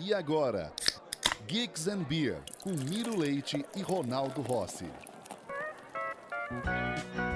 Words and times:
E 0.00 0.14
agora, 0.14 0.72
Geeks 1.46 1.88
and 1.88 2.02
Beer, 2.04 2.38
com 2.62 2.70
Miro 2.70 3.18
Leite 3.18 3.64
e 3.74 3.82
Ronaldo 3.82 4.40
Rossi. 4.42 4.86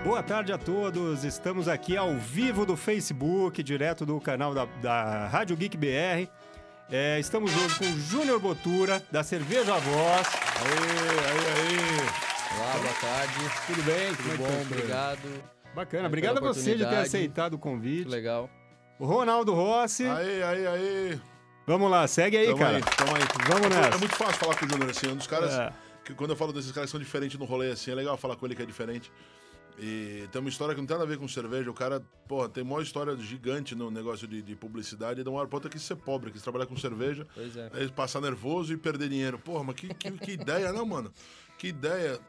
Boa 0.04 0.23
tarde 0.23 0.52
a 0.52 0.58
todos, 0.58 1.25
estamos 1.25 1.68
aqui 1.68 1.96
ao 1.96 2.14
vivo 2.17 2.64
do 2.64 2.76
Facebook, 2.76 3.62
direto 3.62 4.06
do 4.06 4.20
canal 4.20 4.54
da, 4.54 4.64
da 4.80 5.28
Rádio 5.28 5.56
Geek 5.56 5.76
BR. 5.76 6.28
É, 6.90 7.18
estamos 7.18 7.54
hoje 7.56 7.78
com 7.78 7.84
o 7.84 8.00
Júnior 8.00 8.40
Botura, 8.40 9.02
da 9.10 9.22
Cerveja 9.22 9.76
Voz. 9.79 10.26
Aê, 10.60 11.29
aê, 11.29 11.72
aê. 11.72 12.58
Olá, 12.58 12.72
boa 12.79 12.94
tarde. 13.00 13.34
Tudo 13.66 13.82
bem? 13.82 14.14
Tudo 14.14 14.29
é 14.29 14.32
que 14.32 14.38
bom? 14.38 14.62
Obrigado. 14.62 15.42
Bacana, 15.74 16.06
obrigado 16.06 16.38
a 16.38 16.40
você 16.40 16.74
de 16.76 16.84
ter 16.86 16.96
aceitado 16.96 17.54
o 17.54 17.56
Muito 17.56 17.62
convite. 17.62 18.08
legal. 18.08 18.48
O 18.98 19.06
Ronaldo 19.06 19.54
Rossi. 19.54 20.04
Aê, 20.06 20.42
aê, 20.42 20.66
aê. 20.66 21.31
Vamos 21.66 21.90
lá, 21.90 22.06
segue 22.08 22.36
aí, 22.36 22.46
Tamo 22.46 22.58
cara. 22.58 22.76
aí, 22.78 22.82
tamo 22.96 23.14
aí. 23.16 23.22
Vamos 23.48 23.66
É, 23.66 23.80
nessa. 23.80 23.96
É 23.96 23.98
muito 23.98 24.16
fácil 24.16 24.34
falar 24.38 24.56
com 24.56 24.66
o 24.66 24.68
Júnior, 24.68 24.91
assim, 24.91 25.06
é 25.09 25.10
um 25.12 25.16
dos 25.16 25.27
caras 25.27 25.52
É. 25.52 25.73
que 26.04 26.12
quando 26.14 26.30
eu 26.30 26.37
falo 26.37 26.52
desses 26.52 26.73
caras 26.73 26.88
que 26.91 26.92
são 26.92 27.00
diferentes 27.00 27.38
no 27.38 27.45
rolê, 27.45 27.70
assim, 27.70 27.91
é 27.91 27.95
legal 27.95 28.16
falar 28.16 28.37
com 28.37 28.45
ele 28.46 28.54
que 28.56 28.62
é 28.62 28.66
diferente. 28.66 29.10
E 29.78 30.28
tem 30.30 30.40
uma 30.40 30.51
história 30.51 30.74
que 30.74 30.80
não 30.80 30.87
tem 30.87 30.95
nada 30.96 31.06
a 31.06 31.09
ver 31.09 31.18
com 31.18 31.27
cerveja. 31.27 31.70
O 31.70 31.74
cara, 31.74 32.02
porra, 32.28 32.46
tem 32.48 32.62
uma 32.62 32.82
história 32.82 33.16
gigante 33.16 33.74
no 33.74 33.90
negócio 33.90 34.28
de, 34.28 34.42
de 34.42 34.54
publicidade. 34.54 35.20
E 35.20 35.24
de 35.24 35.30
uma 35.30 35.38
hora 35.38 35.48
pra 35.48 35.56
outra 35.56 35.70
quis 35.70 35.80
ser 35.82 35.96
pobre, 35.96 36.30
quis 36.30 36.42
trabalhar 36.42 36.66
com 36.66 36.77
cerveja. 36.77 37.27
Pois 37.34 37.56
é. 37.56 37.70
Aí 37.73 37.88
passar 37.90 38.20
nervoso 38.20 38.73
e 38.73 38.76
perder 38.76 39.09
dinheiro. 39.09 39.38
Porra, 39.38 39.65
mas 39.65 39.76
que, 39.76 39.88
que, 39.95 40.10
que 40.10 40.32
ideia, 40.32 40.73
não, 40.74 40.84
mano? 40.84 41.10
Que 41.56 41.68
ideia. 41.68 42.20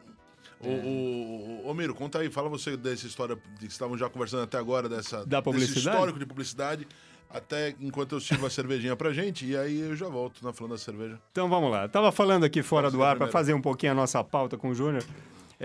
O, 0.62 0.68
É. 0.68 0.70
o, 0.70 1.64
o- 1.66 1.68
ô, 1.70 1.74
Miro, 1.74 1.94
conta 1.94 2.20
aí, 2.20 2.30
fala 2.30 2.48
você 2.48 2.78
dessa 2.78 3.06
história 3.06 3.36
de 3.60 3.68
que 3.68 3.74
estavam 3.74 3.98
já 3.98 4.10
conversando 4.10 4.44
até 4.44 4.58
agora, 4.58 4.88
dessa, 4.88 5.26
Da 5.26 5.40
desse 5.40 5.44
publicidade? 5.44 5.90
histórico 5.90 6.20
de 6.20 6.26
publicidade, 6.26 6.88
até 7.34 7.76
enquanto 7.82 8.14
eu 8.14 8.20
sirvo 8.22 8.46
a 8.46 8.50
cervejinha 8.50 8.96
pra 8.96 9.12
gente, 9.12 9.46
e 9.46 9.58
aí 9.58 9.80
eu 9.82 9.96
já 9.96 10.08
volto 10.08 10.44
na 10.46 10.54
falando 10.54 10.74
da 10.74 10.78
cerveja. 10.78 11.20
Então 11.32 11.50
vamos 11.50 11.72
lá. 11.72 11.88
Tava 11.90 12.12
falando 12.12 12.44
aqui 12.44 12.62
fora 12.62 12.88
Pode 12.88 12.98
do 12.98 13.04
ar 13.04 13.18
para 13.18 13.28
fazer 13.28 13.54
um 13.54 13.62
pouquinho 13.62 13.92
a 13.92 13.96
nossa 13.96 14.24
pauta 14.24 14.58
com 14.58 14.70
o 14.70 14.76
Júnior. 14.76 15.04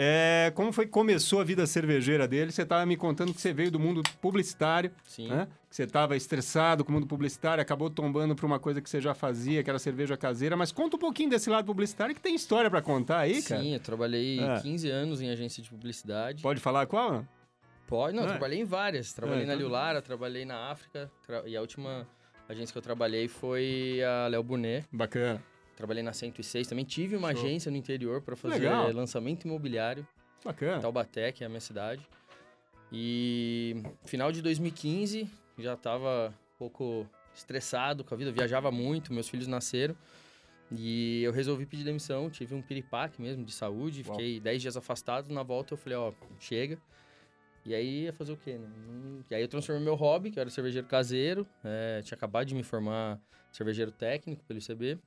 É, 0.00 0.52
como 0.54 0.72
foi 0.72 0.86
que 0.86 0.92
começou 0.92 1.40
a 1.40 1.44
vida 1.44 1.66
cervejeira 1.66 2.28
dele? 2.28 2.52
Você 2.52 2.62
estava 2.62 2.86
me 2.86 2.96
contando 2.96 3.34
que 3.34 3.40
você 3.40 3.52
veio 3.52 3.68
do 3.70 3.80
mundo 3.80 4.00
publicitário, 4.20 4.92
Sim. 5.08 5.28
né? 5.28 5.48
Que 5.68 5.74
você 5.74 5.82
estava 5.82 6.16
estressado 6.16 6.84
com 6.84 6.90
o 6.92 6.94
mundo 6.94 7.06
publicitário, 7.06 7.60
acabou 7.60 7.90
tombando 7.90 8.36
para 8.36 8.46
uma 8.46 8.60
coisa 8.60 8.80
que 8.80 8.88
você 8.88 9.00
já 9.00 9.12
fazia, 9.12 9.62
que 9.62 9.68
era 9.68 9.78
cerveja 9.78 10.16
caseira. 10.16 10.56
Mas 10.56 10.70
conta 10.70 10.96
um 10.96 11.00
pouquinho 11.00 11.30
desse 11.30 11.50
lado 11.50 11.64
publicitário 11.64 12.14
que 12.14 12.20
tem 12.20 12.34
história 12.34 12.70
para 12.70 12.80
contar 12.80 13.18
aí, 13.18 13.42
cara. 13.42 13.60
Sim, 13.60 13.74
eu 13.74 13.80
trabalhei 13.80 14.38
É. 14.40 14.60
15 14.60 14.88
anos 14.88 15.20
em 15.20 15.30
agência 15.30 15.62
de 15.62 15.68
publicidade. 15.68 16.42
Pode 16.42 16.60
falar 16.60 16.86
qual? 16.86 17.24
Pode, 17.88 18.14
não, 18.14 18.22
É. 18.24 18.26
trabalhei 18.28 18.60
em 18.60 18.64
várias. 18.64 19.12
Trabalhei 19.12 19.42
É, 19.42 19.46
na 19.46 19.54
então- 19.54 19.66
Liulara, 19.66 20.00
trabalhei 20.00 20.44
na 20.44 20.70
África. 20.70 21.10
tra- 21.26 21.42
E 21.48 21.56
a 21.56 21.60
última 21.60 22.06
agência 22.48 22.70
que 22.72 22.78
eu 22.78 22.82
trabalhei 22.82 23.26
foi 23.26 24.00
a 24.04 24.28
Léo 24.28 24.42
Bonet. 24.44 24.86
Bacana. 24.92 25.42
Trabalhei 25.74 26.02
na 26.02 26.12
106 26.12 26.68
também. 26.68 26.84
Tive 26.84 27.16
uma 27.16 27.32
Show. 27.34 27.42
agência 27.44 27.70
no 27.70 27.76
interior 27.76 28.20
para 28.20 28.36
fazer 28.36 28.54
Legal. 28.60 28.92
lançamento 28.92 29.44
imobiliário. 29.46 30.06
Bacana. 30.44 30.80
Taubaté, 30.80 31.32
que 31.32 31.42
é 31.42 31.46
a 31.46 31.48
minha 31.48 31.60
cidade. 31.60 32.06
E 32.92 33.82
final 34.04 34.30
de 34.32 34.40
2015, 34.42 35.28
já 35.58 35.74
estava 35.74 36.28
um 36.54 36.58
pouco 36.58 37.06
estressado 37.34 38.02
com 38.04 38.14
a 38.14 38.16
vida, 38.16 38.30
eu 38.30 38.34
viajava 38.34 38.70
muito, 38.70 39.12
meus 39.12 39.28
filhos 39.28 39.46
nasceram. 39.46 39.96
E 40.70 41.22
eu 41.22 41.32
resolvi 41.32 41.64
pedir 41.64 41.84
demissão, 41.84 42.28
tive 42.28 42.54
um 42.54 42.60
piripaque 42.60 43.22
mesmo 43.22 43.44
de 43.44 43.52
saúde, 43.52 44.02
Uau. 44.06 44.16
fiquei 44.16 44.38
10 44.40 44.60
dias 44.60 44.76
afastado, 44.76 45.32
na 45.32 45.42
volta 45.42 45.72
eu 45.74 45.78
falei, 45.78 45.96
ó, 45.96 46.12
chega. 46.38 46.78
E 47.68 47.74
aí 47.74 48.04
ia 48.04 48.12
fazer 48.14 48.32
o 48.32 48.36
quê, 48.36 48.56
né? 48.58 48.66
E 49.30 49.34
aí 49.34 49.42
eu 49.42 49.48
transformei 49.48 49.84
meu 49.84 49.94
hobby, 49.94 50.30
que 50.30 50.40
era 50.40 50.48
cervejeiro 50.48 50.86
caseiro, 50.86 51.46
é, 51.62 52.00
tinha 52.02 52.16
acabado 52.16 52.46
de 52.46 52.54
me 52.54 52.62
formar 52.62 53.20
cervejeiro 53.52 53.90
técnico 53.92 54.42
pelo 54.44 54.58
ICB, 54.58 54.98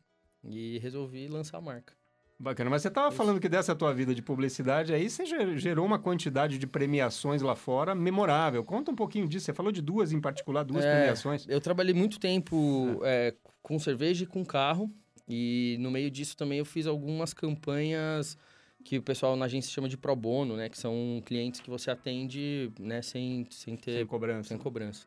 e 0.44 0.78
resolvi 0.80 1.28
lançar 1.28 1.58
a 1.58 1.62
marca. 1.62 1.94
Bacana. 2.40 2.70
Mas 2.72 2.82
você 2.82 2.88
estava 2.88 3.12
falando 3.12 3.40
que 3.40 3.48
dessa 3.50 3.76
tua 3.76 3.94
vida 3.94 4.14
de 4.16 4.22
publicidade 4.22 4.94
aí, 4.94 5.10
você 5.10 5.26
ger- 5.26 5.58
gerou 5.58 5.86
uma 5.86 6.00
quantidade 6.00 6.58
de 6.58 6.66
premiações 6.68 7.42
lá 7.44 7.56
fora 7.56 7.94
memorável. 7.94 8.64
Conta 8.64 8.92
um 8.92 8.96
pouquinho 8.96 9.28
disso. 9.28 9.46
Você 9.46 9.54
falou 9.54 9.72
de 9.72 9.80
duas 9.82 10.12
em 10.12 10.20
particular, 10.20 10.64
duas 10.64 10.84
É, 10.84 10.90
premiações. 10.92 11.48
Eu 11.48 11.62
trabalhei 11.62 11.94
muito 11.94 12.20
tempo 12.20 13.00
é, 13.04 13.36
com 13.62 13.78
cerveja 13.78 14.24
e 14.24 14.28
com 14.28 14.44
carro. 14.44 14.92
E 15.30 15.78
no 15.80 15.92
meio 15.92 16.10
disso 16.10 16.36
também 16.36 16.58
eu 16.58 16.66
fiz 16.66 16.88
algumas 16.88 17.32
campanhas 17.32 18.36
que 18.84 18.98
o 18.98 19.02
pessoal 19.02 19.36
na 19.36 19.46
agência 19.46 19.72
chama 19.72 19.88
de 19.90 19.98
pro 19.98 20.16
bono, 20.16 20.56
né? 20.58 20.70
Que 20.70 20.78
são 20.78 21.22
clientes 21.26 21.60
que 21.62 21.70
você 21.70 21.90
atende 21.92 22.72
né, 22.80 23.02
sem, 23.02 23.46
sem 23.50 23.76
ter 23.76 23.98
Sem 23.98 24.06
cobrança. 24.06 24.50
sem 24.50 24.58
cobrança. 24.58 25.06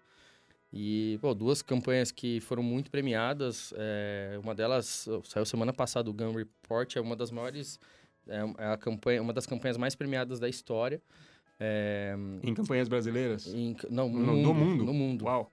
E, 0.73 1.19
pô, 1.21 1.33
duas 1.35 1.63
campanhas 1.63 2.11
que 2.11 2.41
foram 2.41 2.63
muito 2.63 2.91
premiadas. 2.91 3.73
é, 3.77 4.39
uma 4.43 4.55
delas 4.55 5.07
ó, 5.07 5.21
saiu 5.23 5.45
semana 5.47 5.73
passada, 5.73 6.11
o 6.11 6.13
Gun 6.13 6.33
Report, 6.33 6.97
é 6.97 7.01
uma 7.01 7.15
das 7.15 7.31
maiores. 7.31 7.79
É, 8.27 8.39
é 8.59 8.67
a 8.73 8.77
campanha, 8.77 9.21
uma 9.23 9.33
das 9.33 9.47
campanhas 9.47 9.77
mais 9.77 9.95
premiadas 9.95 10.41
da 10.41 10.49
história. 10.49 11.01
É, 11.61 12.17
Em 12.43 12.55
campanhas 12.55 12.89
brasileiras? 12.89 13.47
em- 13.47 13.77
não, 13.91 14.09
no, 14.09 14.19
No- 14.19 14.33
mundo, 14.35 14.43
no 14.43 14.55
mundo? 14.55 14.85
No 14.85 14.93
mundo. 14.95 15.25
Uau. 15.27 15.53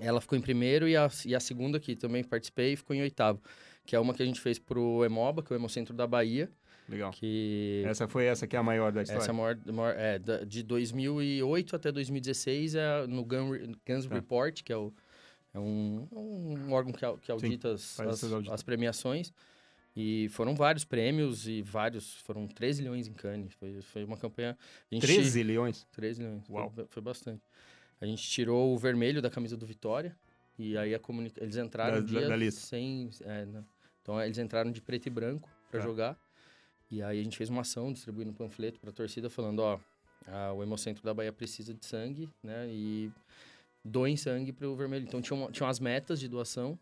Ela 0.00 0.20
ficou 0.20 0.36
em 0.36 0.40
primeiro 0.40 0.88
e 0.88 0.96
a, 0.96 1.08
e 1.26 1.34
a 1.34 1.40
segunda, 1.40 1.78
que 1.78 1.94
também 1.94 2.24
participei, 2.24 2.74
ficou 2.76 2.96
em 2.96 3.02
oitavo. 3.02 3.40
Que 3.84 3.94
é 3.94 4.00
uma 4.00 4.14
que 4.14 4.22
a 4.22 4.26
gente 4.26 4.40
fez 4.40 4.58
pro 4.58 5.04
Emoba, 5.04 5.42
que 5.42 5.52
é 5.52 5.56
o 5.56 5.58
Hemocentro 5.58 5.94
da 5.94 6.06
Bahia. 6.06 6.50
Legal. 6.88 7.10
Que 7.12 7.82
Essa 7.86 8.06
foi 8.06 8.26
essa 8.26 8.46
que 8.46 8.54
é 8.54 8.58
a 8.58 8.62
maior 8.62 8.92
da 8.92 9.02
história. 9.02 9.20
essa 9.22 9.30
é 9.30 9.32
a 9.32 9.34
maior, 9.34 9.58
maior- 9.72 9.94
é, 9.96 10.18
de 10.44 10.62
2008 10.62 11.74
até 11.76 11.90
2016 11.90 12.74
é 12.74 13.06
no 13.06 13.24
Gun, 13.24 13.50
Guns 13.86 14.06
Tá. 14.06 14.14
Report, 14.14 14.62
que 14.62 14.72
é, 14.72 14.76
o, 14.76 14.92
é 15.54 15.58
um, 15.58 16.06
um 16.12 16.72
órgão 16.72 16.92
que, 16.92 17.00
que 17.22 17.30
audita 17.32 17.72
as, 17.72 17.96
faz 17.96 18.22
as, 18.24 18.48
as 18.48 18.62
premiações. 18.62 19.32
E 19.96 20.28
foram 20.30 20.54
vários 20.56 20.84
prêmios 20.84 21.46
e 21.46 21.62
vários, 21.62 22.16
foram 22.16 22.48
13 22.48 22.82
milhões 22.82 23.06
em 23.06 23.12
Cannes. 23.12 23.54
Foi, 23.54 23.80
foi 23.80 24.04
uma 24.04 24.16
campanha... 24.16 24.58
a 24.90 24.94
gente- 24.94 25.06
13 25.06 25.42
leões. 25.44 25.86
13 25.92 26.20
milhões. 26.22 26.42
Uau. 26.50 26.70
Foi, 26.74 26.86
foi 26.90 27.02
bastante. 27.02 27.40
A 28.00 28.04
gente 28.06 28.22
tirou 28.28 28.74
o 28.74 28.76
vermelho 28.78 29.22
da 29.22 29.30
camisa 29.30 29.56
do 29.56 29.64
Vitória. 29.64 30.14
E 30.58 30.76
aí 30.76 30.94
a 30.94 30.98
comunica... 30.98 31.42
eles 31.42 31.56
entraram 31.56 32.00
Da- 32.00 32.06
dia 32.06 32.28
da- 32.28 32.36
da 32.36 32.50
sem. 32.50 33.08
é. 33.22 33.46
Então 34.02 34.20
eles 34.20 34.36
entraram 34.36 34.70
de 34.70 34.82
preto 34.82 35.06
e 35.06 35.10
branco 35.10 35.48
pra 35.70 35.80
Tá. 35.80 35.86
jogar. 35.86 36.18
E 36.94 37.02
aí 37.02 37.18
a 37.20 37.22
gente 37.24 37.36
fez 37.36 37.50
uma 37.50 37.62
ação 37.62 37.92
distribuindo 37.92 38.30
um 38.30 38.34
panfleto 38.34 38.78
pra 38.78 38.92
torcida 38.92 39.28
falando, 39.28 39.58
ó, 39.60 39.80
a- 40.28 40.52
o 40.52 40.62
Hemocentro 40.62 41.02
da 41.02 41.12
Bahia 41.12 41.32
precisa 41.32 41.74
de 41.74 41.84
sangue, 41.84 42.28
né? 42.42 42.68
E 42.70 43.10
doem 43.84 44.16
sangue 44.16 44.52
pro 44.52 44.74
vermelho. 44.76 45.04
Então 45.06 45.20
tinha, 45.20 45.36
uma, 45.36 45.50
tinha 45.50 45.66
umas 45.66 45.80
metas 45.80 46.20
de 46.20 46.28
doação. 46.28 46.78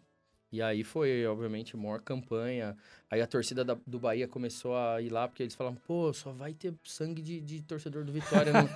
E 0.55 0.61
aí 0.61 0.85
foi, 0.85 1.25
obviamente, 1.25 1.75
a 1.75 1.79
maior 1.79 2.03
campanha. 2.03 2.77
Aí 3.11 3.23
a 3.23 3.27
torcida 3.27 3.65
da- 3.65 3.79
do 3.87 3.99
Bahia 3.99 4.29
começou 4.29 4.77
a 4.77 5.01
ir 5.01 5.09
lá, 5.09 5.27
porque 5.27 5.43
eles 5.43 5.55
falavam, 5.55 5.79
pô, 5.87 6.13
só 6.13 6.31
vai 6.31 6.53
ter 6.53 6.75
sangue 6.85 7.23
de, 7.23 7.41
de 7.41 7.63
torcedor 7.63 8.05
do 8.05 8.13
Vitória 8.13 8.53
no, 8.53 8.69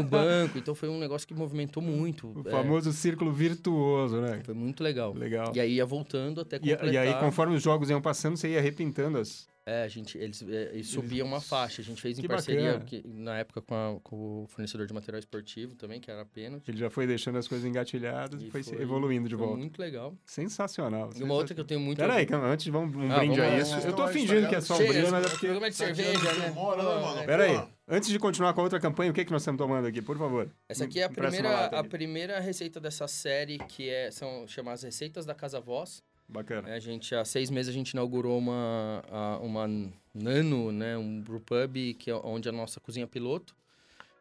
no 0.00 0.04
banco. 0.08 0.56
Então 0.56 0.76
foi 0.76 0.88
um 0.88 0.96
negócio 1.00 1.26
que 1.26 1.34
movimentou 1.34 1.82
muito. 1.82 2.28
O 2.40 2.46
É, 2.46 2.52
famoso 2.52 2.92
círculo 2.92 3.32
virtuoso, 3.32 4.20
né? 4.20 4.42
foi 4.44 4.54
muito 4.54 4.80
legal. 4.80 5.12
Legal. 5.12 5.52
E 5.56 5.58
aí 5.58 5.72
ia 5.74 5.84
voltando 5.84 6.40
até 6.40 6.54
E, 6.54 6.60
completar. 6.60 6.92
e 6.92 6.96
aí, 6.96 7.18
conforme 7.18 7.56
os 7.56 7.62
jogos 7.64 7.90
iam 7.90 8.00
passando, 8.00 8.36
você 8.36 8.50
ia 8.50 8.60
repintando 8.60 9.18
as. 9.18 9.52
É, 9.66 9.82
a 9.84 9.88
gente, 9.88 10.18
eles, 10.18 10.42
é, 10.46 10.72
e 10.76 10.84
subia 10.84 11.24
uma 11.24 11.40
faixa. 11.40 11.80
A 11.80 11.84
gente 11.84 11.98
fez 12.02 12.18
em 12.18 12.22
Que 12.22 12.28
parceria, 12.28 12.78
que, 12.80 13.02
na 13.06 13.38
época, 13.38 13.62
com, 13.62 13.74
a- 13.74 13.98
com 14.02 14.42
o 14.42 14.46
fornecedor 14.46 14.86
de 14.86 14.92
material 14.92 15.18
esportivo 15.18 15.74
também, 15.74 15.98
que 16.02 16.10
era 16.10 16.20
a 16.20 16.24
Pênalti. 16.26 16.68
Ele 16.68 16.76
já 16.76 16.90
foi 16.90 17.06
deixando 17.06 17.38
as 17.38 17.48
coisas 17.48 17.66
engatilhadas 17.66 18.42
e, 18.42 18.48
E 18.48 18.50
foi, 18.50 18.62
foi- 18.62 18.82
evoluindo 18.82 19.26
de 19.26 19.34
Foi 19.34 19.46
volta. 19.46 19.58
muito 19.58 19.78
legal. 19.80 20.14
Sensacional. 20.26 21.08
E 21.16 21.22
uma 21.22 21.32
outra 21.32 21.54
que 21.54 21.60
eu 21.62 21.64
tenho 21.64 21.80
muito... 21.80 21.96
Peraí, 21.96 22.26
calma, 22.26 22.48
antes 22.48 22.66
vamos 22.66 22.94
um 22.94 23.10
Ah, 23.10 23.18
brinde 23.20 23.38
vamos 23.40 23.54
a 23.54 23.58
isso. 23.58 23.70
vamos 23.70 23.84
Eu 23.86 23.92
tô 23.94 24.06
fingindo 24.08 24.48
que 24.50 24.54
é 24.54 24.60
só 24.60 24.74
um 24.74 24.86
brinde, 24.86 25.10
mas 25.10 25.24
é 25.24 25.28
porque. 25.30 25.46
programa 25.46 25.70
de 25.70 25.78
Tá 25.78 25.84
cerveja, 25.86 26.32
né? 26.34 26.48
demora, 26.50 26.82
né, 26.82 27.00
mano? 27.00 27.24
Peraí, 27.24 27.68
antes 27.88 28.10
de 28.10 28.18
continuar 28.18 28.52
com 28.52 28.60
a 28.60 28.64
outra 28.64 28.78
campanha, 28.78 29.10
o 29.12 29.14
que, 29.14 29.24
que 29.24 29.32
nós 29.32 29.40
estamos 29.40 29.58
tomando 29.58 29.86
aqui, 29.86 30.02
por 30.02 30.18
favor? 30.18 30.46
Essa 30.68 30.84
aqui 30.84 31.00
é 31.00 31.04
a 31.04 31.08
primeira, 31.08 31.48
a 31.48 31.80
aqui. 31.80 31.88
primeira 31.88 32.38
receita 32.38 32.78
dessa 32.78 33.08
série, 33.08 33.56
que 33.56 33.88
é, 33.88 34.10
são 34.10 34.46
chamadas 34.46 34.82
Receitas 34.82 35.24
da 35.24 35.34
Casa 35.34 35.58
Voz. 35.58 36.02
Bacana. 36.34 36.74
A 36.74 36.80
gente, 36.80 37.14
há 37.14 37.24
seis 37.24 37.48
meses, 37.48 37.70
a 37.70 37.72
gente 37.72 37.90
inaugurou 37.92 38.36
uma, 38.38 39.02
a- 39.10 39.38
uma 39.38 39.66
nano, 40.12 40.72
né, 40.72 40.98
um 40.98 41.20
brewpub, 41.20 41.94
que 41.94 42.10
é 42.10 42.14
onde 42.16 42.48
é 42.48 42.50
a 42.50 42.54
nossa 42.54 42.80
cozinha 42.80 43.06
piloto. 43.06 43.54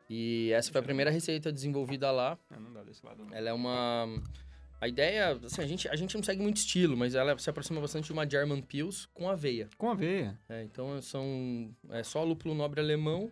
E 0.10 0.52
essa 0.52 0.72
foi 0.72 0.80
a 0.80 0.84
primeira 0.84 1.10
receita 1.10 1.52
desenvolvida 1.52 2.12
lá. 2.12 2.38
Ah, 2.52 2.60
não 2.60 2.72
dá 2.72 2.84
desse 2.84 3.04
lado, 3.06 3.26
não. 3.26 3.34
Ela 3.36 3.50
é 3.50 3.54
uma... 3.54 4.08
A 4.80 4.88
ideia, 4.88 5.32
assim, 5.44 5.62
a 5.62 5.66
gente, 5.66 5.88
a 5.88 5.96
gente 5.96 6.14
não 6.16 6.22
segue 6.24 6.42
muito 6.42 6.58
estilo, 6.58 6.96
mas 6.98 7.16
ela 7.16 7.38
se 7.40 7.50
aproxima 7.50 7.80
bastante 7.82 8.06
de 8.06 8.12
uma 8.14 8.30
German 8.30 8.62
Pils 8.62 9.08
com 9.14 9.30
aveia. 9.30 9.70
Com 9.78 9.90
aveia. 9.90 10.38
É, 10.50 10.62
então, 10.64 11.02
são 11.02 11.74
é 11.90 12.04
só 12.04 12.22
lúpulo 12.24 12.54
nobre 12.54 12.82
alemão, 12.82 13.32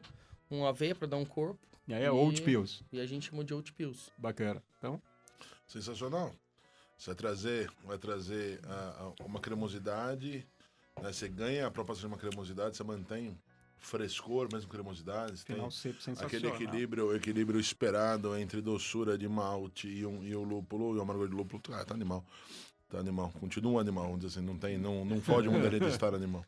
um 0.49 0.65
aveia 0.65 0.95
para 0.95 1.07
dar 1.07 1.17
um 1.17 1.25
corpo. 1.25 1.59
E 1.87 1.93
aí 1.93 2.03
é 2.03 2.05
E- 2.05 2.09
Old 2.09 2.41
Pills. 2.41 2.83
E 2.91 3.01
a 3.01 3.05
gente 3.05 3.29
chama 3.29 3.43
de 3.43 3.53
Oat 3.53 3.73
Pils. 3.73 4.09
Bacana. 4.17 4.63
Então, 4.79 4.99
Sensacional. 5.67 6.33
Você 7.01 7.09
vai 7.09 7.15
trazer, 7.15 7.71
vai 7.83 7.97
trazer 7.97 8.59
ah, 8.63 8.95
ah, 8.99 9.23
uma 9.25 9.39
cremosidade, 9.39 10.45
né? 11.01 11.11
Você 11.11 11.27
ganha 11.27 11.65
a 11.65 11.71
proposta 11.71 12.01
de 12.01 12.05
uma 12.05 12.15
cremosidade, 12.15 12.77
você 12.77 12.83
mantém 12.83 13.35
frescor, 13.79 14.47
mesmo 14.53 14.69
cremosidade. 14.69 15.39
Você 15.39 15.45
tem 15.45 15.55
final 15.55 15.71
seco 15.71 16.23
aquele 16.23 16.47
equilíbrio, 16.49 17.15
equilíbrio 17.15 17.59
esperado 17.59 18.37
entre 18.37 18.61
doçura 18.61 19.17
de 19.17 19.27
malte 19.27 19.87
e, 19.87 20.05
um, 20.05 20.23
e 20.23 20.35
o 20.35 20.43
lúpulo, 20.43 20.95
e 20.95 20.99
o 20.99 21.01
amargor 21.01 21.27
de 21.27 21.33
lúpulo, 21.33 21.59
ah, 21.71 21.83
tá 21.83 21.95
animal. 21.95 22.23
Tá 22.87 22.99
animal. 22.99 23.33
Continua 23.39 23.71
um 23.71 23.79
animal, 23.79 24.03
vamos 24.03 24.19
dizer 24.19 24.37
assim. 24.37 24.47
Não, 24.47 24.55
tem, 24.55 24.77
não, 24.77 25.03
não 25.03 25.15
muito 25.15 25.59
dele 25.59 25.79
de 25.79 25.87
estar 25.89 26.13
animal. 26.13 26.45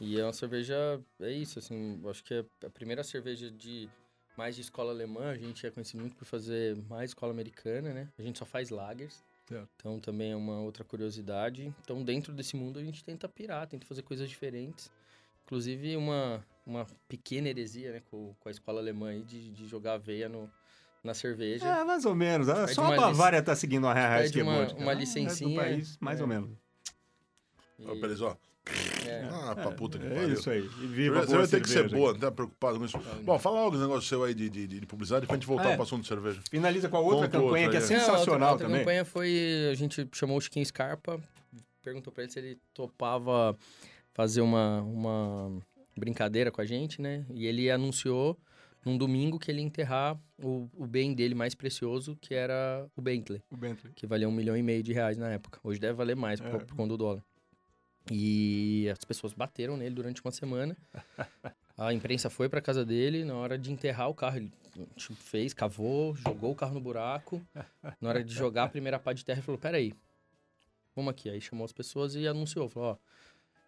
E 0.00 0.18
é 0.18 0.24
uma 0.24 0.32
cerveja, 0.32 0.98
é 1.20 1.30
isso, 1.30 1.58
assim, 1.58 2.00
acho 2.08 2.24
que 2.24 2.32
é 2.32 2.44
a 2.64 2.70
primeira 2.70 3.04
cerveja 3.04 3.50
de 3.50 3.86
mais 4.34 4.56
de 4.56 4.62
escola 4.62 4.92
alemã, 4.92 5.30
a 5.30 5.36
gente 5.36 5.66
é 5.66 5.70
conhecido 5.70 6.00
muito 6.00 6.16
por 6.16 6.24
fazer 6.24 6.74
mais 6.88 7.10
escola 7.10 7.32
americana, 7.32 7.92
né? 7.92 8.08
A 8.18 8.22
gente 8.22 8.38
só 8.38 8.46
faz 8.46 8.70
lagers. 8.70 9.22
Certo. 9.50 9.68
Então 9.76 9.98
também 9.98 10.30
é 10.30 10.36
uma 10.36 10.60
outra 10.60 10.84
curiosidade. 10.84 11.74
Então 11.82 12.04
dentro 12.04 12.32
desse 12.32 12.54
mundo 12.56 12.78
a 12.78 12.84
gente 12.84 13.02
tenta 13.02 13.28
pirar, 13.28 13.66
tenta 13.66 13.84
fazer 13.84 14.02
coisas 14.02 14.28
diferentes. 14.30 14.92
Inclusive 15.44 15.96
uma, 15.96 16.46
uma 16.64 16.86
pequena 17.08 17.48
heresia, 17.48 17.92
né, 17.94 18.02
com, 18.08 18.32
com 18.38 18.48
a 18.48 18.52
escola 18.52 18.80
alemã 18.80 19.08
aí 19.08 19.22
de, 19.24 19.50
de 19.50 19.66
jogar 19.66 19.94
aveia 19.94 20.28
no, 20.28 20.48
na 21.02 21.14
cerveja. 21.14 21.66
É, 21.66 21.82
mais 21.82 22.04
ou 22.04 22.14
menos. 22.14 22.48
Ah, 22.48 22.62
Pede 22.62 22.74
Só 22.76 22.82
uma 22.82 22.94
a 22.94 22.96
Bavária 22.96 23.42
tá 23.42 23.56
seguindo 23.56 23.88
a 23.88 23.94
pede 23.94 24.32
que 24.32 24.38
é 24.38 24.42
uma- 24.44 24.58
vodka. 24.66 24.78
uma 24.80 24.92
Ah, 24.92 24.94
licencinha, 24.94 25.60
país, 25.60 25.98
mais 25.98 26.20
é. 26.20 26.22
ou 26.22 26.28
menos. 26.28 26.50
E- 27.76 27.86
Ó, 27.88 27.96
Pérez, 27.98 28.20
ó. 28.20 28.36
É. 29.06 29.28
Ah, 29.30 29.54
pra 29.54 29.72
puta 29.72 29.98
que 29.98 30.06
É 30.06 30.10
pariu. 30.10 30.32
isso 30.34 30.50
aí. 30.50 30.60
E 30.64 30.68
Você 30.68 30.86
viva 30.86 31.14
vai- 31.16 31.24
a 31.24 31.26
você 31.26 31.36
vai 31.36 31.46
ter 31.48 31.60
que 31.62 31.68
ser 31.68 31.88
boa, 31.88 32.12
não 32.12 32.20
tá 32.20 32.30
preocupado 32.30 32.78
com 32.78 32.84
isso. 32.84 32.98
Bom, 33.24 33.38
fala 33.38 33.60
algo 33.60 33.74
esse 33.76 33.82
negócio 33.82 34.08
seu 34.08 34.22
aí 34.24 34.34
de, 34.34 34.48
de, 34.48 34.66
de 34.66 34.86
publicidade 34.86 35.26
pra 35.26 35.36
gente 35.36 35.46
voltar 35.46 35.68
Ah, 35.68 35.72
é. 35.72 35.74
pro 35.74 35.82
assunto 35.82 36.02
de 36.02 36.08
cerveja. 36.08 36.40
Finaliza 36.50 36.88
com 36.88 36.96
a 36.96 37.00
outra 37.00 37.26
Conta 37.26 37.38
outra 37.38 37.40
campanha 37.40 37.70
que 37.70 37.76
é 37.76 37.78
aí. 37.80 37.84
Não, 37.84 37.96
a 37.96 37.98
outra- 37.98 38.08
sensacional 38.16 38.48
a 38.48 38.52
outra 38.52 38.66
também. 38.66 38.80
campanha 38.82 39.04
foi. 39.04 39.68
A 39.70 39.74
gente 39.74 40.08
chamou 40.12 40.36
o 40.36 40.40
Chiquinho 40.40 40.64
Scarpa, 40.66 41.20
perguntou 41.82 42.12
pra 42.12 42.22
ele 42.24 42.32
se 42.32 42.38
ele 42.38 42.58
topava 42.74 43.56
fazer 44.14 44.40
uma, 44.40 44.82
uma 44.82 45.58
brincadeira 45.98 46.50
com 46.50 46.60
a 46.60 46.64
gente, 46.66 47.00
né? 47.00 47.24
E 47.32 47.46
ele 47.46 47.70
anunciou 47.70 48.38
num 48.84 48.96
domingo 48.96 49.38
que 49.38 49.50
ele 49.50 49.60
ia 49.60 49.66
enterrar 49.66 50.18
o, 50.42 50.68
o 50.74 50.86
bem 50.86 51.12
dele 51.14 51.34
mais 51.34 51.54
precioso, 51.54 52.16
que 52.20 52.34
era 52.34 52.86
o 52.96 53.02
Bentley, 53.02 53.42
O 53.50 53.56
Bentley. 53.56 53.92
que 53.94 54.06
valia 54.06 54.26
um 54.28 54.32
milhão 54.32 54.56
e 54.56 54.62
meio 54.62 54.82
de 54.82 54.92
reais 54.92 55.18
na 55.18 55.28
época. 55.30 55.58
Hoje 55.62 55.78
deve 55.78 55.92
valer 55.94 56.16
mais 56.16 56.40
por, 56.40 56.48
É. 56.54 56.58
por 56.64 56.74
conta 56.74 56.88
do 56.88 56.96
dólar. 56.96 57.22
E 58.10 58.88
as 58.90 59.04
pessoas 59.04 59.32
bateram 59.32 59.76
nele 59.76 59.94
durante 59.94 60.20
uma 60.22 60.32
semana. 60.32 60.76
A 61.78 61.94
imprensa 61.94 62.28
foi 62.28 62.46
pra 62.46 62.60
casa 62.60 62.84
dele, 62.84 63.24
na 63.24 63.34
hora 63.34 63.56
de 63.56 63.72
enterrar 63.72 64.10
o 64.10 64.14
carro, 64.14 64.36
ele 64.36 64.52
tipo, 64.96 65.14
fez, 65.14 65.54
cavou, 65.54 66.14
jogou 66.14 66.52
o 66.52 66.54
carro 66.54 66.74
no 66.74 66.80
buraco. 66.80 67.40
Na 67.98 68.10
hora 68.10 68.22
de 68.22 68.34
jogar 68.34 68.64
a 68.64 68.68
primeira 68.68 68.98
pá 68.98 69.14
de 69.14 69.24
terra, 69.24 69.38
ele 69.38 69.46
falou: 69.46 69.58
Peraí, 69.58 69.94
vamos 70.94 71.10
aqui. 71.10 71.30
Aí 71.30 71.40
chamou 71.40 71.64
as 71.64 71.72
pessoas 71.72 72.14
e 72.14 72.26
anunciou: 72.28 72.68
falou, 72.68 72.90
Ó, 72.90 72.96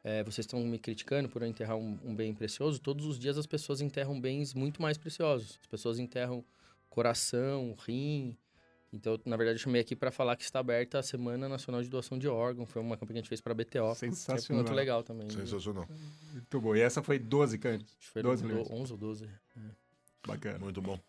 é, 0.04 0.22
vocês 0.22 0.44
estão 0.44 0.60
me 0.60 0.78
criticando 0.78 1.28
por 1.28 1.40
eu 1.40 1.48
enterrar 1.48 1.76
um, 1.76 1.98
um 2.04 2.14
bem 2.14 2.34
precioso. 2.34 2.78
Todos 2.80 3.06
os 3.06 3.18
dias 3.18 3.38
as 3.38 3.46
pessoas 3.46 3.80
enterram 3.80 4.20
bens 4.20 4.52
muito 4.52 4.82
mais 4.82 4.98
preciosos. 4.98 5.58
As 5.62 5.66
pessoas 5.66 5.98
enterram 5.98 6.44
coração, 6.90 7.74
rim. 7.86 8.36
Então, 8.92 9.18
na 9.24 9.36
verdade, 9.36 9.58
eu 9.58 9.62
chamei 9.62 9.80
aqui 9.80 9.96
pra 9.96 10.10
falar 10.10 10.36
que 10.36 10.42
está 10.44 10.58
aberta 10.58 10.98
a 10.98 11.02
Semana 11.02 11.48
Nacional 11.48 11.82
de 11.82 11.88
Doação 11.88 12.18
de 12.18 12.28
Órgão. 12.28 12.66
Foi 12.66 12.82
uma 12.82 12.94
campanha 12.96 13.14
que 13.14 13.18
a 13.20 13.22
gente 13.22 13.28
fez 13.28 13.40
pra 13.40 13.54
BTO. 13.54 13.90
É 13.90 13.94
Sensacional. 13.94 14.62
muito 14.62 14.74
legal 14.74 15.02
também. 15.02 15.30
Sensacional. 15.30 15.88
Muito 16.32 16.60
bom. 16.60 16.76
E 16.76 16.80
essa 16.80 17.02
foi 17.02 17.18
12 17.18 17.56
canos. 17.58 17.82
Acho 17.84 18.06
que 18.06 18.12
foi 18.12 18.22
12 18.22 18.42
do- 18.42 18.48
milhões. 18.48 18.70
11 18.70 18.92
ou 18.92 18.98
12. 18.98 19.28
Bacana. 20.26 20.58
Muito 20.58 20.82
bom. 20.82 21.00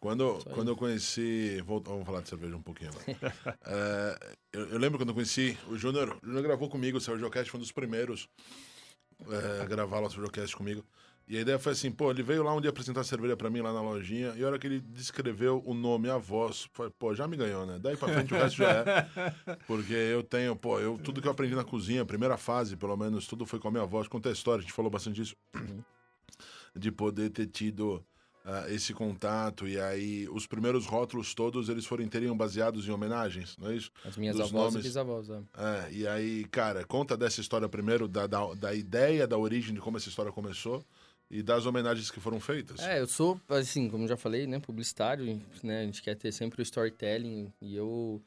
Quando, 0.00 0.38
quando 0.52 0.68
eu 0.68 0.76
conheci. 0.76 1.60
volta- 1.62 1.90
Vamos 1.90 2.04
falar 2.06 2.20
de 2.20 2.28
cerveja 2.28 2.54
um 2.56 2.62
pouquinho 2.62 2.90
agora. 2.90 3.04
É, 3.66 4.34
eu, 4.52 4.66
eu 4.68 4.78
lembro 4.78 4.98
quando 4.98 5.08
eu 5.08 5.14
conheci 5.14 5.58
o 5.68 5.76
Júnior. 5.76 6.16
O 6.22 6.26
Júnior 6.26 6.42
gravou 6.42 6.68
comigo, 6.68 6.98
o 6.98 7.00
Sergiocast 7.00 7.50
foi 7.50 7.58
um 7.58 7.62
dos 7.62 7.72
primeiros 7.72 8.28
é, 9.28 9.62
a 9.62 9.64
gravar 9.64 10.00
o 10.00 10.10
Sergiocast 10.10 10.54
comigo. 10.56 10.84
E 11.26 11.38
a 11.38 11.40
ideia 11.40 11.58
foi 11.58 11.72
assim: 11.72 11.90
pô, 11.90 12.10
ele 12.10 12.22
veio 12.22 12.42
lá 12.42 12.54
um 12.54 12.60
dia 12.60 12.70
apresentar 12.70 13.02
cerveja 13.04 13.36
pra 13.36 13.48
mim 13.48 13.60
lá 13.60 13.72
na 13.72 13.80
lojinha. 13.80 14.34
E 14.36 14.44
a 14.44 14.46
hora 14.46 14.58
que 14.58 14.66
ele 14.66 14.80
descreveu 14.80 15.62
o 15.64 15.72
nome, 15.72 16.10
a 16.10 16.18
voz, 16.18 16.68
foi, 16.72 16.90
pô, 16.90 17.14
já 17.14 17.26
me 17.26 17.36
ganhou, 17.36 17.64
né? 17.64 17.78
Daí 17.80 17.96
pra 17.96 18.08
frente 18.08 18.34
o 18.34 18.36
resto 18.36 18.58
já 18.58 18.70
é. 18.70 19.54
Porque 19.66 19.92
eu 19.92 20.22
tenho, 20.22 20.54
pô, 20.54 20.78
eu, 20.78 20.98
tudo 20.98 21.22
que 21.22 21.26
eu 21.26 21.32
aprendi 21.32 21.54
na 21.54 21.64
cozinha, 21.64 22.02
a 22.02 22.06
primeira 22.06 22.36
fase, 22.36 22.76
pelo 22.76 22.96
menos, 22.96 23.26
tudo 23.26 23.46
foi 23.46 23.58
com 23.58 23.68
a 23.68 23.70
minha 23.70 23.86
voz. 23.86 24.06
Conta 24.06 24.28
a 24.28 24.32
história, 24.32 24.58
a 24.58 24.62
gente 24.62 24.72
falou 24.72 24.90
bastante 24.90 25.16
disso. 25.16 25.34
De 26.76 26.90
poder 26.92 27.30
ter 27.30 27.46
tido 27.46 28.04
ah, 28.44 28.66
esse 28.68 28.92
contato. 28.92 29.66
E 29.66 29.80
aí, 29.80 30.28
os 30.28 30.46
primeiros 30.46 30.84
rótulos 30.84 31.32
todos, 31.34 31.70
eles 31.70 31.86
foram 31.86 32.04
inteirinho 32.04 32.34
baseados 32.34 32.86
em 32.86 32.90
homenagens, 32.90 33.56
não 33.56 33.70
é 33.70 33.76
isso? 33.76 33.90
As 34.04 34.16
minhas 34.18 34.36
Dos 34.36 34.50
avós 34.50 34.74
nomes. 34.74 34.84
e 34.84 34.88
bisavós. 34.88 35.30
É. 35.30 35.40
É, 35.56 35.92
e 35.92 36.06
aí, 36.06 36.44
cara, 36.50 36.84
conta 36.84 37.16
dessa 37.16 37.40
história 37.40 37.66
primeiro, 37.66 38.06
da, 38.06 38.26
da, 38.26 38.52
da 38.52 38.74
ideia, 38.74 39.26
da 39.26 39.38
origem 39.38 39.72
de 39.72 39.80
como 39.80 39.96
essa 39.96 40.10
história 40.10 40.30
começou 40.30 40.84
e 41.34 41.42
das 41.42 41.66
homenagens 41.66 42.12
que 42.12 42.20
foram 42.20 42.38
feitas. 42.38 42.78
É, 42.78 43.00
eu 43.00 43.08
sou, 43.08 43.40
assim, 43.48 43.90
como 43.90 44.06
já 44.06 44.16
falei, 44.16 44.46
né, 44.46 44.60
publicitário, 44.60 45.42
né, 45.64 45.80
a 45.80 45.84
gente 45.84 46.00
quer 46.00 46.14
ter 46.14 46.30
sempre 46.30 46.60
o 46.60 46.62
storytelling 46.62 47.52
e 47.60 47.74
eu 47.74 48.22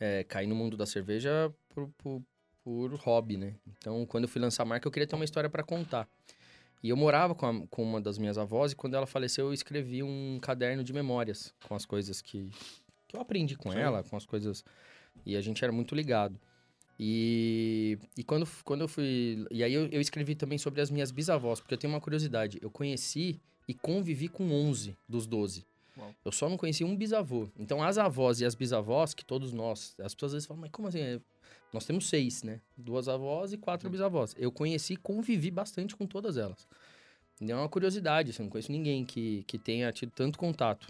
é, 0.00 0.24
caí 0.24 0.46
no 0.46 0.54
mundo 0.54 0.74
da 0.74 0.86
cerveja 0.86 1.52
por, 1.68 1.90
por, 1.98 2.22
por 2.64 2.94
hobby, 2.94 3.36
né? 3.36 3.54
Então, 3.76 4.06
quando 4.06 4.24
eu 4.24 4.28
fui 4.28 4.40
lançar 4.40 4.62
a 4.62 4.66
marca, 4.66 4.88
eu 4.88 4.90
queria 4.90 5.06
ter 5.06 5.14
uma 5.14 5.26
história 5.26 5.50
para 5.50 5.62
contar. 5.62 6.08
E 6.82 6.88
eu 6.88 6.96
morava 6.96 7.34
com, 7.34 7.44
a- 7.44 7.66
com 7.66 7.82
uma 7.82 8.00
das 8.00 8.16
minhas 8.16 8.38
avós 8.38 8.72
e 8.72 8.76
quando 8.76 8.94
ela 8.94 9.06
faleceu, 9.06 9.48
eu 9.48 9.52
escrevi 9.52 10.02
um 10.02 10.38
caderno 10.40 10.82
de 10.82 10.94
memórias 10.94 11.52
com 11.68 11.74
as 11.74 11.84
coisas 11.84 12.22
que, 12.22 12.48
que 13.06 13.14
eu 13.14 13.20
aprendi 13.20 13.56
com 13.56 13.70
Sim. 13.70 13.78
ela, 13.78 14.02
com 14.02 14.16
as 14.16 14.24
coisas... 14.24 14.64
E 15.26 15.36
a 15.36 15.40
gente 15.42 15.62
era 15.62 15.72
muito 15.72 15.94
ligado. 15.94 16.40
E, 16.98 17.98
e 18.16 18.24
quando, 18.24 18.48
quando 18.64 18.80
eu 18.82 18.88
fui... 18.88 19.46
E 19.50 19.62
aí 19.62 19.72
eu, 19.72 19.86
eu 19.86 20.00
escrevi 20.00 20.34
também 20.34 20.58
sobre 20.58 20.80
as 20.80 20.90
minhas 20.90 21.10
bisavós, 21.10 21.60
porque 21.60 21.74
eu 21.74 21.78
tenho 21.78 21.92
uma 21.92 22.00
curiosidade. 22.00 22.58
Eu 22.60 22.70
conheci 22.70 23.40
e 23.68 23.74
convivi 23.74 24.28
com 24.28 24.50
11 24.50 24.96
dos 25.08 25.26
12. 25.26 25.64
Uau. 25.96 26.14
Eu 26.24 26.32
só 26.32 26.48
não 26.48 26.56
conheci 26.56 26.82
um 26.82 26.96
bisavô. 26.96 27.48
Então, 27.56 27.82
as 27.82 27.98
avós 27.98 28.40
e 28.40 28.44
as 28.44 28.54
bisavós, 28.54 29.14
que 29.14 29.24
todos 29.24 29.52
nós... 29.52 29.94
As 30.00 30.14
pessoas 30.14 30.30
às 30.30 30.34
vezes 30.34 30.46
falam, 30.46 30.60
mas 30.62 30.70
como 30.70 30.88
assim? 30.88 31.20
Nós 31.72 31.84
temos 31.84 32.08
seis, 32.08 32.42
né? 32.42 32.60
Duas 32.76 33.08
avós 33.08 33.52
e 33.52 33.56
quatro 33.58 33.88
bisavós. 33.90 34.34
Eu 34.38 34.50
conheci 34.50 34.94
e 34.94 34.96
convivi 34.96 35.50
bastante 35.50 35.94
com 35.94 36.06
todas 36.06 36.36
elas. 36.36 36.66
E 37.40 37.50
é 37.50 37.54
uma 37.54 37.68
curiosidade, 37.68 38.30
assim, 38.30 38.42
eu 38.42 38.44
não 38.44 38.50
conheço 38.50 38.72
ninguém 38.72 39.04
que, 39.04 39.44
que 39.46 39.58
tenha 39.58 39.92
tido 39.92 40.10
tanto 40.10 40.38
contato. 40.38 40.88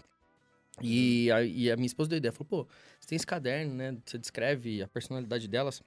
E 0.81 1.29
a, 1.31 1.43
e 1.43 1.69
a 1.69 1.75
minha 1.75 1.85
esposa 1.85 2.09
deu 2.09 2.17
ideia, 2.17 2.31
falou, 2.31 2.47
pô, 2.47 2.67
você 2.99 3.09
tem 3.09 3.15
esse 3.15 3.27
caderno, 3.27 3.73
né? 3.73 3.97
Você 4.05 4.17
descreve 4.17 4.81
a 4.81 4.87
personalidade 4.87 5.47
delas. 5.47 5.83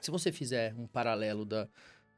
Se 0.00 0.10
você 0.10 0.32
fizer 0.32 0.74
um 0.74 0.86
paralelo 0.86 1.44
da, 1.44 1.68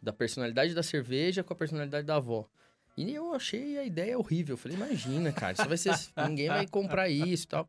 da 0.00 0.12
personalidade 0.12 0.74
da 0.74 0.82
cerveja 0.82 1.42
com 1.42 1.52
a 1.52 1.56
personalidade 1.56 2.06
da 2.06 2.16
avó. 2.16 2.48
E 2.96 3.14
eu 3.14 3.32
achei 3.32 3.78
a 3.78 3.84
ideia 3.84 4.18
horrível. 4.18 4.54
Eu 4.54 4.58
falei, 4.58 4.76
imagina, 4.76 5.32
cara, 5.32 5.52
isso 5.52 5.68
vai 5.68 5.78
ser. 5.78 5.94
ninguém 6.28 6.48
vai 6.48 6.66
comprar 6.66 7.08
isso 7.08 7.44
e 7.44 7.48
tal. 7.48 7.68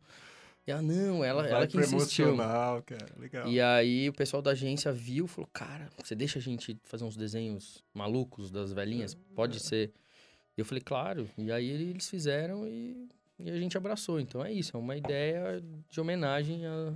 E 0.65 0.71
ela, 0.71 0.81
não, 0.81 1.23
ela, 1.23 1.43
Vai 1.43 1.51
ela 1.51 1.67
que 1.67 1.77
insistiu. 1.77 2.29
emocional, 2.29 2.81
cara. 2.83 3.09
Legal. 3.17 3.47
E 3.49 3.59
aí 3.59 4.07
o 4.07 4.13
pessoal 4.13 4.41
da 4.41 4.51
agência 4.51 4.93
viu 4.93 5.25
e 5.25 5.27
falou, 5.27 5.49
cara, 5.51 5.89
você 6.01 6.15
deixa 6.15 6.39
a 6.39 6.41
gente 6.41 6.77
fazer 6.85 7.03
uns 7.03 7.17
desenhos 7.17 7.83
malucos 7.93 8.49
das 8.49 8.71
velhinhas? 8.71 9.13
Pode 9.35 9.59
ser. 9.59 9.91
E 10.57 10.61
eu 10.61 10.65
falei, 10.65 10.81
claro. 10.81 11.29
E 11.37 11.51
aí 11.51 11.69
eles 11.69 12.09
fizeram 12.09 12.65
e, 12.65 13.09
e 13.39 13.51
a 13.51 13.57
gente 13.57 13.75
abraçou. 13.75 14.21
Então 14.21 14.43
é 14.43 14.53
isso, 14.53 14.75
é 14.75 14.79
uma 14.79 14.95
ideia 14.95 15.61
de 15.89 15.99
homenagem 15.99 16.65
a, 16.65 16.93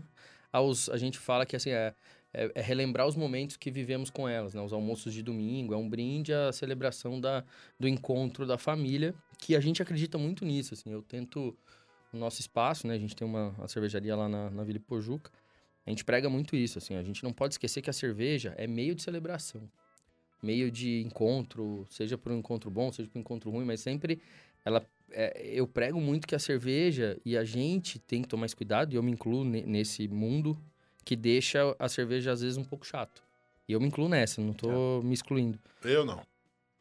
aos... 0.52 0.88
A 0.88 0.98
gente 0.98 1.18
fala 1.18 1.46
que 1.46 1.56
assim, 1.56 1.72
é, 1.72 1.94
é, 2.38 2.52
é 2.54 2.62
relembrar 2.62 3.08
os 3.08 3.16
momentos 3.16 3.58
que 3.58 3.72
vivemos 3.72 4.12
com 4.12 4.30
elas, 4.30 4.54
né? 4.54 4.62
Os 4.62 4.72
almoços 4.72 5.12
de 5.12 5.24
domingo, 5.24 5.74
é 5.74 5.78
um 5.78 5.90
brinde 5.90 6.32
à 6.32 6.52
celebração 6.52 7.20
da, 7.20 7.44
do 7.80 7.88
encontro 7.88 8.46
da 8.46 8.60
família, 8.60 9.16
que 9.40 9.56
a 9.56 9.60
gente 9.60 9.82
acredita 9.82 10.20
muito 10.20 10.46
nisso, 10.46 10.76
assim. 10.76 10.92
Eu 10.92 11.02
tento, 11.02 11.58
no 12.14 12.20
nosso 12.20 12.40
espaço, 12.40 12.86
né? 12.86 12.94
A 12.94 13.00
gente 13.00 13.16
tem 13.16 13.28
uma, 13.28 13.50
uma 13.58 13.68
cervejaria 13.68 14.16
lá 14.16 14.30
na, 14.30 14.52
na 14.52 14.64
Vila 14.64 14.80
Pojuca, 14.80 15.32
a 15.84 15.90
gente 15.90 16.06
prega 16.06 16.30
muito 16.30 16.56
isso, 16.56 16.78
assim. 16.78 16.96
A 16.96 17.02
gente 17.02 17.24
não 17.24 17.34
pode 17.34 17.56
esquecer 17.56 17.82
que 17.82 17.90
a 17.90 17.94
cerveja 17.94 18.54
é 18.56 18.68
meio 18.68 18.94
de 18.94 19.02
celebração. 19.02 19.68
Meio 20.44 20.70
de 20.70 21.02
encontro, 21.02 21.88
seja 21.90 22.18
por 22.18 22.32
um 22.32 22.38
encontro 22.38 22.70
bom, 22.70 22.92
seja 22.92 23.10
por 23.10 23.18
um 23.18 23.22
encontro 23.22 23.50
ruim, 23.50 23.66
mas 23.66 23.80
sempre 23.80 24.22
ela... 24.64 24.86
é, 25.10 25.48
eu 25.48 25.66
prego 25.66 26.00
muito 26.00 26.28
que 26.28 26.36
a 26.36 26.40
cerveja 26.40 27.20
e 27.26 27.36
a 27.36 27.44
gente 27.44 27.98
tem 27.98 28.22
que 28.22 28.28
tomar 28.28 28.46
esse 28.46 28.56
cuidado, 28.56 28.94
e 28.94 28.96
eu 28.96 29.02
me 29.02 29.12
incluo 29.12 29.44
ne- 29.44 29.66
nesse 29.66 30.08
mundo 30.08 30.56
que 31.08 31.16
deixa 31.16 31.74
a 31.80 31.88
cerveja 31.88 32.34
às 32.34 32.42
vezes 32.42 32.58
um 32.58 32.66
pouco 32.66 32.86
chato. 32.86 33.24
E 33.66 33.72
eu 33.72 33.80
me 33.80 33.88
incluo 33.88 34.10
nessa, 34.10 34.42
não 34.42 34.52
tô 34.52 35.02
me 35.02 35.14
excluindo. 35.14 35.58
Eu 35.82 36.04
não. 36.04 36.20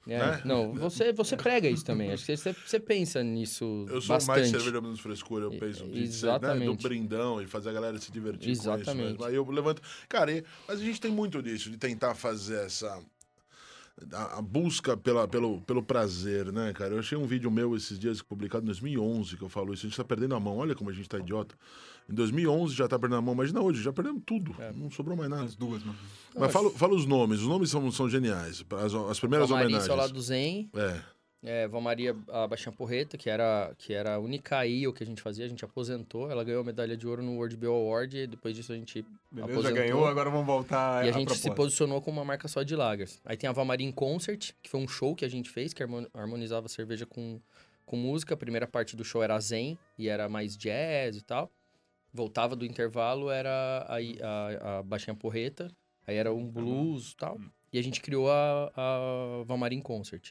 É, 0.08 0.18
Né? 0.18 0.42
Não, 0.44 0.72
você, 0.74 1.12
você 1.12 1.36
prega 1.36 1.68
isso 1.68 1.84
também. 1.84 2.10
Acho 2.10 2.26
que 2.26 2.36
você, 2.36 2.52
você 2.52 2.80
pensa 2.80 3.22
nisso 3.22 3.86
Eu 3.88 4.00
sou 4.00 4.16
bastante. 4.16 4.38
mais 4.38 4.50
cerveja 4.50 4.80
menos 4.80 4.98
frescura, 4.98 5.44
eu 5.44 5.52
E- 5.52 5.58
penso. 5.60 5.84
De, 5.86 5.92
ser, 5.92 5.92
né, 5.92 5.98
do 6.00 6.02
exatamente. 6.02 6.82
brindão 6.82 7.40
e 7.40 7.46
fazer 7.46 7.70
a 7.70 7.72
galera 7.72 7.98
se 7.98 8.10
divertir 8.10 8.46
com 8.46 8.52
isso 8.52 8.62
Exatamente. 8.62 9.10
mesmo. 9.10 9.24
Aí 9.24 9.34
eu 9.36 9.48
levanto... 9.48 9.80
Cara, 10.08 10.32
e- 10.32 10.42
mas 10.66 10.80
a 10.80 10.84
gente 10.84 11.00
tem 11.00 11.12
muito 11.12 11.40
disso, 11.40 11.70
de 11.70 11.76
tentar 11.78 12.16
fazer 12.16 12.64
essa... 12.66 13.00
A, 14.12 14.38
a 14.38 14.42
busca 14.42 14.94
pela, 14.94 15.26
pelo, 15.26 15.62
pelo 15.62 15.82
prazer, 15.82 16.52
né, 16.52 16.72
cara? 16.74 16.94
Eu 16.94 16.98
achei 16.98 17.16
um 17.16 17.26
vídeo 17.26 17.50
meu 17.50 17.74
esses 17.74 17.98
dias 17.98 18.20
publicado 18.20 18.64
em 18.64 18.66
2011 18.66 19.36
que 19.38 19.42
eu 19.42 19.48
falo 19.48 19.72
isso. 19.72 19.86
A 19.86 19.88
gente 19.88 19.96
tá 19.96 20.04
perdendo 20.04 20.34
a 20.34 20.40
mão. 20.40 20.58
Olha 20.58 20.74
como 20.74 20.90
a 20.90 20.92
gente 20.92 21.08
tá 21.08 21.18
idiota. 21.18 21.54
Em 22.08 22.14
2011 22.14 22.74
já 22.74 22.86
tá 22.86 22.98
perdendo 22.98 23.18
a 23.18 23.22
mão. 23.22 23.32
Imagina 23.34 23.60
hoje, 23.62 23.82
já 23.82 23.92
perdemos 23.92 24.22
tudo. 24.26 24.54
É. 24.58 24.70
Não 24.72 24.90
sobrou 24.90 25.16
mais 25.16 25.30
nada. 25.30 25.44
As 25.44 25.56
duas, 25.56 25.82
mano. 25.82 25.98
Mas 26.38 26.52
fala, 26.52 26.70
fala 26.70 26.94
os 26.94 27.06
nomes. 27.06 27.40
Os 27.40 27.46
nomes 27.48 27.70
são, 27.70 27.90
são 27.90 28.08
geniais. 28.08 28.62
As, 28.70 28.94
as 28.94 29.18
primeiras 29.18 29.48
Palmaris 29.48 29.72
homenagens. 29.72 29.88
ao 29.90 29.96
lado 29.96 30.12
do 30.12 30.20
Zen, 30.20 30.68
É. 30.74 31.00
É, 31.48 31.68
Valmaria, 31.68 32.16
a 32.28 32.46
Baixinha 32.48 32.72
Porreta, 32.72 33.16
que 33.16 33.30
era, 33.30 33.72
que 33.78 33.94
era 33.94 34.14
a 34.16 34.18
única 34.18 34.66
IO 34.66 34.92
que 34.92 35.02
a 35.04 35.06
gente 35.06 35.22
fazia, 35.22 35.44
a 35.44 35.48
gente 35.48 35.64
aposentou. 35.64 36.28
Ela 36.28 36.42
ganhou 36.42 36.60
a 36.60 36.64
medalha 36.64 36.96
de 36.96 37.06
ouro 37.06 37.22
no 37.22 37.36
World 37.36 37.56
Beer 37.56 37.70
Award 37.72 38.16
e 38.18 38.26
depois 38.26 38.56
disso 38.56 38.72
a 38.72 38.74
gente 38.76 39.02
Beleza, 39.30 39.52
aposentou. 39.52 39.62
já 39.62 39.70
ganhou, 39.84 40.06
agora 40.06 40.28
vamos 40.28 40.44
voltar 40.46 41.04
E 41.04 41.08
a 41.08 41.10
à 41.10 41.12
gente 41.12 41.32
se 41.34 41.42
proposta. 41.42 41.54
posicionou 41.54 42.02
como 42.02 42.18
uma 42.18 42.24
marca 42.24 42.48
só 42.48 42.64
de 42.64 42.74
lagers. 42.74 43.20
Aí 43.24 43.36
tem 43.36 43.48
a 43.48 43.52
Valmarin 43.52 43.92
Concert, 43.92 44.52
que 44.60 44.68
foi 44.68 44.80
um 44.80 44.88
show 44.88 45.14
que 45.14 45.24
a 45.24 45.28
gente 45.28 45.48
fez, 45.48 45.72
que 45.72 45.82
harmon- 45.84 46.06
harmonizava 46.12 46.66
a 46.66 46.68
cerveja 46.68 47.06
com, 47.06 47.40
com 47.84 47.96
música. 47.96 48.34
A 48.34 48.36
primeira 48.36 48.66
parte 48.66 48.96
do 48.96 49.04
show 49.04 49.22
era 49.22 49.38
zen, 49.38 49.78
e 49.96 50.08
era 50.08 50.28
mais 50.28 50.56
jazz 50.56 51.16
e 51.16 51.22
tal. 51.22 51.48
Voltava 52.12 52.56
do 52.56 52.64
intervalo, 52.66 53.30
era 53.30 53.86
a, 53.88 53.96
a, 53.96 54.78
a 54.78 54.82
Baixinha 54.82 55.14
Porreta, 55.14 55.70
aí 56.06 56.16
era 56.16 56.32
um 56.34 56.44
blues 56.50 57.12
e 57.12 57.16
tal. 57.16 57.38
E 57.72 57.78
a 57.78 57.82
gente 57.82 58.00
criou 58.00 58.30
a, 58.30 58.72
a 58.74 59.44
Valmarin 59.44 59.80
Concert. 59.80 60.30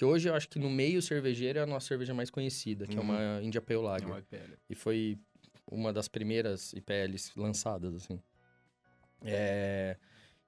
Que 0.00 0.04
hoje 0.06 0.30
eu 0.30 0.34
acho 0.34 0.48
que 0.48 0.58
no 0.58 0.70
meio 0.70 1.02
cervejeiro 1.02 1.58
é 1.58 1.62
a 1.62 1.66
nossa 1.66 1.88
cerveja 1.88 2.14
mais 2.14 2.30
conhecida, 2.30 2.86
que 2.86 2.96
é 2.96 3.00
uma 3.02 3.38
India 3.42 3.60
Pale 3.60 3.80
É 3.80 3.82
Lager. 3.82 4.08
uma 4.08 4.18
IPL. 4.18 4.54
E 4.70 4.74
foi 4.74 5.18
uma 5.70 5.92
das 5.92 6.08
primeiras 6.08 6.72
IPLs 6.72 7.32
lançadas, 7.36 7.94
assim. 7.94 8.18
É, 9.22 9.98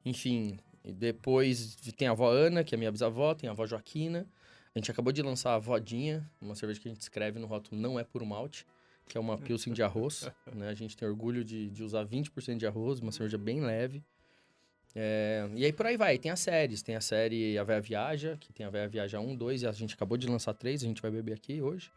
enfim, 0.06 0.58
e 0.82 0.90
depois 0.90 1.76
tem 1.98 2.08
a 2.08 2.12
avó 2.12 2.30
Ana, 2.30 2.64
que 2.64 2.74
é 2.74 2.78
minha 2.78 2.90
bisavó, 2.90 3.34
tem 3.34 3.46
a 3.46 3.52
avó 3.52 3.66
Joaquina. 3.66 4.26
A 4.74 4.78
gente 4.78 4.90
acabou 4.90 5.12
de 5.12 5.20
lançar 5.20 5.54
a 5.54 5.58
Vodinha, 5.58 6.26
uma 6.40 6.54
cerveja 6.54 6.80
que 6.80 6.88
a 6.88 6.90
gente 6.90 7.02
escreve 7.02 7.38
no 7.38 7.46
rótulo 7.46 7.78
não 7.78 8.00
é 8.00 8.04
puro 8.04 8.24
malte, 8.24 8.66
que 9.06 9.18
é 9.18 9.20
uma 9.20 9.36
pilsen 9.36 9.74
de 9.74 9.82
arroz. 9.82 10.30
né? 10.50 10.70
A 10.70 10.74
gente 10.74 10.96
tem 10.96 11.06
orgulho 11.06 11.44
de, 11.44 11.68
de 11.68 11.84
usar 11.84 12.06
20% 12.06 12.56
de 12.56 12.66
arroz, 12.66 13.00
uma 13.00 13.12
cerveja 13.12 13.36
bem 13.36 13.60
leve. 13.60 14.02
É, 14.94 15.48
e 15.54 15.64
aí 15.64 15.72
por 15.72 15.86
aí 15.86 15.96
vai, 15.96 16.18
tem 16.18 16.30
as 16.30 16.40
séries, 16.40 16.82
tem 16.82 16.94
a 16.96 17.00
série 17.00 17.56
A 17.58 17.64
Véia 17.64 17.80
Viaja, 17.80 18.36
que 18.38 18.52
tem 18.52 18.66
a 18.66 18.70
Véia 18.70 18.88
Viaja 18.88 19.20
1, 19.20 19.34
2, 19.36 19.62
e 19.62 19.66
a 19.66 19.72
gente 19.72 19.94
acabou 19.94 20.18
de 20.18 20.26
lançar 20.26 20.52
3, 20.52 20.82
a 20.82 20.86
gente 20.86 21.00
vai 21.00 21.10
beber 21.10 21.32
aqui 21.34 21.62
hoje. 21.62 21.90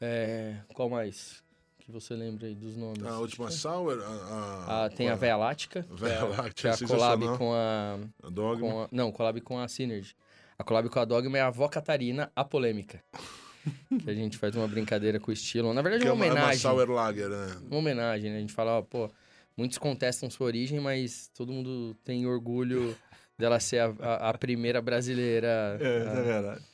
É, 0.00 0.56
qual 0.74 0.88
mais 0.88 1.42
que 1.80 1.90
você 1.90 2.14
lembra 2.14 2.46
aí 2.46 2.54
dos 2.54 2.76
nomes? 2.76 3.04
A 3.04 3.18
última 3.18 3.50
Sour, 3.50 3.98
a... 4.02 4.06
a- 4.06 4.84
Ah, 4.84 4.90
tem 4.90 5.08
a 5.08 5.12
é? 5.12 5.16
Véia 5.16 5.36
Lática, 5.36 5.86
Véia 5.90 6.16
que 6.18 6.22
é, 6.24 6.28
Láctea, 6.28 6.52
que 6.52 6.66
é 6.66 6.70
a 6.70 6.88
collab 6.88 7.22
sensacional. 7.24 7.38
com 7.38 7.52
a, 7.54 7.98
A 8.22 8.30
Dogma. 8.30 8.70
com 8.70 8.82
a... 8.82 8.88
Não, 8.92 9.10
collab 9.12 9.40
com 9.40 9.58
a 9.58 9.66
Synergy. 9.68 10.14
A 10.58 10.64
collab 10.64 10.88
com 10.88 10.98
a 11.00 11.04
Dogma 11.04 11.38
é 11.38 11.40
a 11.40 11.46
Avó 11.48 11.68
Catarina, 11.68 12.30
a 12.36 12.44
polêmica. 12.44 13.02
que 14.04 14.08
a 14.10 14.14
gente 14.14 14.38
faz 14.38 14.54
uma 14.54 14.68
brincadeira 14.68 15.18
com 15.18 15.30
o 15.30 15.34
estilo. 15.34 15.72
Na 15.74 15.82
verdade, 15.82 16.02
Que 16.02 16.08
é 16.08 16.10
é 16.10 16.12
uma 16.12 16.24
uma, 16.24 16.26
é 16.26 16.30
uma 16.30 16.40
homenagem. 16.40 16.60
Sour 16.60 16.88
Lager, 16.90 17.28
né? 17.28 17.56
Uma 17.68 17.78
homenagem, 17.78 18.30
né? 18.30 18.36
A 18.36 18.40
gente 18.40 18.52
fala, 18.52 18.78
ó, 18.78 18.82
pô, 18.82 19.10
muitos 19.56 19.78
contestam 19.78 20.28
sua 20.30 20.46
origem, 20.46 20.78
mas 20.80 21.28
todo 21.34 21.52
mundo 21.52 21.96
tem 22.04 22.26
orgulho 22.26 22.96
dela 23.38 23.58
ser 23.60 23.78
a, 23.80 23.86
a- 24.00 24.30
a 24.30 24.38
primeira 24.38 24.80
brasileira. 24.82 25.78
É, 25.80 25.84
a- 26.08 26.12
é 26.12 26.22
verdade. 26.22 26.64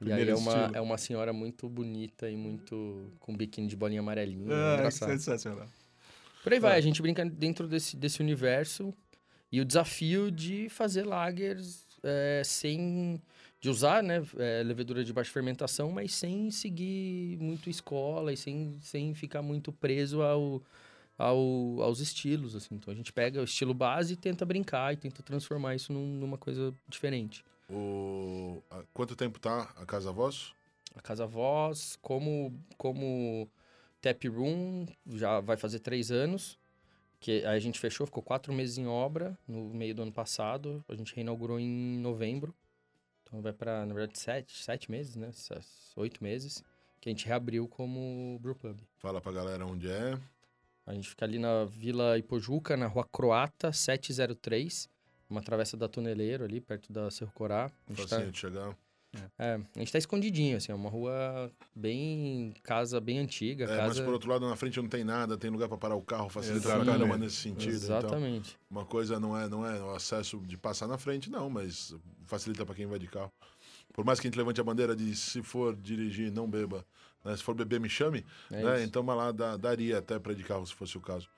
e 0.00 0.12
aí 0.12 0.28
é 0.28 0.34
uma, 0.34 0.52
estilo. 0.52 0.76
é 0.76 0.80
uma 0.80 0.98
senhora 0.98 1.32
muito 1.32 1.68
bonita 1.68 2.28
e 2.30 2.36
muito. 2.36 3.10
com 3.20 3.36
biquíni 3.36 3.68
de 3.68 3.76
bolinha 3.76 4.00
amarelinha. 4.00 4.52
é 4.52 4.54
Ah, 4.54 4.74
engraçado. 4.74 5.10
sensacional. 5.10 5.66
Por 6.42 6.52
aí 6.52 6.60
vai, 6.60 6.74
É. 6.74 6.76
a 6.76 6.80
gente 6.80 7.00
brinca 7.00 7.24
dentro 7.24 7.66
desse, 7.66 7.96
desse 7.96 8.20
universo 8.20 8.92
e 9.50 9.60
o 9.60 9.64
desafio 9.64 10.30
de 10.30 10.68
fazer 10.68 11.04
lagers 11.04 11.86
é, 12.02 12.42
sem. 12.44 13.20
de 13.60 13.70
usar, 13.70 14.02
né, 14.02 14.22
é, 14.36 14.62
levedura 14.62 15.02
de 15.02 15.10
baixa 15.10 15.32
fermentação, 15.32 15.90
mas 15.90 16.12
sem 16.12 16.50
seguir 16.50 17.38
muito 17.40 17.70
escola 17.70 18.30
e 18.30 18.36
sem, 18.36 18.76
sem 18.82 19.14
ficar 19.14 19.40
muito 19.40 19.72
preso 19.72 20.20
ao, 20.20 20.60
ao, 21.18 21.82
aos 21.82 22.00
estilos, 22.00 22.54
assim. 22.54 22.74
Então 22.74 22.92
a 22.92 22.96
gente 22.96 23.12
pega 23.12 23.40
o 23.40 23.44
estilo 23.44 23.74
base 23.74 24.14
e 24.14 24.16
tenta 24.16 24.44
brincar 24.44 24.92
e 24.92 24.96
tenta 24.96 25.22
transformar 25.22 25.74
isso 25.74 25.92
num- 25.92 26.18
numa 26.18 26.38
coisa 26.38 26.74
diferente. 26.88 27.44
O... 27.70 28.62
Quanto 28.92 29.16
tempo 29.16 29.38
tá 29.38 29.72
a 29.76 29.86
Casa 29.86 30.12
Voz? 30.12 30.52
A 30.94 31.00
Casa 31.00 31.26
Voz, 31.26 31.98
como, 32.02 32.52
como 32.76 33.48
Tap 34.00 34.22
Room, 34.28 34.86
já 35.06 35.40
vai 35.40 35.56
fazer 35.56 35.80
três 35.80 36.10
anos. 36.10 36.58
Que 37.20 37.42
a 37.46 37.58
gente 37.58 37.80
fechou, 37.80 38.04
ficou 38.04 38.22
quatro 38.22 38.52
meses 38.52 38.76
em 38.76 38.86
obra 38.86 39.38
no 39.48 39.72
meio 39.72 39.94
do 39.94 40.02
ano 40.02 40.12
passado. 40.12 40.84
A 40.86 40.94
gente 40.94 41.14
reinaugurou 41.16 41.58
em 41.58 41.98
novembro. 41.98 42.54
Então 43.22 43.40
vai 43.40 43.52
para, 43.52 43.86
na 43.86 43.94
verdade, 43.94 44.18
sete, 44.18 44.62
sete 44.62 44.90
meses, 44.90 45.16
né? 45.16 45.30
Oito 45.96 46.22
meses. 46.22 46.62
Que 47.00 47.08
a 47.08 47.12
gente 47.12 47.24
reabriu 47.26 47.66
como 47.66 48.38
Brewpub. 48.42 48.78
Fala 48.98 49.22
pra 49.22 49.32
galera 49.32 49.64
onde 49.64 49.88
é. 49.88 50.20
A 50.86 50.92
gente 50.92 51.08
fica 51.08 51.24
ali 51.24 51.38
na 51.38 51.64
Vila 51.64 52.18
Ipojuca, 52.18 52.76
na 52.76 52.86
Rua 52.86 53.04
Croata, 53.10 53.72
703. 53.72 54.88
Uma 55.28 55.40
travessa 55.42 55.76
da 55.76 55.88
Tuneleiro 55.88 56.44
ali, 56.44 56.60
perto 56.60 56.92
da 56.92 57.10
Cerro 57.10 57.32
Corá. 57.34 57.66
A 57.66 57.94
tá- 57.94 58.02
Facinho 58.08 58.30
de 58.30 58.38
chegar. 58.38 58.76
é, 59.38 59.54
a 59.74 59.78
gente 59.78 59.90
tá 59.92 59.98
escondidinho, 59.98 60.56
assim, 60.58 60.70
é 60.70 60.74
uma 60.74 60.90
rua 60.90 61.50
bem. 61.74 62.52
casa 62.62 63.00
bem 63.00 63.18
antiga. 63.18 63.64
É, 63.64 63.68
mas 63.68 63.78
casa... 63.94 64.04
por 64.04 64.12
outro 64.12 64.28
lado, 64.30 64.46
na 64.46 64.56
frente 64.56 64.80
não 64.80 64.88
tem 64.88 65.02
nada, 65.04 65.38
tem 65.38 65.50
lugar 65.50 65.68
pra 65.68 65.78
parar 65.78 65.94
o 65.94 66.02
carro, 66.02 66.28
facilita 66.28 66.62
pra 66.68 66.76
Exatamente. 66.76 66.98
caramba 66.98 67.16
nesse 67.18 67.36
sentido. 67.36 67.76
Então, 67.76 67.96
Exatamente. 67.98 68.58
uma 68.70 68.84
coisa 68.84 69.18
não 69.18 69.36
é, 69.38 69.48
não 69.48 69.66
é 69.66 69.80
o 69.82 69.94
acesso 69.94 70.38
de 70.40 70.58
passar 70.58 70.86
na 70.86 70.98
frente, 70.98 71.30
não, 71.30 71.48
mas 71.48 71.94
facilita 72.26 72.66
pra 72.66 72.74
quem 72.74 72.86
vai 72.86 72.98
de 72.98 73.06
carro. 73.06 73.32
Por 73.92 74.04
mais 74.04 74.20
que 74.20 74.26
a 74.26 74.30
gente 74.30 74.36
levante 74.36 74.60
a 74.60 74.64
bandeira 74.64 74.94
de 74.94 75.14
se 75.16 75.42
for 75.42 75.74
dirigir, 75.74 76.30
não 76.30 76.50
beba. 76.50 76.84
Né? 77.24 77.36
Se 77.36 77.42
for 77.42 77.54
beber, 77.54 77.80
me 77.80 77.88
chame. 77.88 78.24
É 78.50 78.62
né? 78.62 78.82
Então, 78.84 79.02
mas 79.02 79.16
lá 79.16 79.32
dá- 79.32 79.56
daria 79.56 79.98
até 79.98 80.18
pra 80.18 80.32
ir 80.32 80.36
de 80.36 80.44
carro, 80.44 80.66
se 80.66 80.74
fosse 80.74 80.96
o 80.96 81.00
caso. 81.00 81.28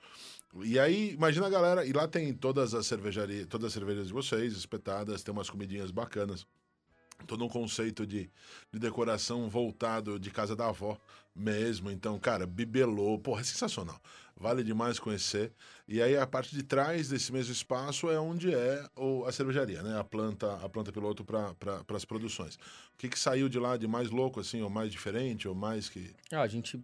E 0.63 0.79
aí, 0.79 1.11
imagina 1.13 1.45
a 1.47 1.49
galera, 1.49 1.85
e 1.85 1.91
lá 1.93 2.07
tem 2.07 2.33
todas 2.33 2.73
as 2.73 2.87
cervejarias, 2.87 3.45
todas 3.47 3.67
as 3.67 3.73
cervejas 3.73 4.07
de 4.07 4.13
vocês, 4.13 4.53
espetadas, 4.53 5.21
tem 5.23 5.31
umas 5.31 5.49
comidinhas 5.49 5.91
bacanas. 5.91 6.45
Todo 7.25 7.43
um 7.43 7.49
conceito 7.49 8.05
de, 8.05 8.29
de 8.71 8.79
decoração 8.79 9.49
voltado 9.49 10.19
de 10.19 10.29
casa 10.29 10.55
da 10.55 10.67
avó 10.69 10.97
mesmo. 11.37 11.89
Então, 11.91 12.17
cara, 12.19 12.45
bibelô, 12.47 13.17
porra, 13.19 13.41
é 13.41 13.43
sensacional. 13.43 13.99
Vale 14.39 14.63
demais 14.63 14.99
conhecer. 14.99 15.51
E 15.87 15.99
aí 16.01 16.15
a 16.15 16.27
parte 16.27 16.55
de 16.55 16.61
trás 16.61 17.09
desse 17.09 17.31
mesmo 17.33 17.51
espaço 17.51 18.09
é 18.09 18.19
onde 18.19 18.53
é 18.53 18.87
o- 18.95 19.25
a 19.25 19.31
cervejaria, 19.31 19.81
né? 19.81 19.99
A 19.99 20.03
planta, 20.03 20.53
a 20.57 20.69
planta 20.69 20.91
piloto 20.91 21.23
para 21.25 21.53
pra, 21.55 21.81
as 21.95 22.05
produções. 22.05 22.55
O 22.55 22.97
que, 22.97 23.09
que 23.09 23.17
saiu 23.17 23.49
de 23.49 23.57
lá 23.57 23.77
de 23.77 23.87
mais 23.87 24.09
louco, 24.11 24.39
assim, 24.39 24.61
ou 24.61 24.69
mais 24.69 24.91
diferente, 24.91 25.47
ou 25.47 25.55
mais 25.55 25.89
que. 25.89 26.13
Ah, 26.31 26.41
a 26.41 26.47
gente. 26.47 26.79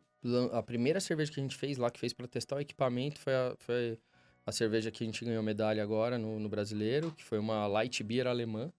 A 0.54 0.64
primeira 0.64 1.00
cerveja 1.02 1.32
que 1.32 1.40
a 1.40 1.44
gente 1.44 1.56
fez 1.56 1.78
lá, 1.78 1.92
que 1.92 2.00
fez 2.00 2.14
pra 2.14 2.26
testar 2.28 2.56
o 2.56 2.60
equipamento, 2.60 3.20
foi 3.20 3.34
a, 3.36 3.56
foi 3.60 4.00
a 4.46 4.52
cerveja 4.52 4.90
que 4.90 5.04
a 5.04 5.06
gente 5.06 5.24
ganhou 5.24 5.44
medalha 5.44 5.84
agora 5.84 6.18
no, 6.18 6.40
no 6.40 6.48
brasileiro, 6.50 7.12
que 7.12 7.24
foi 7.24 7.38
uma 7.38 7.68
Light 7.68 8.02
Beer 8.04 8.26
alemã. 8.26 8.72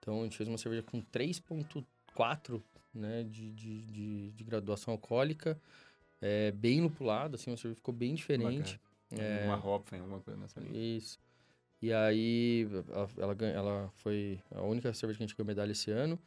Então 0.00 0.20
a 0.20 0.24
gente 0.24 0.36
fez 0.36 0.48
uma 0.48 0.58
cerveja 0.58 0.82
com 0.82 1.00
3,4 1.00 2.62
né, 2.94 3.22
de, 3.24 3.50
de, 3.52 3.82
de, 3.82 4.30
de 4.32 4.44
graduação 4.44 4.92
alcoólica. 4.92 5.60
É, 6.20 6.52
bem 6.52 6.80
lupulada, 6.80 7.34
assim, 7.36 7.50
uma 7.50 7.56
cerveja 7.56 7.76
ficou 7.76 7.92
bem 7.94 8.14
diferente. 8.14 8.80
É. 9.10 9.44
Uma 9.44 9.56
Hopfen, 9.56 10.00
alguma 10.00 10.20
coisa 10.20 10.38
nessa 10.40 10.60
linha. 10.60 10.96
Isso. 10.96 11.18
E 11.80 11.92
aí, 11.92 12.68
ela, 13.18 13.34
ganha- 13.34 13.54
ela 13.54 13.90
foi 13.96 14.40
a 14.52 14.62
única 14.62 14.92
cerveja 14.94 15.18
que 15.18 15.24
a 15.24 15.26
gente 15.26 15.36
ganhou 15.36 15.46
medalha 15.48 15.72
esse 15.72 15.90
ano. 15.90 16.18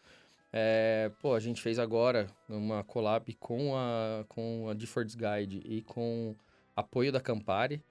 É, 0.52 1.12
pô, 1.22 1.34
a 1.34 1.40
gente 1.40 1.62
fez 1.62 1.80
agora 1.80 2.28
uma 2.48 2.84
collab 2.84 3.34
com 3.36 3.76
a, 3.76 4.26
com 4.28 4.68
a 4.70 4.74
Difford's 4.74 5.16
Guide 5.16 5.62
e 5.66 5.82
com 5.82 6.36
apoio 6.76 7.12
da 7.12 7.22
Campari, 7.22 7.82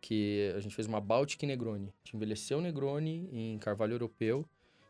que 0.00 0.52
a 0.56 0.60
gente 0.60 0.74
fez 0.74 0.88
uma 0.88 1.00
Baltic 1.00 1.44
Negroni. 1.44 1.86
A 1.88 1.98
gente 2.04 2.16
envelheceu 2.16 2.58
o 2.58 2.60
Negroni 2.60 3.28
em 3.32 3.56
carvalho 3.58 3.94
europeu, 3.94 4.44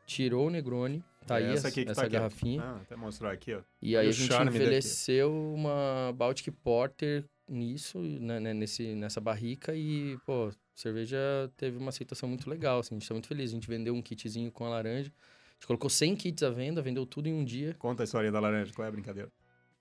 tirou 0.07 0.47
o 0.47 0.51
Negroni, 0.51 1.05
tá 1.27 1.37
aí 1.37 1.45
essa 1.45 1.55
essa, 1.55 1.69
aqui 1.69 1.85
que 1.85 1.91
essa 1.91 2.01
tá 2.01 2.07
aqui, 2.07 2.17
ó. 2.17 2.19
garrafinha. 2.19 2.63
Ah, 2.63 2.77
até 2.77 2.97
mostrar 2.97 3.33
aqui, 3.33 3.55
ó. 3.55 3.61
E 3.81 3.97
aí 3.97 4.07
o 4.07 4.11
a 4.11 4.13
gente 4.13 4.29
charme 4.29 4.47
daqui. 4.47 4.59
envelheceu 4.59 5.33
uma 5.55 6.13
Baltic 6.15 6.51
Porter 6.63 7.25
nisso, 7.49 7.99
né, 7.99 8.41
né, 8.41 8.55
nesse, 8.55 8.95
nessa 8.95 9.21
barrica 9.21 9.75
e, 9.75 10.17
pô, 10.25 10.49
a 10.49 10.53
cerveja 10.75 11.19
teve 11.57 11.77
uma 11.77 11.91
aceitação 11.91 12.29
muito 12.29 12.49
legal, 12.49 12.81
assim, 12.81 12.95
a 12.95 12.99
gente 12.99 13.09
tá 13.09 13.15
muito 13.15 13.29
feliz. 13.29 13.51
A 13.51 13.55
gente 13.55 13.69
vendeu 13.69 13.95
um 13.95 14.03
kitzinho 14.03 14.51
com 14.51 14.65
a 14.65 14.71
laranja, 14.71 15.11
a 15.11 15.55
gente 15.55 15.67
colocou 15.67 15.91
100 15.91 16.17
kits 16.17 16.43
à 16.43 16.51
venda, 16.51 16.81
vendeu 16.81 17.05
tudo 17.05 17.29
em 17.29 17.35
um 17.35 17.45
dia. 17.45 17.75
Conta 17.79 18.03
a 18.03 18.05
história 18.05 18.33
da 18.33 18.41
laranja, 18.41 18.73
qual 18.73 18.85
é 18.85 18.89
a 18.89 18.93
brincadeira? 18.93 19.31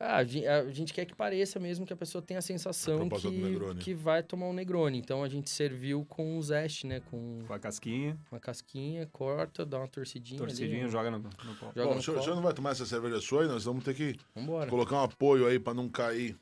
Ah, 0.04 0.18
a 0.18 0.24
gen- 0.24 0.48
a 0.48 0.68
gente 0.72 0.94
quer 0.94 1.06
que 1.06 1.14
pareça 1.14 1.60
mesmo 1.60 1.86
que 1.86 1.94
a 1.94 1.96
pessoa 1.96 2.22
tenha 2.24 2.40
a 2.40 2.42
sensação 2.42 3.08
do 3.08 3.16
que, 3.20 3.76
que 3.80 3.94
vai 3.94 4.24
tomar 4.24 4.48
um 4.48 4.54
Negroni. 4.54 4.98
Então 4.98 5.24
a 5.24 5.30
gente 5.30 5.50
serviu 5.50 6.04
com 6.10 6.38
o 6.38 6.42
zeste, 6.42 6.88
né, 6.88 7.02
com 7.12 7.40
Com 7.46 7.54
a 7.54 7.60
casquinha, 7.60 8.18
uma 8.32 8.40
casquinha, 8.40 9.08
corta, 9.12 9.64
dá 9.64 9.78
uma 9.78 9.88
torcidinha, 9.88 10.40
torcidinha, 10.40 10.82
ali, 10.84 10.90
joga 10.92 11.12
no, 11.12 11.20
no 11.20 11.30
copo. 11.30 11.72
joga 11.76 11.84
Bom, 11.86 11.94
no 11.94 12.00
o 12.00 12.02
senhor, 12.04 12.20
o 12.20 12.24
senhor 12.24 12.36
não 12.36 12.42
vai 12.42 12.54
tomar 12.54 12.72
essa 12.72 12.86
cerveja 12.86 13.22
sua 13.22 13.44
aí, 13.44 13.48
nós 13.48 13.64
vamos 13.64 13.84
ter 13.84 13.94
que 13.94 14.18
Vambora. 14.36 14.70
colocar 14.70 14.96
um 14.96 15.04
apoio 15.04 15.46
aí 15.46 15.60
pra 15.60 15.74
não 15.74 15.88
cair. 15.88 16.36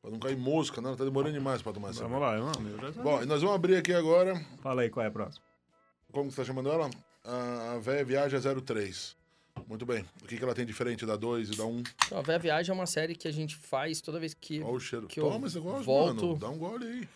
Pra 0.00 0.10
não 0.10 0.18
cair 0.18 0.36
mosca, 0.36 0.80
não. 0.80 0.96
Tá 0.96 1.04
demorando 1.04 1.32
demais 1.32 1.62
pra 1.62 1.72
tomar 1.72 1.90
essa. 1.90 2.02
Vamos 2.02 2.20
lá, 2.20 2.36
vamos. 2.36 2.96
Bom, 2.96 3.22
e 3.22 3.26
nós 3.26 3.40
vamos 3.40 3.54
abrir 3.56 3.76
aqui 3.76 3.92
agora. 3.92 4.34
Fala 4.60 4.82
aí 4.82 4.90
qual 4.90 5.04
é 5.04 5.08
a 5.08 5.12
próxima. 5.12 5.44
Como 6.10 6.28
que 6.28 6.34
você 6.34 6.42
tá 6.42 6.46
chamando 6.46 6.70
ela? 6.70 6.90
A, 7.24 7.74
a 7.74 7.78
Véia 7.78 8.04
Viagem 8.04 8.40
03. 8.40 9.16
Muito 9.66 9.86
bem. 9.86 10.04
O 10.22 10.26
que, 10.26 10.36
que 10.36 10.42
ela 10.44 10.54
tem 10.54 10.66
diferente 10.66 11.04
da 11.06 11.16
2 11.16 11.50
e 11.50 11.56
da 11.56 11.64
1? 11.64 11.68
Um? 11.78 11.82
A 12.16 12.22
Véia 12.22 12.38
Viagem 12.38 12.70
é 12.70 12.74
uma 12.74 12.86
série 12.86 13.14
que 13.14 13.28
a 13.28 13.32
gente 13.32 13.56
faz 13.56 14.00
toda 14.00 14.18
vez 14.18 14.34
que 14.34 14.60
Olha 14.60 14.72
o 14.72 14.80
cheiro. 14.80 15.06
que 15.06 15.20
eu 15.20 15.24
Toma 15.30 15.46
esse 15.46 15.56
negócio, 15.56 15.84
volto- 15.84 16.26
mano. 16.26 16.38
Dá 16.38 16.48
um 16.48 16.58
gole 16.58 16.86
aí. 16.86 17.08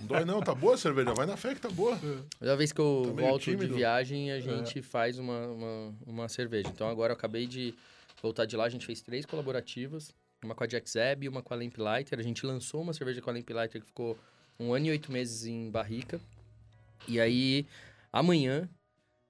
Não 0.00 0.06
dói 0.06 0.24
não, 0.24 0.40
tá 0.42 0.54
boa 0.54 0.74
a 0.74 0.78
cerveja. 0.78 1.14
Vai 1.14 1.26
na 1.26 1.36
fé 1.36 1.54
que 1.54 1.60
tá 1.60 1.68
boa. 1.70 1.98
Toda 2.38 2.56
vez 2.56 2.72
que 2.72 2.80
eu 2.80 3.12
Tá 3.14 3.22
volto 3.22 3.42
tímido. 3.42 3.68
de 3.68 3.74
viagem, 3.74 4.32
a 4.32 4.40
gente 4.40 4.82
faz 4.82 5.18
uma, 5.18 5.46
uma, 5.46 5.94
uma 6.06 6.28
cerveja. 6.28 6.68
Então 6.68 6.88
agora 6.88 7.12
eu 7.12 7.16
acabei 7.16 7.46
de, 7.46 7.72
voltar 8.22 8.46
de 8.46 8.56
lá, 8.56 8.64
a 8.64 8.68
gente 8.68 8.84
fez 8.84 9.00
três 9.00 9.24
colaborativas. 9.24 10.12
Uma 10.44 10.54
com 10.54 10.64
a 10.64 10.66
Jack 10.66 10.90
Zeb 10.90 11.24
e 11.24 11.28
uma 11.28 11.42
com 11.42 11.54
a 11.54 11.56
Lamp 11.56 11.76
Lighter. 11.78 12.18
A 12.18 12.22
gente 12.22 12.44
lançou 12.44 12.82
uma 12.82 12.92
cerveja 12.92 13.20
com 13.22 13.30
a 13.30 13.32
Lamp 13.32 13.48
Lighter 13.48 13.80
que 13.80 13.86
ficou 13.86 14.18
um 14.58 14.72
ano 14.74 14.86
e 14.86 14.90
oito 14.90 15.10
meses 15.12 15.46
em 15.46 15.70
barrica. 15.70 16.20
E 17.06 17.20
aí, 17.20 17.64
amanhã 18.12 18.68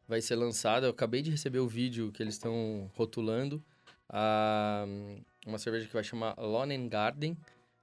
vai 0.09 0.21
ser 0.21 0.37
lançada. 0.37 0.87
Eu 0.87 0.91
acabei 0.91 1.23
de 1.23 1.31
receber 1.31 1.59
o 1.59 1.67
vídeo 1.69 2.11
que 2.13 2.23
eles 2.23 2.35
estão 2.35 2.91
rotulando. 2.95 3.63
a- 4.09 4.87
uma 5.45 5.59
cerveja 5.59 5.87
que 5.87 5.93
vai 5.93 6.05
chamar 6.05 6.35
and 6.39 6.89
Garden 6.89 7.37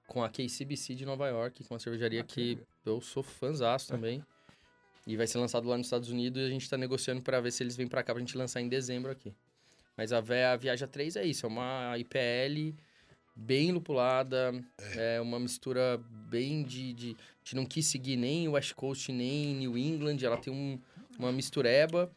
com 0.08 0.24
a 0.24 0.30
KCBC 0.30 0.96
de 0.96 1.06
Nova 1.06 1.28
York, 1.28 1.64
que 1.64 1.72
é 1.72 1.74
uma 1.74 1.80
cervejaria 1.80 2.24
que 2.24 2.58
eu 2.86 3.02
sou 3.02 3.22
fãzaço 3.24 3.90
também. 3.90 4.24
E 5.06 5.18
vai 5.18 5.28
ser 5.28 5.38
lançado 5.38 5.68
lá 5.68 5.78
nos 5.78 5.88
Estados 5.88 6.10
Unidos 6.10 6.42
e 6.42 6.46
a 6.46 6.50
gente 6.50 6.70
tá 6.70 6.78
negociando 6.78 7.22
para 7.22 7.42
ver 7.42 7.52
se 7.52 7.62
eles 7.62 7.76
vêm 7.76 7.88
para 7.90 8.02
cá 8.04 8.14
pra 8.14 8.22
gente 8.22 8.38
lançar 8.38 8.62
em 8.62 8.70
dezembro 8.70 9.12
aqui. 9.12 9.34
Mas 9.98 10.14
a, 10.14 10.20
a 10.20 10.56
Viaja 10.56 10.88
3 10.88 11.18
é 11.18 11.26
isso, 11.26 11.46
é 11.46 11.50
uma 11.50 11.94
IPL 11.98 12.74
bem 13.36 13.72
lupulada, 13.74 14.54
é, 14.96 15.20
uma 15.20 15.40
mistura 15.40 15.98
bem 16.30 16.64
de, 16.64 16.94
de... 16.94 17.10
A 17.12 17.44
gente 17.44 17.56
não 17.58 17.66
quis 17.66 17.86
seguir 17.88 18.16
nem 18.16 18.48
West 18.48 18.74
Coast, 18.76 19.12
nem 19.12 19.56
New 19.56 19.78
England, 19.78 20.18
ela 20.24 20.38
tem 20.38 20.54
um, 20.54 20.80
uma 21.18 21.32
mistureba 21.32 22.12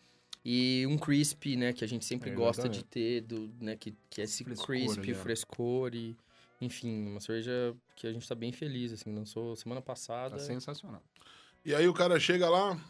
e 0.44 0.86
um 0.88 0.96
crisp, 0.96 1.56
né, 1.56 1.72
que 1.72 1.84
a 1.84 1.88
gente 1.88 2.04
sempre 2.04 2.30
É, 2.30 2.34
gosta 2.34 2.68
de 2.68 2.84
ter, 2.84 3.22
do, 3.22 3.50
né, 3.60 3.76
que, 3.76 3.94
que 4.08 4.20
é 4.20 4.24
esse 4.24 4.44
Frescor 4.44 4.66
crisp, 4.66 5.12
ó. 5.12 5.14
frescor 5.14 5.94
e... 5.94 6.16
Enfim, 6.58 7.08
uma 7.08 7.20
cerveja 7.20 7.76
que 7.94 8.06
a 8.06 8.12
gente 8.12 8.26
tá 8.26 8.34
bem 8.34 8.50
feliz, 8.50 8.90
assim, 8.90 9.14
lançou 9.14 9.54
semana 9.56 9.82
passada. 9.82 10.36
Tá 10.36 10.38
sensacional. 10.38 11.02
E 11.62 11.74
aí 11.74 11.86
o 11.86 11.92
cara 11.92 12.18
chega 12.18 12.48
lá, 12.48 12.82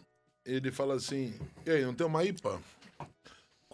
ele 0.45 0.71
fala 0.71 0.95
assim: 0.95 1.35
E 1.65 1.71
aí, 1.71 1.85
não 1.85 1.93
tem 1.93 2.07
uma 2.07 2.23
IPA? 2.25 2.63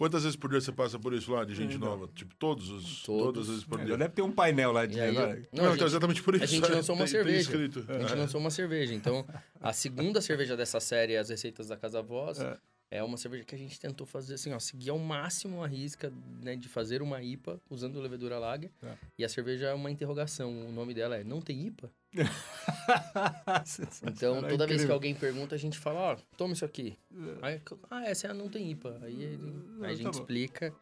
Quantas 0.02 0.25
vezes 0.25 0.35
por 0.37 0.50
dia 0.50 0.61
você 0.61 0.73
passa 0.73 0.99
por 0.99 1.12
isso 1.14 1.30
lá 1.32 1.44
de 1.44 1.54
gente 1.54 1.76
Então. 1.76 1.88
nova? 1.90 2.11
Tipo, 2.12 2.35
todos 2.35 2.68
os. 2.71 3.04
Todos. 3.04 3.23
Todas 3.25 3.42
as 3.44 3.49
vezes 3.50 3.64
por 3.64 3.78
É, 3.80 3.85
dia. 3.85 3.97
deve 3.97 4.11
ter 4.12 4.23
um 4.23 4.32
painel 4.32 4.73
lá 4.73 4.85
de. 4.85 4.97
E 4.99 5.00
aí, 5.00 5.11
agora. 5.16 5.30
eu- 5.30 5.37
Não, 5.37 5.42
a 5.44 5.49
então 5.66 5.73
gente- 5.75 5.85
exatamente 5.85 6.23
por 6.25 6.35
isso. 6.35 6.42
a 6.42 6.47
gente 6.49 6.64
é, 6.68 6.75
lançou 6.75 6.97
uma 6.97 7.04
tem- 7.06 7.12
tem 7.12 7.23
cerveja. 7.23 7.40
escrito. 7.40 7.85
A 7.88 7.99
gente 8.00 8.14
lançou 8.16 8.40
uma 8.40 8.50
cerveja. 8.50 8.92
Então, 8.94 9.25
a 9.61 9.73
segunda 9.73 10.21
cerveja 10.21 10.56
dessa 10.56 10.80
série, 10.80 11.16
As 11.16 11.28
Receitas 11.30 11.68
da 11.68 11.76
Casa 11.76 12.02
Voz, 12.02 12.40
É. 12.40 12.56
é. 12.96 13.02
uma 13.02 13.16
cerveja 13.16 13.44
que 13.44 13.54
a 13.54 13.58
gente 13.58 13.78
tentou 13.80 14.06
fazer 14.06 14.34
assim, 14.34 14.52
ó, 14.52 14.58
seguir 14.58 14.90
ao 14.90 14.99
máximo 14.99 15.62
a 15.62 15.66
risca, 15.66 16.12
né, 16.42 16.56
de 16.56 16.68
fazer 16.68 17.02
uma 17.02 17.22
IPA 17.22 17.61
usando 17.70 18.00
levedura 18.00 18.38
lager. 18.38 18.70
É. 18.82 18.94
E 19.18 19.25
a 19.25 19.28
cerveja 19.28 19.66
é 19.66 19.75
uma 19.75 19.90
interrogação. 19.90 20.50
O 20.68 20.72
nome 20.72 20.92
dela 20.94 21.16
é 21.16 21.25
Não 21.25 21.40
tem 21.40 21.66
IPA? 21.66 21.90
Sensacional, 23.64 24.14
Então, 24.40 24.49
toda 24.49 24.66
vez 24.66 24.84
que 24.84 24.90
alguém 24.90 25.14
pergunta, 25.14 25.54
a 25.54 25.58
gente 25.58 25.78
fala, 25.78 25.99
ó, 26.12 26.16
toma 26.37 26.52
isso 26.52 26.64
aqui. 26.64 26.99
Aí, 27.40 27.61
ah, 27.90 28.04
essa 28.04 28.26
é 28.26 28.30
a 28.30 28.34
Não 28.34 28.49
tem 28.49 28.70
IPA. 28.70 28.99
Aí, 29.02 29.22
ele- 29.22 29.37
Não, 29.38 29.84
aí 29.84 29.87
a 29.87 29.88
tá 29.88 29.94
gente 29.94 30.04
bom. 30.12 30.20
explica, 30.20 30.75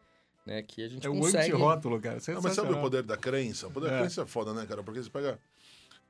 né, 0.45 0.61
que 0.61 0.83
a 0.83 0.87
gente 0.87 1.05
É 1.05 1.09
o 1.09 1.13
consegue... 1.17 1.51
anti-rótulo, 1.53 1.99
cara. 2.01 2.17
Não, 2.27 2.41
mas 2.41 2.53
sabe 2.53 2.73
o 2.73 2.81
poder 2.81 3.03
da 3.03 3.17
crença? 3.17 3.67
O 3.67 3.71
poder 3.71 3.89
da 3.89 3.95
É. 3.95 3.99
crença 3.99 4.21
é 4.21 4.25
foda, 4.25 4.53
né, 4.53 4.65
cara? 4.65 4.83
Porque 4.83 5.01
você 5.01 5.09
pega. 5.09 5.39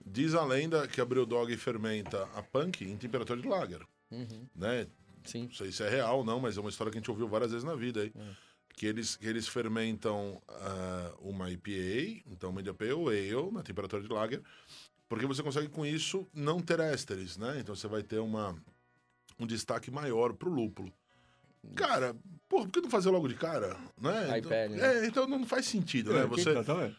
Diz 0.04 0.34
a 0.34 0.44
lenda 0.44 0.88
que 0.88 1.00
a 1.00 1.06
Brewdog 1.06 1.56
fermenta 1.58 2.24
a 2.34 2.42
punk 2.42 2.84
em 2.84 2.98
temperatura 2.98 3.40
de 3.40 3.48
lager, 3.48 3.82
Uhum, 4.10 4.48
né? 4.56 4.88
Sim. 5.26 5.44
Não 5.44 5.52
sei 5.52 5.72
se 5.72 5.84
é 5.84 5.90
real 5.90 6.20
ou 6.20 6.26
não, 6.26 6.40
mas 6.40 6.58
é 6.58 6.62
uma 6.62 6.70
história 6.70 6.92
que 6.92 6.98
a 6.98 7.02
gente 7.02 7.12
ouviu 7.12 7.28
várias 7.28 7.52
vezes 7.52 7.64
na 7.64 7.76
vida 7.76 8.02
aí. 8.02 8.14
Que, 8.76 8.86
eles, 8.86 9.16
que 9.16 9.28
eles 9.28 9.48
fermentam 9.48 10.42
ah, 10.48 11.14
uma 11.20 11.52
IPA, 11.52 12.24
então 12.26 12.50
uma 12.50 12.64
Pale 12.74 12.92
Ale, 12.92 13.52
na 13.52 13.62
temperatura 13.62 14.02
de 14.02 14.08
lager, 14.08 14.42
porque 15.10 15.26
você 15.26 15.44
consegue 15.44 15.68
com 15.68 15.86
isso 15.86 16.26
não 16.34 16.62
ter 16.62 16.80
ésteres, 16.80 17.38
né? 17.38 17.60
Então 17.60 17.76
você 17.76 17.88
vai 17.88 18.02
ter 18.02 18.20
uma, 18.20 18.56
um 19.38 19.46
destaque 19.46 19.92
maior 19.92 20.34
pro 20.34 20.50
lúpulo. 20.50 20.92
Cara, 21.76 22.16
porra, 22.50 22.66
por 22.66 22.72
que 22.72 22.82
não 22.82 22.90
fazer 22.90 23.10
logo 23.12 23.28
de 23.28 23.36
cara? 23.36 23.78
Né? 24.00 24.38
Então, 24.40 24.52
IPL, 24.52 24.76
né? 24.76 25.04
é, 25.04 25.06
então 25.06 25.28
não 25.28 25.46
faz 25.46 25.66
sentido, 25.68 26.12
né? 26.12 26.22
É, 26.22 26.26
Você, 26.28 26.54
tá, 26.54 26.64
tá 26.64 26.74
vendo? 26.74 26.96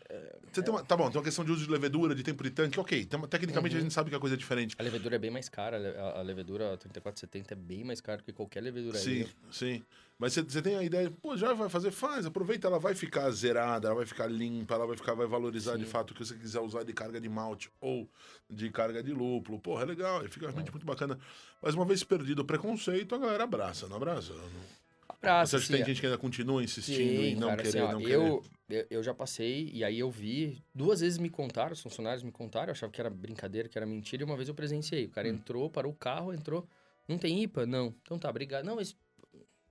você 0.53 0.63
tem 0.63 0.73
uma, 0.73 0.85
tá 0.85 0.97
bom, 0.97 1.09
tem 1.11 1.19
uma 1.19 1.25
questão 1.25 1.45
de 1.45 1.51
uso 1.51 1.65
de 1.65 1.71
levedura, 1.71 2.15
de 2.15 2.23
tempo 2.23 2.43
de 2.45 2.51
tanque, 2.51 2.79
ok. 2.79 3.05
Tem 3.05 3.19
uma- 3.19 3.27
tecnicamente 3.29 3.77
a 3.77 3.81
gente 3.81 3.93
sabe 3.93 4.09
que 4.11 4.17
a 4.17 4.21
coisa 4.21 4.37
é 4.37 4.39
diferente. 4.39 4.77
A 4.79 4.83
levedura 4.83 5.17
é 5.17 5.19
bem 5.19 5.31
mais 5.31 5.49
cara. 5.49 5.77
a 5.77 5.81
le- 5.81 5.97
A, 5.99 6.19
a 6.21 6.23
levedura 6.23 6.77
3470 6.79 7.55
é 7.55 7.57
bem 7.57 7.83
mais 7.85 8.01
cara 8.01 8.23
que 8.23 8.33
qualquer 8.33 8.61
levedura 8.63 8.99
Sim, 8.99 9.23
aí. 9.23 9.29
sim. 9.51 9.83
Mas 10.23 10.35
você- 10.35 10.43
você 10.43 10.63
tem 10.63 10.77
a 10.77 10.85
ideia, 10.85 11.11
pô, 11.11 11.37
já 11.37 11.53
vai 11.53 11.69
fazer, 11.69 11.91
faz, 11.91 12.25
aproveita, 12.25 12.69
ela 12.69 12.79
vai 12.79 12.95
ficar 12.95 13.29
zerada, 13.33 13.89
ela 13.89 13.97
vai 13.97 14.07
ficar 14.07 14.29
limpa, 14.29 14.75
ela 14.77 14.87
vai 14.87 14.97
ficar, 14.97 15.15
vai 15.15 15.27
valorizar 15.27 15.77
de 15.77 15.85
Sim. 15.85 15.91
fato 15.91 16.13
o 16.13 16.15
que 16.15 16.25
você 16.25 16.37
quiser 16.37 16.61
usar 16.61 16.85
de 16.85 16.93
carga 16.93 17.21
de 17.21 17.29
malte 17.29 17.69
ou 17.81 18.09
de 18.49 18.71
carga 18.71 19.03
de 19.03 19.13
lúpulo. 19.13 19.59
Porra, 19.59 19.83
é 19.83 19.87
legal, 19.87 20.23
fica 20.29 20.47
realmente 20.47 20.71
muito 20.71 20.87
bacana. 20.87 21.19
Mas 21.61 21.75
uma 21.75 21.85
vez 21.85 22.05
perdido 22.05 22.39
o 22.43 22.45
preconceito, 22.45 23.17
a 23.17 23.19
galera 23.19 23.43
abraça, 23.43 23.89
não 23.89 23.97
abraça? 23.97 24.33
Não- 24.33 24.83
Praça, 25.21 25.51
Você 25.51 25.57
acha 25.57 25.67
que 25.67 25.73
assim, 25.73 25.83
tem 25.85 25.93
gente 25.93 26.01
que 26.01 26.07
ainda 26.07 26.19
continua 26.19 26.63
insistindo 26.63 27.25
em 27.25 27.35
Sim, 27.35 27.41
não 27.41 27.49
cara, 27.51 27.63
querer, 27.63 27.81
assim, 27.81 27.89
ó, 27.89 27.93
não 27.93 27.99
querer? 28.01 28.15
eu, 28.15 28.43
eu, 28.71 28.87
eu 28.91 29.03
já 29.03 29.13
passei, 29.15 29.71
e 29.75 29.83
aí 29.83 29.99
eu 29.99 30.11
vi, 30.11 30.63
duas 30.73 31.01
vezes 31.01 31.19
me 31.19 31.29
contaram, 31.31 31.73
os 31.73 31.81
funcionários 31.81 32.23
me 32.23 32.31
contaram, 32.31 32.69
eu 32.69 32.73
achava 32.73 32.93
que 32.93 33.01
era 33.01 33.11
brincadeira, 33.11 33.69
que 33.69 33.77
era 33.77 33.87
mentira, 33.87 34.23
e 34.23 34.25
uma 34.25 34.37
vez 34.37 34.49
eu 34.49 34.55
presenciei. 34.55 35.07
O 35.07 35.11
cara 35.11 35.29
Hum. 35.29 35.33
entrou, 35.35 35.69
parou 35.69 35.91
o 35.93 35.97
carro, 35.97 36.33
entrou, 36.33 36.65
não 37.09 37.19
tem 37.19 37.43
IPA? 37.43 37.67
Não. 37.67 37.93
Então 38.03 38.21
tá, 38.21 38.31
obrigado. 38.31 38.65
Não, 38.65 38.77
mas... 38.77 38.97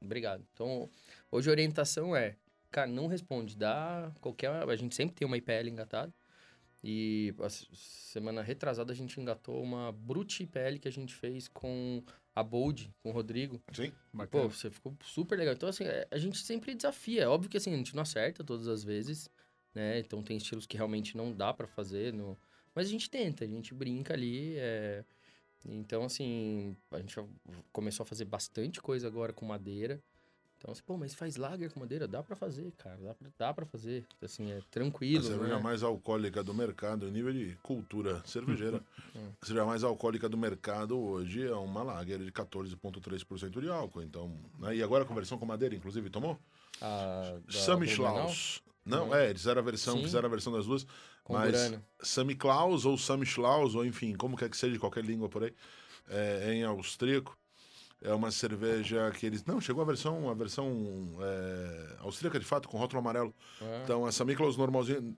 Obrigado. 0.02 0.46
Então, 0.54 0.90
hoje 1.30 1.50
a 1.50 1.52
orientação 1.52 2.16
é, 2.16 2.36
cara, 2.70 2.90
não 2.90 3.08
responde, 3.08 3.56
dá 3.56 4.12
qualquer... 4.20 4.50
A 4.50 4.76
gente 4.76 4.96
sempre 4.96 5.16
tem 5.16 5.26
uma 5.26 5.38
IPL 5.38 5.68
engatada, 5.68 6.14
e 6.84 7.34
a 7.40 7.50
semana 7.50 8.42
retrasada 8.42 8.92
a 8.92 8.96
gente 8.96 9.20
engatou 9.20 9.62
uma 9.62 9.92
Brute 9.92 10.44
IPL 10.44 10.80
que 10.82 10.88
a 10.88 10.92
gente 10.92 11.14
fez 11.14 11.48
com 11.48 12.04
a 12.36 12.42
Bold, 12.42 12.92
com 13.04 13.10
o 13.10 13.14
Rodrigo. 13.14 13.62
Sim. 13.72 13.92
Pô, 13.92 14.18
Bacana. 14.18 14.50
você 14.50 14.72
ficou 14.72 14.96
super 15.04 15.38
legal. 15.38 15.54
Então, 15.54 15.70
assim, 15.70 15.84
é, 15.84 16.08
a 16.10 16.18
gente 16.18 16.40
sempre 16.40 16.74
desafia. 16.74 17.24
É 17.24 17.28
óbvio 17.28 17.50
que, 17.50 17.58
assim, 17.58 17.74
a 17.74 17.78
gente 17.78 17.96
não 17.96 18.02
acerta 18.02 18.44
todas 18.44 18.68
as 18.68 18.84
vezes, 18.84 19.30
né? 19.76 20.00
Então, 20.00 20.24
tem 20.24 20.38
estilos 20.38 20.66
que 20.66 20.76
realmente 20.76 21.16
não 21.16 21.32
dá 21.32 21.54
pra 21.54 21.68
fazer, 21.68 22.14
no... 22.14 22.38
mas 22.74 22.88
a 22.88 22.90
gente 22.90 23.10
tenta, 23.10 23.44
a 23.44 23.48
gente 23.48 23.74
brinca 23.74 24.14
ali. 24.14 24.56
é. 24.58 25.06
Então, 25.66 26.04
assim, 26.04 26.76
a 26.92 27.00
gente 27.00 27.16
começou 27.72 28.04
a 28.04 28.08
fazer 28.08 28.26
bastante 28.26 28.82
coisa 28.82 29.08
agora 29.08 29.32
com 29.32 29.46
madeira. 29.46 30.02
Então, 30.58 30.72
assim, 30.72 30.84
pô, 30.86 30.96
mas 30.96 31.16
faz 31.16 31.38
lager 31.38 31.72
com 31.72 31.80
madeira? 31.80 32.08
Dá 32.08 32.22
pra 32.22 32.36
fazer, 32.36 32.72
cara. 32.78 32.98
Dá 32.98 33.14
pra, 33.16 33.30
dá 33.38 33.54
pra 33.54 33.66
fazer. 33.66 34.06
Assim, 34.22 34.52
é 34.52 34.58
A 34.58 34.62
tranquilo, 34.70 35.24
cerveja 35.24 35.56
né? 35.56 35.62
mais 35.62 35.82
alcoólica 35.82 36.44
do 36.44 36.54
mercado, 36.54 37.08
em 37.08 37.12
nível 37.12 37.34
de 37.34 37.58
cultura 37.64 38.22
cervejeira. 38.26 38.78
a 39.42 39.46
cerveja 39.46 39.66
mais 39.66 39.84
alcoólica 39.84 40.30
do 40.30 40.38
mercado 40.38 41.00
hoje 41.00 41.48
é 41.48 41.56
uma 41.56 41.82
lager 41.82 42.20
de 42.20 42.32
14,3% 42.32 43.60
de 43.60 43.70
álcool. 43.70 44.04
Então, 44.04 44.32
né? 44.60 44.76
E 44.76 44.84
agora 44.84 45.04
a 45.04 45.08
conversão 45.08 45.38
com 45.38 45.48
madeira, 45.48 45.74
inclusive, 45.74 46.12
tomou? 46.12 46.40
A, 46.80 47.40
da 47.44 47.60
Samichlaus. 47.60 48.62
Não, 48.86 49.14
é, 49.14 49.30
eles 49.30 49.42
fizeram 49.42 49.62
a 49.62 49.66
versão, 49.66 49.98
Sim. 49.98 50.04
fizeram 50.04 50.26
a 50.28 50.30
versão 50.30 50.54
das 50.54 50.66
duas. 50.66 50.86
Com 51.24 51.34
mas 51.34 51.52
Burana. 51.52 51.84
Samichlaus 52.02 52.86
ou 52.86 52.98
Samichlaus, 52.98 53.76
ou 53.76 53.86
enfim, 53.86 54.16
como 54.16 54.36
quer 54.36 54.50
que 54.50 54.58
seja, 54.58 54.74
de 54.74 54.80
qualquer 54.80 55.04
língua 55.04 55.30
por 55.30 55.44
aí, 55.44 55.54
é, 56.10 56.54
em 56.54 56.64
austríaco. 56.64 57.38
É 58.04 58.12
uma 58.14 58.32
cerveja 58.32 59.12
que 59.12 59.28
eles. 59.28 59.46
Não, 59.46 59.62
chegou 59.62 59.84
a 59.84 59.86
versão, 59.86 60.28
a 60.28 60.34
versão 60.34 60.66
é, 61.22 61.98
austríaca 62.00 62.40
de 62.40 62.46
fato, 62.46 62.68
com 62.68 62.76
rótulo 62.78 63.00
amarelo. 63.00 63.34
Ah, 63.62 63.82
Então, 63.84 64.08
essa 64.08 64.26
Miklos 64.26 64.58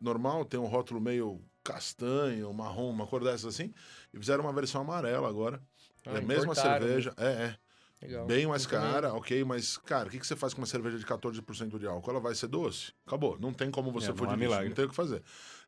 normal 0.02 0.44
tem 0.44 0.60
um 0.60 0.66
rótulo 0.66 1.00
meio 1.00 1.42
castanho, 1.64 2.54
marrom, 2.54 2.90
uma 2.90 3.08
cor 3.08 3.24
dessas 3.24 3.46
assim. 3.56 3.74
E 4.14 4.20
fizeram 4.20 4.44
uma 4.44 4.52
versão 4.52 4.82
amarela 4.82 5.30
agora. 5.30 5.62
Ah, 6.06 6.16
é 6.16 6.18
a 6.18 6.22
mesma 6.22 6.52
importaram, 6.52 6.86
cerveja. 6.86 7.14
É, 7.16 7.26
é. 7.26 7.58
Legal. 8.04 8.26
Bem 8.26 8.46
mais 8.48 8.66
cara, 8.66 9.14
ok, 9.14 9.44
mas, 9.44 9.78
cara, 9.78 10.08
o 10.08 10.12
que, 10.12 10.20
que 10.20 10.28
você 10.28 10.36
faz 10.36 10.54
com 10.54 10.62
uma 10.62 10.68
cerveja 10.68 10.98
de 10.98 11.06
14% 11.06 11.78
de 11.80 11.88
álcool? 11.88 12.12
Ela 12.12 12.20
vai 12.20 12.36
ser 12.36 12.48
doce. 12.48 12.94
Acabou. 13.06 13.38
Não 13.40 13.54
tem 13.54 13.72
como 13.72 13.92
você 13.92 14.08
É, 14.08 14.10
não 14.10 14.16
fugir 14.18 14.30
disso. 14.32 14.40
milagre. 14.40 14.70
Não 14.70 14.76
tem 14.76 14.86
o 14.86 14.90
que 14.90 14.96
fazer. 14.96 15.22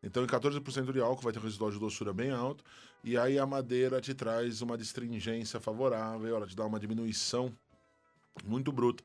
Então, 0.03 0.23
em 0.23 0.27
14% 0.27 0.91
de 0.91 0.99
álcool 0.99 1.23
vai 1.23 1.33
ter 1.33 1.39
um 1.39 1.43
residual 1.43 1.71
de 1.71 1.79
doçura 1.79 2.13
bem 2.13 2.31
alto. 2.31 2.63
E 3.03 3.17
aí 3.17 3.37
a 3.39 3.45
madeira 3.45 3.99
te 4.01 4.13
traz 4.13 4.61
uma 4.61 4.77
distringência 4.77 5.59
favorável, 5.59 6.35
ela 6.35 6.45
te 6.47 6.55
dá 6.55 6.65
uma 6.65 6.79
diminuição 6.79 7.51
muito 8.43 8.71
bruta 8.71 9.03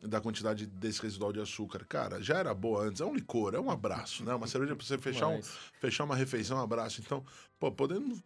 da 0.00 0.20
quantidade 0.20 0.66
desse 0.66 1.00
residual 1.00 1.32
de 1.32 1.40
açúcar. 1.40 1.84
Cara, 1.88 2.20
já 2.22 2.38
era 2.38 2.52
boa 2.52 2.84
antes. 2.84 3.00
É 3.00 3.04
um 3.04 3.14
licor, 3.14 3.54
é 3.54 3.60
um 3.60 3.70
abraço, 3.70 4.24
né? 4.24 4.34
Uma 4.34 4.46
cerveja 4.46 4.74
pra 4.74 4.84
você 4.84 4.98
fechar 4.98 5.28
um, 5.28 5.40
fechar 5.80 6.04
uma 6.04 6.16
refeição, 6.16 6.58
um 6.58 6.62
abraço. 6.62 7.00
Então, 7.00 7.24
pô, 7.58 7.70
podendo. 7.70 8.20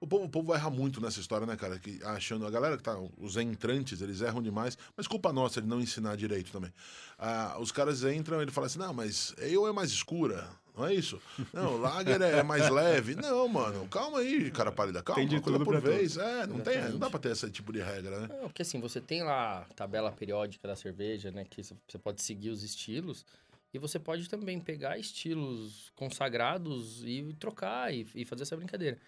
O 0.00 0.06
povo, 0.06 0.24
o 0.24 0.28
povo 0.28 0.48
vai 0.48 0.58
errar 0.58 0.70
muito 0.70 1.00
nessa 1.00 1.20
história, 1.20 1.46
né, 1.46 1.56
cara? 1.56 1.78
Que 1.78 2.02
achando. 2.04 2.46
A 2.46 2.50
galera 2.50 2.76
que 2.76 2.82
tá. 2.82 2.96
Os 3.16 3.36
entrantes, 3.36 4.00
eles 4.00 4.20
erram 4.20 4.42
demais. 4.42 4.76
Mas 4.96 5.06
culpa 5.06 5.32
nossa 5.32 5.62
de 5.62 5.68
não 5.68 5.80
ensinar 5.80 6.16
direito 6.16 6.50
também. 6.50 6.72
Ah, 7.18 7.56
os 7.60 7.70
caras 7.70 8.02
entram 8.02 8.40
e 8.40 8.42
ele 8.42 8.50
fala 8.50 8.66
assim: 8.66 8.78
não, 8.78 8.92
mas 8.92 9.34
eu 9.38 9.66
é 9.66 9.72
mais 9.72 9.90
escura. 9.90 10.48
Não 10.80 10.86
é 10.88 10.94
isso? 10.94 11.20
Não, 11.52 11.74
o 11.74 11.78
lager 11.78 12.20
é 12.22 12.42
mais 12.42 12.68
leve. 12.70 13.14
Não, 13.14 13.46
mano, 13.48 13.86
calma 13.88 14.20
aí, 14.20 14.50
cara 14.50 14.72
pálida. 14.72 15.02
Calma, 15.02 15.20
Tem 15.20 15.28
de 15.28 15.36
uma 15.36 15.42
coisa 15.42 15.58
tudo 15.58 15.64
por 15.70 15.80
vez. 15.80 16.16
É, 16.16 16.46
não, 16.46 16.60
tem, 16.60 16.80
não 16.90 16.98
dá 16.98 17.10
pra 17.10 17.18
ter 17.20 17.30
esse 17.32 17.50
tipo 17.50 17.72
de 17.72 17.80
regra, 17.80 18.20
né? 18.20 18.28
Não, 18.40 18.48
porque 18.48 18.62
assim, 18.62 18.80
você 18.80 19.00
tem 19.00 19.22
lá 19.22 19.60
a 19.68 19.74
tabela 19.74 20.10
periódica 20.10 20.66
da 20.66 20.74
cerveja, 20.74 21.30
né? 21.30 21.44
Que 21.48 21.62
você 21.62 21.98
pode 21.98 22.22
seguir 22.22 22.50
os 22.50 22.62
estilos. 22.62 23.24
E 23.72 23.78
você 23.78 23.98
pode 24.00 24.28
também 24.28 24.58
pegar 24.58 24.98
estilos 24.98 25.92
consagrados 25.94 27.02
e 27.04 27.34
trocar 27.38 27.92
e, 27.94 28.06
e 28.14 28.24
fazer 28.24 28.42
essa 28.42 28.56
brincadeira. 28.56 28.98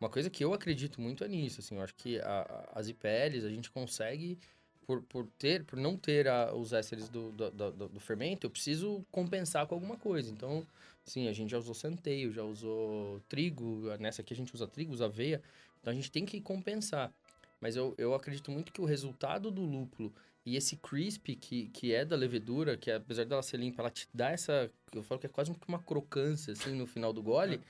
Uma 0.00 0.08
coisa 0.08 0.28
que 0.30 0.44
eu 0.44 0.52
acredito 0.52 1.00
muito 1.00 1.24
é 1.24 1.28
nisso, 1.28 1.60
assim. 1.60 1.76
Eu 1.76 1.82
acho 1.82 1.94
que 1.94 2.20
a- 2.20 2.68
a- 2.74 2.80
as 2.80 2.88
IPLs 2.88 3.44
a 3.46 3.50
gente 3.50 3.70
consegue 3.70 4.38
por, 4.86 5.02
por 5.02 5.26
ter, 5.38 5.64
por 5.64 5.78
não 5.78 5.96
ter 5.96 6.28
a- 6.28 6.54
os 6.54 6.72
ésteres 6.72 7.08
do, 7.08 7.30
do, 7.32 7.50
do- 7.50 7.88
do 7.88 8.00
fermento, 8.00 8.46
eu 8.46 8.50
preciso 8.50 9.04
compensar 9.10 9.66
com 9.66 9.74
alguma 9.74 9.96
coisa. 9.96 10.30
Então, 10.30 10.66
sim, 11.04 11.28
a 11.28 11.32
gente 11.32 11.50
já 11.50 11.58
usou 11.58 11.74
centeio, 11.74 12.32
já 12.32 12.42
usou 12.42 13.20
trigo, 13.28 13.84
nessa 13.98 14.22
aqui 14.22 14.32
a 14.34 14.36
gente 14.36 14.54
usa 14.54 14.66
trigo, 14.66 14.92
usa 14.92 15.06
aveia. 15.06 15.40
Então 15.80 15.92
a 15.92 15.94
gente 15.94 16.10
tem 16.10 16.24
que 16.24 16.40
compensar. 16.40 17.12
Mas 17.60 17.76
eu, 17.76 17.94
eu 17.96 18.12
acredito 18.14 18.50
muito 18.50 18.72
que 18.72 18.80
o 18.80 18.84
resultado 18.84 19.50
do 19.50 19.62
lúpulo 19.62 20.12
e 20.44 20.56
esse 20.56 20.76
crisp 20.76 21.36
que, 21.36 21.68
que 21.68 21.94
é 21.94 22.04
da 22.04 22.16
levedura, 22.16 22.76
que 22.76 22.90
apesar 22.90 23.24
dela 23.24 23.42
ser 23.42 23.58
limpa, 23.58 23.82
ela 23.82 23.90
te 23.90 24.08
dá 24.12 24.30
essa. 24.30 24.68
Eu 24.92 25.02
falo 25.04 25.20
que 25.20 25.26
é 25.26 25.30
quase 25.30 25.54
uma 25.68 25.78
crocância, 25.78 26.52
assim, 26.52 26.74
no 26.74 26.86
final 26.86 27.12
do 27.12 27.22
gole. 27.22 27.60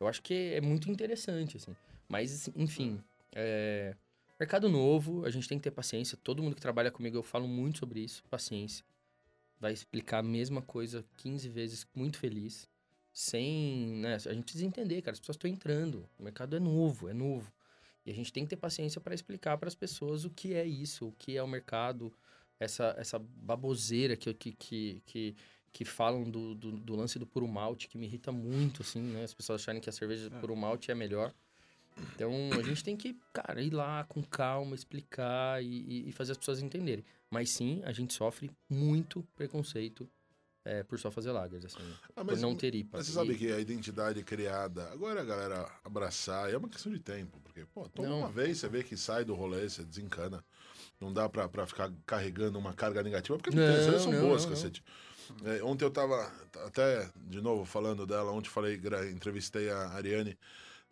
Eu 0.00 0.08
acho 0.08 0.22
que 0.22 0.32
é 0.54 0.60
muito 0.62 0.90
interessante, 0.90 1.58
assim. 1.58 1.76
Mas, 2.08 2.48
enfim, 2.56 2.98
é... 3.32 3.94
mercado 4.44 4.68
novo, 4.68 5.24
a 5.24 5.30
gente 5.30 5.48
tem 5.48 5.58
que 5.58 5.64
ter 5.64 5.70
paciência. 5.70 6.18
Todo 6.22 6.42
mundo 6.42 6.54
que 6.54 6.60
trabalha 6.60 6.90
comigo, 6.90 7.16
eu 7.16 7.22
falo 7.22 7.48
muito 7.48 7.78
sobre 7.78 8.00
isso, 8.00 8.22
paciência. 8.28 8.84
Vai 9.58 9.72
explicar 9.72 10.18
a 10.18 10.22
mesma 10.22 10.60
coisa 10.60 11.02
15 11.16 11.48
vezes, 11.48 11.86
muito 11.94 12.18
feliz. 12.18 12.68
Sem, 13.10 14.00
né, 14.00 14.16
a 14.16 14.32
gente 14.34 14.44
precisa 14.44 14.66
entender, 14.66 15.00
cara, 15.00 15.14
as 15.14 15.20
pessoas 15.20 15.36
estão 15.36 15.50
entrando. 15.50 16.06
O 16.18 16.22
mercado 16.22 16.54
é 16.54 16.60
novo, 16.60 17.08
é 17.08 17.14
novo. 17.14 17.50
E 18.04 18.10
a 18.10 18.14
gente 18.14 18.30
tem 18.30 18.44
que 18.44 18.50
ter 18.50 18.56
paciência 18.56 19.00
para 19.00 19.14
explicar 19.14 19.56
para 19.56 19.68
as 19.68 19.74
pessoas 19.74 20.26
o 20.26 20.30
que 20.30 20.52
é 20.52 20.66
isso, 20.66 21.08
o 21.08 21.12
que 21.12 21.36
é 21.36 21.42
o 21.42 21.48
mercado, 21.48 22.12
essa, 22.60 22.94
essa 22.98 23.18
baboseira 23.18 24.14
que, 24.14 24.34
que, 24.34 24.52
que, 24.52 25.02
que, 25.06 25.36
que 25.72 25.84
falam 25.86 26.30
do, 26.30 26.54
do, 26.54 26.72
do 26.72 26.94
lance 26.94 27.18
do 27.18 27.26
puro 27.26 27.48
malte, 27.48 27.88
que 27.88 27.96
me 27.96 28.04
irrita 28.04 28.30
muito, 28.30 28.82
assim, 28.82 29.00
né? 29.00 29.24
As 29.24 29.32
pessoas 29.32 29.62
acharem 29.62 29.80
que 29.80 29.88
a 29.88 29.92
cerveja 29.92 30.28
de 30.28 30.36
puro 30.36 30.54
malte 30.54 30.90
é 30.90 30.94
melhor. 30.94 31.32
Então, 32.14 32.32
a 32.58 32.62
gente 32.62 32.82
tem 32.82 32.96
que, 32.96 33.16
cara, 33.32 33.60
ir 33.62 33.70
lá 33.72 34.04
com 34.04 34.22
calma, 34.22 34.74
explicar 34.74 35.62
e, 35.62 36.08
e- 36.08 36.12
fazer 36.12 36.32
as 36.32 36.38
pessoas 36.38 36.60
entenderem. 36.62 37.04
Mas 37.30 37.50
sim, 37.50 37.82
a 37.84 37.92
gente 37.92 38.12
sofre 38.14 38.50
muito 38.68 39.22
preconceito 39.36 40.08
é, 40.64 40.82
por 40.82 40.98
só 40.98 41.10
fazer 41.10 41.30
lagers, 41.30 41.64
assim, 41.66 41.78
Ah, 42.16 42.24
por 42.24 42.38
não 42.38 42.54
ter 42.56 42.74
IPA. 42.74 42.98
Mas 42.98 43.06
você 43.06 43.12
sabe 43.12 43.32
E- 43.34 43.36
que 43.38 43.52
a 43.52 43.60
identidade 43.60 44.22
criada, 44.24 44.90
agora 44.90 45.20
a 45.20 45.24
galera 45.24 45.70
abraçar, 45.84 46.50
é 46.50 46.56
uma 46.56 46.68
questão 46.68 46.90
de 46.90 46.98
tempo, 46.98 47.38
porque, 47.44 47.66
pô, 47.66 47.86
toma 47.88 48.08
Não. 48.08 48.18
uma 48.20 48.30
vez, 48.30 48.58
você 48.58 48.68
vê 48.68 48.82
que 48.82 48.96
sai 48.96 49.24
do 49.24 49.34
rolê, 49.34 49.68
você 49.68 49.84
desencana. 49.84 50.42
Não 51.00 51.12
dá 51.12 51.28
pra, 51.28 51.48
pra 51.48 51.66
ficar 51.66 51.92
carregando 52.06 52.58
uma 52.58 52.72
carga 52.72 53.02
negativa, 53.02 53.36
porque 53.38 53.54
Não, 53.54 53.62
as 53.76 53.84
vezes 53.86 54.02
são 54.02 54.12
não, 54.12 54.20
boas, 54.20 54.42
não, 54.44 54.50
não. 54.50 54.56
cacete. 54.56 54.82
É, 55.44 55.62
ontem 55.62 55.84
eu 55.84 55.90
tava, 55.90 56.32
até, 56.66 57.10
de 57.16 57.40
novo, 57.42 57.64
falando 57.64 58.06
dela, 58.06 58.30
ontem 58.32 58.48
falei, 58.48 58.80
entrevistei 59.12 59.70
a 59.70 59.88
Ariane, 59.90 60.38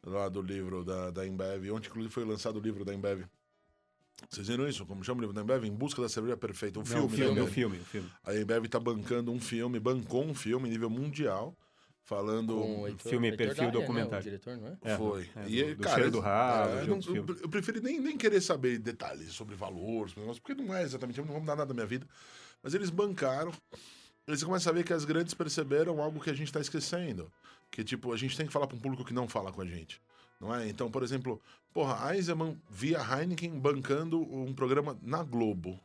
lá 0.05 0.29
do 0.29 0.41
livro 0.43 0.85
da, 0.85 1.11
da 1.11 1.27
Embev. 1.27 1.71
Ontem, 1.73 1.89
inclusive, 1.89 2.13
foi 2.13 2.25
lançado 2.25 2.57
o 2.57 2.61
livro 2.61 2.85
da 2.85 2.93
Embev. 2.95 3.25
Vocês 4.31 4.47
viram 4.49 4.69
isso? 4.69 4.87
Como 4.87 5.03
chama 5.03 5.19
o 5.19 5.21
livro 5.23 5.35
da 5.35 5.43
Embev? 5.43 5.65
Em 5.65 5.73
Busca 5.73 6.01
da 6.03 6.09
Cerveja 6.09 6.37
Perfeita. 6.37 6.79
Um 6.79 6.83
Não, 6.83 6.87
filme, 6.89 7.05
o 7.07 7.09
da 7.09 7.17
filme, 7.17 7.31
o 7.31 7.43
Embev. 7.43 7.53
filme, 7.53 7.79
o 7.79 7.85
filme. 7.85 8.11
A 8.25 8.35
Embev 8.37 8.67
tá 8.69 8.79
bancando 8.79 9.33
um 9.33 9.41
filme, 9.41 9.81
bancou 9.81 10.25
um 10.25 10.35
filme 10.35 10.69
em 10.69 10.73
nível 10.73 10.89
mundial, 10.91 11.57
falando. 12.05 12.55
com 12.55 12.87
Heitor- 12.89 13.11
filme, 13.11 13.29
Heitor 13.29 13.47
perfil, 13.47 13.65
Dália, 13.65 13.73
né, 13.73 13.81
documentário. 13.87 14.21
o 14.21 14.23
diretor, 14.23 14.57
não 14.59 14.69
é? 14.69 14.77
É, 14.83 14.97
Foi. 14.97 15.29
é, 15.37 15.49
e, 15.49 15.65
do- 15.65 15.75
do 15.77 15.83
cara, 15.83 15.95
Cheiro 15.97 16.11
do 16.11 16.21
Ralo, 16.21 16.79
é, 16.79 16.87
não- 16.87 17.01
eu, 17.15 17.27
eu 17.43 17.49
preferi 17.49 17.81
nem, 17.81 18.01
nem 18.01 18.17
querer 18.17 18.41
saber 18.41 18.79
detalhes 18.79 19.33
sobre 19.33 19.55
valor, 19.57 20.09
sobre 20.09 20.21
negócio, 20.23 20.43
porque 20.43 20.61
não 20.61 20.75
é 20.75 20.83
exatamente, 20.83 21.19
eu 21.19 21.25
não 21.25 21.33
vamos 21.33 21.47
dar 21.47 21.57
nada 21.57 21.67
da 21.69 21.75
minha 21.75 21.87
vida. 21.87 22.07
Mas 22.63 22.75
eles 22.75 22.91
bancaram. 22.91 23.53
Eles 24.27 24.45
começam 24.45 24.71
a 24.71 24.75
ver 24.75 24.85
que 24.85 24.93
as 24.93 25.05
grandes 25.05 25.35
perceberam 25.35 26.01
algo 26.01 26.21
que 26.21 26.31
a 26.31 26.35
gente 26.35 26.47
está 26.47 26.61
esquecendo. 26.61 27.33
Que, 27.73 27.83
tipo, 27.83 28.13
a 28.13 28.17
gente 28.17 28.37
tem 28.37 28.47
que 28.47 28.53
falar 28.53 28.69
para 28.69 28.77
um 28.77 28.81
público 28.81 29.05
que 29.05 29.15
não 29.15 29.27
fala 29.27 29.51
com 29.51 29.63
a 29.63 29.67
gente. 29.67 30.01
Não 30.39 30.55
é? 30.55 30.69
Então, 30.69 30.91
por 30.91 31.03
exemplo, 31.03 31.41
porra, 31.73 32.15
Eisenman 32.15 32.61
via 32.69 33.01
Heineken 33.01 33.59
bancando 33.59 34.21
um 34.21 34.53
programa 34.53 34.99
na 35.03 35.23
Globo. 35.23 35.81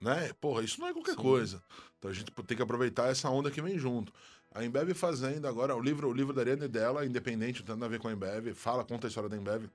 Né? 0.00 0.32
Porra, 0.40 0.62
isso 0.62 0.80
não 0.80 0.88
é 0.88 0.92
qualquer 0.92 1.14
Sim. 1.14 1.22
coisa. 1.22 1.62
Então 1.96 2.10
a 2.10 2.14
gente 2.14 2.32
tem 2.32 2.56
que 2.56 2.62
aproveitar 2.62 3.08
essa 3.08 3.30
onda 3.30 3.50
que 3.50 3.62
vem 3.62 3.78
junto. 3.78 4.12
A 4.50 4.64
Embev 4.64 4.92
fazendo 4.94 5.46
agora, 5.46 5.76
o 5.76 5.80
livro, 5.80 6.08
o 6.08 6.12
livro 6.12 6.34
da 6.34 6.42
Ariane 6.42 6.66
dela, 6.66 7.06
independente, 7.06 7.60
não 7.60 7.66
tem 7.66 7.74
nada 7.76 7.86
a 7.86 7.88
ver 7.88 8.00
com 8.00 8.08
a 8.08 8.12
Embev, 8.12 8.52
fala, 8.54 8.84
conta 8.84 9.06
a 9.06 9.08
história 9.08 9.30
da 9.30 9.36
Embev, 9.36 9.66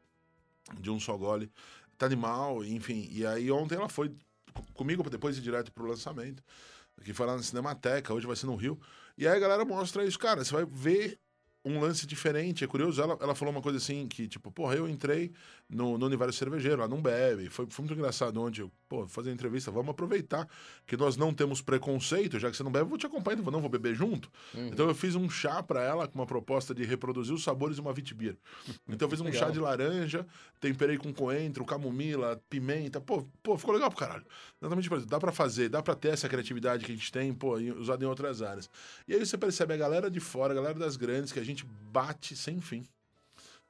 de 0.80 0.92
um 0.92 1.00
só 1.00 1.16
gole. 1.16 1.50
Tá 1.98 2.06
animal, 2.06 2.64
enfim. 2.66 3.08
E 3.10 3.26
aí 3.26 3.50
ontem 3.50 3.76
ela 3.76 3.88
foi 3.88 4.14
comigo 4.74 5.10
depois 5.10 5.36
de 5.36 5.42
ir 5.42 5.44
direto 5.46 5.72
pro 5.72 5.88
lançamento, 5.88 6.44
que 7.04 7.14
foi 7.14 7.26
lá 7.26 7.38
na 7.38 7.44
Cinemateca, 7.44 8.14
hoje 8.14 8.28
vai 8.28 8.36
ser 8.36 8.48
no 8.48 8.56
Rio. 8.56 8.80
E 9.18 9.28
aí 9.28 9.38
a 9.38 9.40
galera 9.40 9.64
mostra 9.64 10.04
isso, 10.04 10.20
cara, 10.20 10.44
você 10.44 10.52
vai 10.52 10.66
ver 10.66 11.18
um 11.66 11.80
lance 11.80 12.08
diferente, 12.08 12.64
é 12.64 12.68
curioso, 12.68 13.02
ela, 13.02 13.18
ela 13.20 13.36
falou 13.36 13.54
uma 13.54 13.62
coisa 13.62 13.78
assim, 13.78 14.08
que 14.08 14.28
tipo, 14.28 14.52
porra, 14.52 14.76
eu 14.76 14.88
entrei 14.88 15.32
no, 15.70 15.98
no 15.98 16.06
universo 16.06 16.38
cervejeiro, 16.38 16.80
lá 16.82 16.88
não 16.88 17.02
bebe, 17.02 17.50
foi, 17.50 17.68
foi 17.70 17.84
muito 17.84 17.98
engraçado, 17.98 18.42
onde 18.42 18.62
eu, 18.62 18.72
pô, 18.88 19.08
fazer 19.08 19.32
entrevista, 19.32 19.70
vamos 19.70 19.90
aproveitar 19.90 20.48
que 20.86 20.96
nós 20.96 21.18
não 21.18 21.34
temos 21.34 21.62
preconceito, 21.62 22.40
já 22.40 22.50
que 22.50 22.56
você 22.56 22.64
não 22.64 22.72
bebe, 22.72 22.86
eu 22.86 22.90
vou 22.90 22.98
te 22.98 23.06
acompanhar, 23.06 23.42
não 23.42 23.60
vou 23.60 23.70
beber 23.70 23.94
junto. 23.94 24.32
Uhum. 24.54 24.68
Então 24.68 24.88
eu 24.88 24.96
fiz 24.96 25.16
um 25.16 25.30
chá 25.30 25.62
pra 25.62 25.84
ela 25.84 26.08
com 26.08 26.18
uma 26.18 26.26
proposta 26.26 26.74
de 26.74 26.84
reproduzir 26.84 27.34
os 27.34 27.44
sabores 27.44 27.76
de 27.76 27.82
uma 27.82 27.94
vitibir. 27.94 28.38
Então 28.90 29.06
eu 29.08 29.10
fiz 29.12 29.22
um 29.22 29.26
Legal. 29.26 29.44
chá 29.44 29.50
de 29.52 29.60
laranja, 29.60 30.26
temperei 30.60 30.98
com 30.98 31.14
coentro, 31.14 31.66
camomila, 31.66 32.42
pimenta. 32.50 33.02
Pô, 33.02 33.28
pô, 33.44 33.58
ficou 33.58 33.74
legal 33.74 33.90
pro 33.90 34.00
caralho. 34.00 34.26
Exatamente. 34.62 35.06
Dá 35.06 35.20
pra 35.20 35.32
fazer, 35.32 35.70
dá 35.70 35.84
pra 35.84 35.94
ter 35.94 36.10
essa 36.10 36.28
criatividade 36.28 36.86
que 36.86 36.92
a 36.92 36.96
gente 36.96 37.12
tem, 37.12 37.34
pô, 37.34 37.58
usada 37.58 38.04
em 38.04 38.08
outras 38.08 38.42
áreas. 38.42 38.70
E 39.08 39.14
aí 39.14 39.26
você 39.26 39.38
percebe 39.38 39.74
a 39.74 39.78
galera 39.78 40.10
de 40.10 40.20
fora, 40.20 40.54
a 40.54 40.56
galera 40.56 40.80
das 40.80 40.96
grandes, 40.96 41.32
que 41.32 41.40
a 41.40 41.44
gente 41.46 41.57
bate 41.66 42.36
sem 42.36 42.60
fim. 42.62 42.86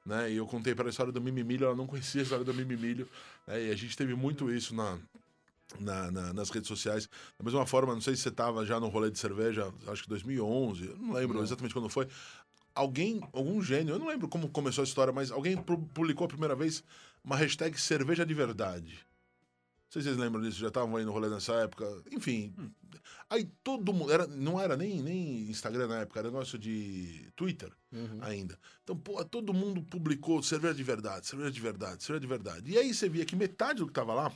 Né? 0.06 0.32
E 0.32 0.36
eu 0.36 0.46
contei 0.46 0.74
para 0.74 0.88
a 0.88 0.90
história 0.90 1.12
do 1.12 1.20
Mimimilho, 1.20 1.66
ela 1.66 1.76
não 1.76 1.86
conhecia 1.86 2.20
a 2.20 2.24
história 2.24 2.44
do 2.44 2.54
Mimimilho. 2.54 3.08
Né? 3.46 3.66
E 3.66 3.70
a 3.70 3.76
gente 3.76 3.96
teve 3.96 4.14
muito 4.14 4.50
isso 4.50 4.74
na, 4.74 4.98
na- 5.78 6.10
na- 6.10 6.32
nas 6.32 6.48
redes 6.50 6.68
sociais. 6.68 7.08
Da 7.38 7.44
mesma 7.44 7.66
forma, 7.66 7.92
não 7.92 8.00
sei 8.00 8.16
se 8.16 8.22
você 8.22 8.28
estava 8.30 8.64
já 8.64 8.80
no 8.80 8.88
rolê 8.88 9.10
de 9.10 9.18
cerveja, 9.18 9.72
acho 9.86 10.02
que 10.04 10.08
2011, 10.08 10.86
eu 10.88 10.96
não 10.96 11.12
lembro 11.12 11.36
Não. 11.38 11.44
exatamente 11.44 11.74
quando 11.74 11.88
foi. 11.90 12.08
Alguém, 12.74 13.20
algum 13.32 13.60
gênio, 13.60 13.94
eu 13.94 13.98
não 13.98 14.06
lembro 14.06 14.28
como 14.28 14.48
começou 14.48 14.82
a 14.82 14.86
história, 14.86 15.12
mas 15.12 15.30
alguém 15.30 15.56
pu- 15.56 15.78
publicou 15.92 16.24
a 16.24 16.28
primeira 16.28 16.54
vez 16.54 16.82
uma 17.24 17.36
hashtag 17.36 17.78
cerveja 17.78 18.24
de 18.24 18.32
verdade. 18.32 18.98
Não 19.88 19.92
sei 19.92 20.02
se 20.02 20.08
vocês 20.08 20.18
lembram 20.18 20.42
disso, 20.42 20.58
já 20.60 20.68
estavam 20.68 20.96
aí 20.96 21.04
no 21.04 21.12
rolê 21.12 21.30
nessa 21.30 21.54
época. 21.54 21.86
Enfim. 22.12 22.54
Aí 23.30 23.50
todo 23.64 23.90
mundo. 23.90 24.12
Era, 24.12 24.26
não 24.26 24.60
era 24.60 24.76
nem, 24.76 25.02
nem 25.02 25.48
Instagram 25.48 25.86
na 25.88 26.00
época, 26.00 26.20
era 26.20 26.28
negócio 26.28 26.58
de 26.58 27.30
Twitter 27.34 27.72
Uhum. 27.90 28.18
ainda. 28.20 28.58
Então, 28.84 28.94
pô, 28.94 29.24
todo 29.24 29.54
mundo 29.54 29.82
publicou 29.82 30.42
cerveja 30.42 30.74
de 30.74 30.82
verdade, 30.82 31.26
cerveja 31.26 31.50
de 31.50 31.60
verdade, 31.60 32.04
cerveja 32.04 32.20
de 32.20 32.26
verdade. 32.26 32.70
E 32.70 32.76
aí 32.76 32.92
você 32.92 33.08
via 33.08 33.24
que 33.24 33.34
metade 33.34 33.78
do 33.78 33.86
que 33.86 33.92
tava 33.94 34.12
lá, 34.12 34.30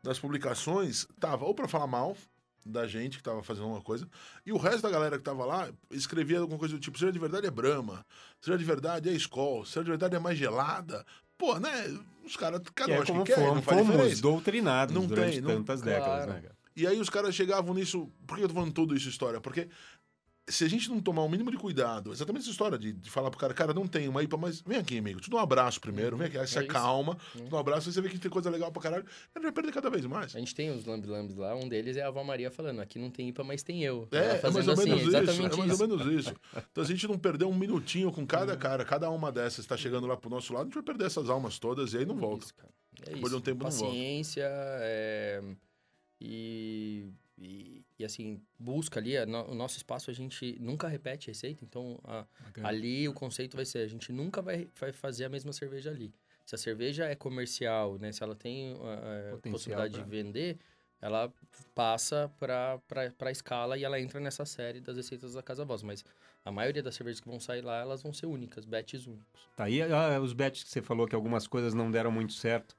das 0.00 0.20
publicações, 0.20 1.04
tava 1.18 1.44
ou 1.44 1.52
pra 1.52 1.66
falar 1.66 1.88
mal 1.88 2.16
da 2.64 2.86
gente 2.86 3.16
que 3.16 3.24
tava 3.24 3.42
fazendo 3.42 3.66
uma 3.66 3.82
coisa, 3.82 4.08
e 4.46 4.52
o 4.52 4.56
resto 4.56 4.82
da 4.82 4.90
galera 4.90 5.18
que 5.18 5.24
tava 5.24 5.44
lá 5.44 5.68
escrevia 5.90 6.38
alguma 6.38 6.60
coisa 6.60 6.74
do 6.76 6.80
tipo, 6.80 6.96
cerveja 6.96 7.14
de 7.14 7.18
verdade 7.18 7.46
é 7.48 7.50
Brahma, 7.50 8.06
cerveja 8.40 8.58
de 8.58 8.64
verdade 8.64 9.08
é 9.08 9.12
Skol, 9.14 9.64
cerveja 9.64 9.84
de 9.84 9.90
verdade 9.90 10.14
é 10.14 10.20
mais 10.20 10.38
gelada. 10.38 11.04
Pô, 11.42 11.58
né? 11.58 11.98
Os 12.24 12.36
caras, 12.36 12.60
Que 12.60 12.72
cada 12.72 12.92
é 12.92 12.98
acha 12.98 13.06
como 13.12 13.24
que 13.24 13.34
quer, 13.34 13.40
não 13.40 13.60
fomos, 13.60 14.20
doutrinados 14.20 14.94
Não 14.94 15.06
durante 15.06 15.32
tem, 15.32 15.40
não- 15.40 15.50
tantas 15.56 15.82
décadas, 15.82 16.24
claro. 16.24 16.32
né, 16.34 16.40
cara? 16.40 16.56
E 16.76 16.86
aí 16.86 17.00
os 17.00 17.10
caras 17.10 17.34
chegavam 17.34 17.74
nisso. 17.74 18.08
Por 18.28 18.38
que 18.38 18.44
eu 18.44 18.48
tô 18.48 18.54
falando 18.54 18.72
tudo 18.72 18.94
isso, 18.94 19.08
história? 19.08 19.40
Porque 19.40 19.68
se 20.48 20.64
a 20.64 20.68
gente 20.68 20.88
não 20.90 21.00
tomar 21.00 21.22
o 21.22 21.28
mínimo 21.28 21.50
de 21.50 21.56
cuidado, 21.56 22.12
exatamente 22.12 22.42
essa 22.42 22.50
história 22.50 22.76
de, 22.76 22.92
de 22.92 23.10
falar 23.10 23.30
pro 23.30 23.38
cara, 23.38 23.54
cara, 23.54 23.72
não 23.72 23.86
tem 23.86 24.08
uma 24.08 24.22
IPA, 24.22 24.36
mas 24.36 24.60
vem 24.60 24.76
aqui, 24.76 24.98
amigo, 24.98 25.20
te 25.20 25.30
dou 25.30 25.38
um 25.38 25.42
abraço 25.42 25.80
primeiro, 25.80 26.16
vem 26.16 26.26
aqui, 26.26 26.36
aí 26.36 26.46
você 26.46 26.58
É 26.58 26.62
acalma, 26.62 27.16
te 27.32 27.42
dou 27.42 27.58
um 27.58 27.60
abraço, 27.60 27.88
aí 27.88 27.94
você 27.94 28.00
vê 28.00 28.08
que 28.08 28.18
tem 28.18 28.30
coisa 28.30 28.50
legal 28.50 28.72
pra 28.72 28.82
caralho, 28.82 29.04
ele 29.34 29.42
vai 29.44 29.52
perder 29.52 29.72
cada 29.72 29.88
vez 29.88 30.04
mais. 30.04 30.34
A 30.34 30.38
gente 30.38 30.54
tem 30.54 30.70
os 30.70 30.84
lambi-lambis 30.84 31.36
lá, 31.36 31.54
um 31.54 31.68
deles 31.68 31.96
é 31.96 32.02
a 32.02 32.08
Avó 32.08 32.24
Maria 32.24 32.50
falando, 32.50 32.80
aqui 32.80 32.98
não 32.98 33.10
tem 33.10 33.28
IPA, 33.28 33.44
mas 33.44 33.62
tem 33.62 33.84
eu. 33.84 34.08
É, 34.10 34.16
Ela 34.16 34.26
é 34.34 34.50
mais 34.50 34.68
ou 34.68 34.74
assim, 34.74 34.84
menos 34.84 35.02
isso. 35.02 35.16
É 35.16 35.22
mais 35.22 35.38
isso. 35.38 35.82
ou 35.82 35.88
menos 35.88 36.06
isso. 36.06 36.34
Então, 36.72 36.84
se 36.84 36.92
a 36.92 36.94
gente 36.94 37.06
não 37.06 37.18
perder 37.18 37.44
um 37.44 37.54
minutinho 37.54 38.10
com 38.10 38.26
cada 38.26 38.56
cara, 38.56 38.84
cada 38.84 39.08
uma 39.10 39.30
dessas 39.30 39.60
está 39.60 39.76
chegando 39.76 40.06
lá 40.06 40.16
pro 40.16 40.28
nosso 40.28 40.52
lado, 40.52 40.62
a 40.62 40.64
gente 40.66 40.74
vai 40.74 40.82
perder 40.82 41.06
essas 41.06 41.30
almas 41.30 41.58
todas 41.58 41.94
e 41.94 41.98
aí 41.98 42.06
não 42.06 42.16
volta. 42.16 42.44
Isso, 42.44 42.54
cara. 42.54 42.72
É 43.00 43.10
Depois 43.12 43.22
isso. 43.22 43.30
de 43.30 43.36
um 43.36 43.40
tempo 43.40 43.64
não 43.64 43.70
volta. 43.70 43.86
Paciência 43.86 44.44
é, 44.48 45.40
e, 46.20 46.61
e, 48.02 48.04
e, 48.04 48.06
assim, 48.06 48.40
busca 48.58 48.98
ali, 49.00 49.16
a 49.16 49.24
no- 49.26 49.50
o 49.50 49.54
nosso 49.54 49.76
espaço 49.76 50.10
a 50.10 50.14
gente 50.14 50.56
nunca 50.60 50.88
repete 50.88 51.28
receita, 51.28 51.64
então 51.64 51.98
a- 52.04 52.26
ali 52.68 53.08
o 53.08 53.14
conceito 53.14 53.56
vai 53.56 53.64
ser, 53.64 53.78
a 53.78 53.86
gente 53.88 54.12
nunca 54.12 54.42
vai, 54.42 54.68
vai 54.78 54.92
fazer 54.92 55.24
a 55.24 55.28
mesma 55.28 55.52
cerveja 55.52 55.90
ali. 55.90 56.12
Se 56.44 56.54
a 56.54 56.58
cerveja 56.58 57.06
é 57.06 57.14
comercial, 57.14 57.98
né, 57.98 58.10
se 58.12 58.22
ela 58.22 58.34
tem 58.34 58.72
a 58.72 59.30
Potencial 59.30 59.52
possibilidade 59.52 59.94
pra- 59.94 60.04
de 60.04 60.10
vender, 60.10 60.58
ela 61.00 61.32
passa 61.74 62.30
para 62.38 62.80
a 63.20 63.30
escala 63.30 63.76
e 63.78 63.84
ela 63.84 63.98
entra 64.00 64.20
nessa 64.20 64.44
série 64.44 64.80
das 64.80 64.96
receitas 64.96 65.34
da 65.34 65.42
Casa 65.42 65.64
Voz. 65.64 65.82
Mas 65.82 66.04
a 66.44 66.50
maioria 66.52 66.82
das 66.82 66.94
cervejas 66.94 67.20
que 67.20 67.28
vão 67.28 67.40
sair 67.40 67.62
lá, 67.62 67.80
elas 67.80 68.02
vão 68.02 68.12
ser 68.12 68.26
únicas, 68.26 68.64
batches 68.64 69.06
únicos. 69.06 69.48
Tá 69.56 69.64
aí 69.64 69.82
ah, 69.82 70.20
os 70.20 70.32
bets 70.32 70.62
que 70.64 70.70
você 70.70 70.80
falou 70.82 71.06
que 71.06 71.14
algumas 71.14 71.46
coisas 71.46 71.74
não 71.74 71.90
deram 71.90 72.10
muito 72.12 72.32
certo. 72.32 72.76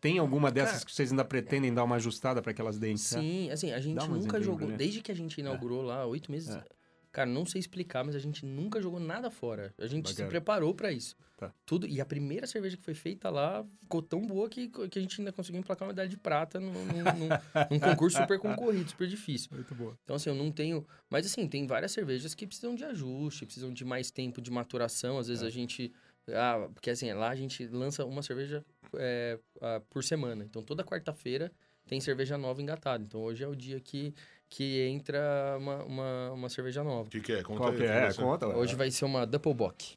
Tem 0.00 0.18
alguma 0.18 0.50
dessas 0.50 0.74
Cara, 0.74 0.84
que 0.86 0.92
vocês 0.94 1.10
ainda 1.10 1.24
pretendem 1.24 1.74
dar 1.74 1.84
uma 1.84 1.96
ajustada 1.96 2.40
para 2.40 2.54
que 2.54 2.60
elas 2.60 2.78
deem? 2.78 2.96
Sim, 2.96 3.50
assim, 3.50 3.72
a 3.72 3.80
gente 3.80 4.08
nunca 4.08 4.40
jogou. 4.40 4.70
Desde 4.76 5.00
que 5.00 5.10
a 5.10 5.14
gente 5.14 5.38
inaugurou 5.40 5.82
lá, 5.82 6.06
oito 6.06 6.30
meses. 6.30 6.54
É. 6.54 6.64
Cara, 7.10 7.28
não 7.28 7.44
sei 7.46 7.58
explicar, 7.58 8.04
mas 8.04 8.14
a 8.14 8.18
gente 8.18 8.44
nunca 8.44 8.80
jogou 8.80 9.00
nada 9.00 9.30
fora. 9.30 9.74
A 9.78 9.86
gente 9.86 10.14
se 10.14 10.24
preparou 10.26 10.74
pra 10.74 10.92
isso. 10.92 11.16
Tá. 11.36 11.52
Tudo, 11.64 11.86
e 11.86 12.00
a 12.00 12.04
primeira 12.04 12.46
cerveja 12.46 12.76
que 12.76 12.82
foi 12.82 12.94
feita 12.94 13.30
lá 13.30 13.64
ficou 13.80 14.02
tão 14.02 14.26
boa 14.26 14.48
que, 14.48 14.68
que 14.68 14.98
a 14.98 15.02
gente 15.02 15.20
ainda 15.20 15.32
conseguiu 15.32 15.60
emplacar 15.60 15.86
uma 15.86 15.92
medalha 15.92 16.08
de 16.08 16.16
prata 16.16 16.58
num, 16.60 16.72
num- 16.72 16.84
num- 17.04 17.28
num 17.70 17.78
concurso 17.80 18.18
super 18.18 18.38
concorrido, 18.38 18.90
super 18.90 19.08
difícil. 19.08 19.48
Muito 19.52 19.74
boa. 19.74 19.96
Então, 20.04 20.16
assim, 20.16 20.28
eu 20.30 20.34
não 20.34 20.50
tenho. 20.52 20.86
Mas, 21.08 21.26
assim, 21.26 21.48
tem 21.48 21.66
várias 21.66 21.92
cervejas 21.92 22.34
que 22.34 22.46
precisam 22.46 22.74
de 22.74 22.84
ajuste, 22.84 23.46
precisam 23.46 23.72
de 23.72 23.84
mais 23.84 24.10
tempo 24.10 24.40
de 24.42 24.50
maturação. 24.50 25.18
Às 25.18 25.28
vezes 25.28 25.42
a 25.42 25.50
gente. 25.50 25.92
Ah, 26.30 26.68
porque, 26.74 26.90
assim, 26.90 27.10
lá 27.12 27.30
a 27.30 27.36
gente 27.36 27.66
lança 27.68 28.04
uma 28.04 28.22
cerveja 28.22 28.64
é, 28.94 29.38
ah, 29.60 29.80
por 29.90 30.02
semana. 30.04 30.44
Então, 30.44 30.62
toda 30.62 30.84
quarta-feira 30.84 31.52
tem 31.86 32.00
cerveja 32.00 32.36
nova 32.36 32.60
engatada. 32.60 33.02
Então, 33.02 33.20
hoje 33.22 33.42
é 33.42 33.48
o 33.48 33.56
dia 33.56 33.80
que, 33.80 34.14
que 34.48 34.80
entra 34.82 35.56
uma, 35.58 35.84
uma, 35.84 36.30
uma 36.32 36.48
cerveja 36.48 36.84
nova. 36.84 37.08
O 37.08 37.10
que, 37.10 37.20
que 37.20 37.32
é? 37.32 37.42
Conta 37.42 37.60
Qual 37.60 37.70
aí, 37.72 37.76
que 37.78 37.84
é? 37.84 38.12
Conta. 38.14 38.46
Hoje 38.48 38.74
vai 38.74 38.90
ser 38.90 39.04
uma 39.04 39.26
Doppelbock. 39.26 39.96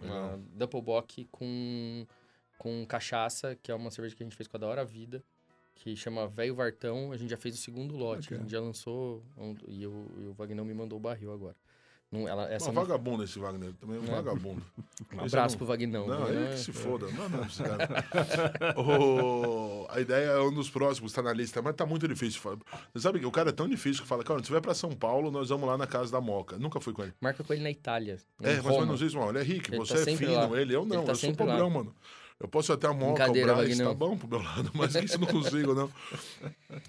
Legal. 0.00 0.28
Uma 0.28 0.38
Doppelbock 0.54 1.24
com, 1.30 2.06
com 2.58 2.86
cachaça, 2.86 3.56
que 3.62 3.70
é 3.70 3.74
uma 3.74 3.90
cerveja 3.90 4.14
que 4.16 4.22
a 4.22 4.26
gente 4.26 4.36
fez 4.36 4.46
com 4.46 4.56
a 4.56 4.60
Da 4.60 4.66
Hora 4.66 4.84
Vida, 4.84 5.22
que 5.74 5.96
chama 5.96 6.26
Velho 6.28 6.54
Vartão. 6.54 7.12
A 7.12 7.16
gente 7.16 7.30
já 7.30 7.36
fez 7.36 7.54
o 7.54 7.58
segundo 7.58 7.96
lote. 7.96 8.22
Bacana. 8.22 8.40
A 8.40 8.42
gente 8.42 8.52
já 8.52 8.60
lançou 8.60 9.22
um- 9.36 9.56
e, 9.66 9.86
o, 9.86 10.06
e 10.18 10.26
o 10.26 10.32
Wagnão 10.34 10.64
me 10.64 10.74
mandou 10.74 10.98
o 10.98 11.00
barril 11.00 11.32
agora. 11.32 11.56
Não, 12.12 12.26
ela, 12.26 12.50
essa 12.52 12.70
Um 12.70 12.72
não- 12.72 12.82
vagabundo 12.82 13.22
esse 13.22 13.38
Wagner. 13.38 13.72
Também 13.80 13.96
é 13.96 14.00
um 14.00 14.04
É. 14.04 14.22
vagabundo. 14.22 14.62
Um 15.14 15.24
abraço 15.24 15.56
pro 15.56 15.64
Vagnão. 15.66 16.06
Não, 16.06 16.20
né? 16.28 16.30
ele 16.42 16.48
que 16.54 16.58
se 16.60 16.72
foda. 16.72 17.06
Não, 17.10 17.28
não, 17.28 17.44
esse 17.44 17.62
cara. 17.62 17.88
O- 18.76 19.86
A 19.88 20.00
ideia 20.00 20.26
é 20.30 20.40
um 20.40 20.52
dos 20.52 20.68
próximos, 20.70 21.12
tá 21.12 21.22
na 21.22 21.32
lista, 21.32 21.60
mas 21.62 21.74
tá 21.74 21.84
muito 21.86 22.06
difícil. 22.06 22.40
Você 22.92 23.00
sabe 23.00 23.18
que 23.18 23.26
o 23.26 23.30
cara 23.30 23.48
é 23.50 23.52
tão 23.52 23.68
difícil 23.68 24.02
que 24.02 24.08
fala, 24.08 24.22
cara, 24.22 24.40
se 24.40 24.46
você 24.46 24.52
vai 24.52 24.60
pra 24.60 24.74
São 24.74 24.90
Paulo, 24.92 25.30
nós 25.30 25.48
vamos 25.48 25.68
lá 25.68 25.76
na 25.78 25.86
casa 25.86 26.12
da 26.12 26.20
Moca. 26.20 26.58
Nunca 26.58 26.80
fui 26.80 26.92
com 26.92 27.02
ele. 27.02 27.12
Marca 27.20 27.42
com 27.42 27.52
ele 27.52 27.62
na 27.62 27.70
Itália. 27.70 28.18
É, 28.42 28.54
Roma. 28.56 28.80
menos 28.86 29.00
isso, 29.02 29.16
mano. 29.18 29.30
Ele 29.32 29.38
é 29.38 29.42
rico, 29.42 29.70
Ele 29.70 29.78
você 29.78 30.04
tá 30.04 30.10
é 30.10 30.16
fino, 30.16 30.32
lá. 30.50 30.60
ele, 30.60 30.74
eu 30.74 30.84
não, 30.84 30.96
Ele 30.98 31.06
tá 31.06 31.12
eu 31.12 31.16
sou 31.16 31.30
lá. 31.30 31.36
pobrão, 31.36 31.70
mano. 31.70 31.94
Eu 32.40 32.48
posso 32.48 32.72
até 32.72 32.86
a 32.86 32.92
Moca, 32.94 33.30
o 33.30 33.32
Braz, 33.32 33.76
tá 33.76 33.92
bom 33.92 34.16
pro 34.16 34.26
meu 34.26 34.42
lado, 34.42 34.70
mas 34.72 34.94
isso 34.94 35.16
eu 35.16 35.18
não 35.18 35.26
consigo, 35.26 35.74
não. 35.74 35.92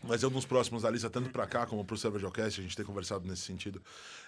Mas 0.02 0.24
um 0.24 0.30
dos 0.30 0.46
próximos 0.46 0.84
da 0.84 0.90
lista, 0.90 1.10
tanto 1.10 1.30
pra 1.30 1.46
cá 1.46 1.66
como 1.66 1.84
pro 1.84 1.98
Cervejocast, 1.98 2.62
a 2.62 2.64
gente 2.64 2.76
tem 2.76 2.86
conversado 2.86 3.28
nesse 3.28 3.42
sentido. 3.42 3.82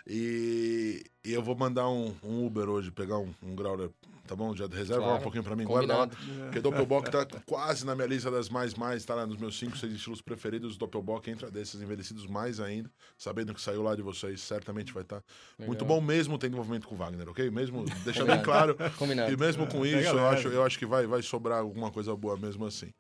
E, 0.06 1.02
e 1.24 1.32
eu 1.32 1.42
vou 1.42 1.56
mandar 1.56 1.88
um, 1.88 2.14
um 2.22 2.46
Uber 2.46 2.68
hoje, 2.68 2.92
pegar 2.92 3.20
um, 3.20 3.34
um 3.42 3.56
growler, 3.56 3.90
tá 4.28 4.36
bom? 4.36 4.56
Já 4.56 4.68
reserva 4.68 5.04
Claro. 5.04 5.20
um 5.20 5.22
pouquinho 5.24 5.44
pra 5.44 5.56
mim, 5.56 5.66
guarda 5.66 5.98
lá. 5.98 6.08
Porque 6.08 6.60
Doppelbock 6.62 7.10
tá 7.12 7.26
quase 7.46 7.86
na 7.86 7.96
minha 7.96 8.08
lista 8.08 8.30
das 8.32 8.50
mais, 8.50 8.74
mais, 8.74 9.04
tá 9.06 9.16
lá 9.16 9.26
nos 9.26 9.38
meus 9.38 9.58
5, 9.58 9.78
6 9.78 9.94
estilos 9.94 10.22
preferidos. 10.22 10.78
Doppelbock 10.78 11.30
entra 11.30 11.50
desses 11.52 11.82
envelhecidos 11.82 12.26
mais 12.28 12.60
ainda, 12.60 12.90
sabendo 13.18 13.54
que 13.54 13.62
saiu 13.62 13.82
lá 13.84 13.96
de 13.96 14.02
vocês, 14.02 14.42
certamente 14.42 14.94
vai 14.94 15.04
estar 15.04 15.22
muito 15.60 15.84
Legal. 15.84 15.88
bom 15.88 16.02
mesmo 16.02 16.38
tendo 16.38 16.54
envolvimento 16.54 16.88
com 16.88 16.96
o 16.96 16.98
Wagner, 16.98 17.30
ok? 17.30 17.50
Mesmo, 17.50 17.84
deixa 18.04 18.24
bem 18.26 18.42
claro. 18.42 18.76
Combinado. 18.98 19.32
E 19.32 19.38
mesmo 19.38 19.68
com 19.68 19.82
Pega 19.82 20.02
isso, 20.02 20.10
eu 20.16 20.28
acho, 20.28 20.48
eu 20.48 20.64
acho 20.64 20.80
que 20.80 20.86
vai, 20.86 21.06
vai 21.06 21.22
sobrar 21.22 21.60
alguma 21.60 21.92
coisa 21.92 22.16
boa 22.16 22.38
mesmo 22.38 22.66
assim. 22.66 22.94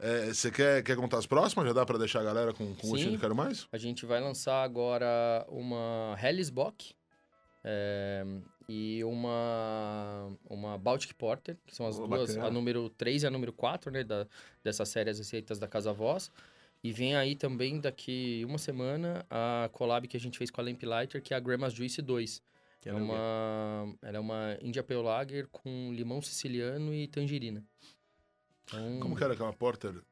É, 0.00 0.32
Você 0.32 0.50
quer, 0.50 0.82
quer 0.82 0.96
contar 0.96 1.18
as 1.18 1.26
próximas? 1.26 1.64
Já 1.66 1.72
dá 1.72 1.86
pra 1.86 1.96
deixar 1.96 2.20
a 2.20 2.24
galera 2.24 2.52
com, 2.52 2.74
com 2.74 2.86
o 2.88 2.90
gostinho 2.90 3.18
quero 3.20 3.36
mais? 3.36 3.68
A 3.70 3.78
gente 3.78 4.04
vai 4.04 4.20
lançar 4.20 4.64
agora 4.64 5.46
uma 5.48 6.16
Hellesbock 6.20 6.92
é, 7.62 8.24
e 8.98 9.04
uma, 9.04 10.34
uma 10.48 10.78
Baltic 10.78 11.12
Porter, 11.14 11.56
que 11.66 11.74
são 11.74 11.86
as 11.86 11.98
Oh, 11.98 12.06
duas, 12.06 12.30
bacana. 12.30 12.46
a 12.46 12.50
número 12.50 12.88
3 12.90 13.22
e 13.22 13.26
a 13.26 13.30
número 13.30 13.52
4, 13.52 13.90
né, 13.90 14.02
da, 14.02 14.26
dessa 14.64 14.84
série 14.84 15.10
As 15.10 15.18
Receitas 15.18 15.58
da 15.58 15.68
Casa 15.68 15.92
Voz. 15.92 16.30
E 16.82 16.90
vem 16.90 17.14
aí 17.14 17.36
também, 17.36 17.78
daqui 17.80 18.42
uma 18.46 18.58
semana, 18.58 19.24
a 19.30 19.68
collab 19.72 20.08
que 20.08 20.16
a 20.16 20.20
gente 20.20 20.38
fez 20.38 20.50
com 20.50 20.60
a 20.60 20.64
Lamplighter, 20.64 21.22
que 21.22 21.32
é 21.34 21.36
a 21.36 21.40
Grandma's 21.40 21.72
Juice 21.74 22.00
2. 22.02 22.42
Que 22.80 22.88
É 22.88 22.92
ela 22.92 23.00
uma, 23.00 23.94
ela 24.02 24.16
é 24.16 24.20
uma 24.20 24.58
India 24.60 24.82
Pale 24.82 25.02
Lager 25.02 25.46
com 25.48 25.92
limão 25.92 26.20
siciliano 26.20 26.92
e 26.94 27.06
tangerina. 27.06 27.64
Então, 28.64 28.98
Como 29.00 29.14
que 29.16 29.22
era 29.22 29.34
aquela 29.34 29.52
Porter? 29.52 30.02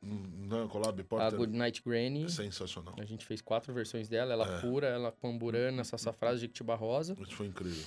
Não, 0.00 0.68
collab 0.68 1.00
a 1.00 1.04
Porter? 1.04 1.36
Goodnight 1.36 1.82
Granny. 1.82 2.30
Sensacional. 2.30 2.94
A 2.98 3.04
gente 3.04 3.26
fez 3.26 3.40
quatro 3.40 3.72
versões 3.74 4.08
dela, 4.08 4.32
ela 4.32 4.58
É. 4.58 4.60
pura, 4.60 4.86
ela 4.86 5.10
com 5.12 5.28
amburana, 5.30 5.82
sassafrás, 5.84 6.40
jequitibá 6.40 6.74
rosa. 6.74 7.14
Isso 7.20 7.34
foi 7.34 7.46
incrível. 7.46 7.84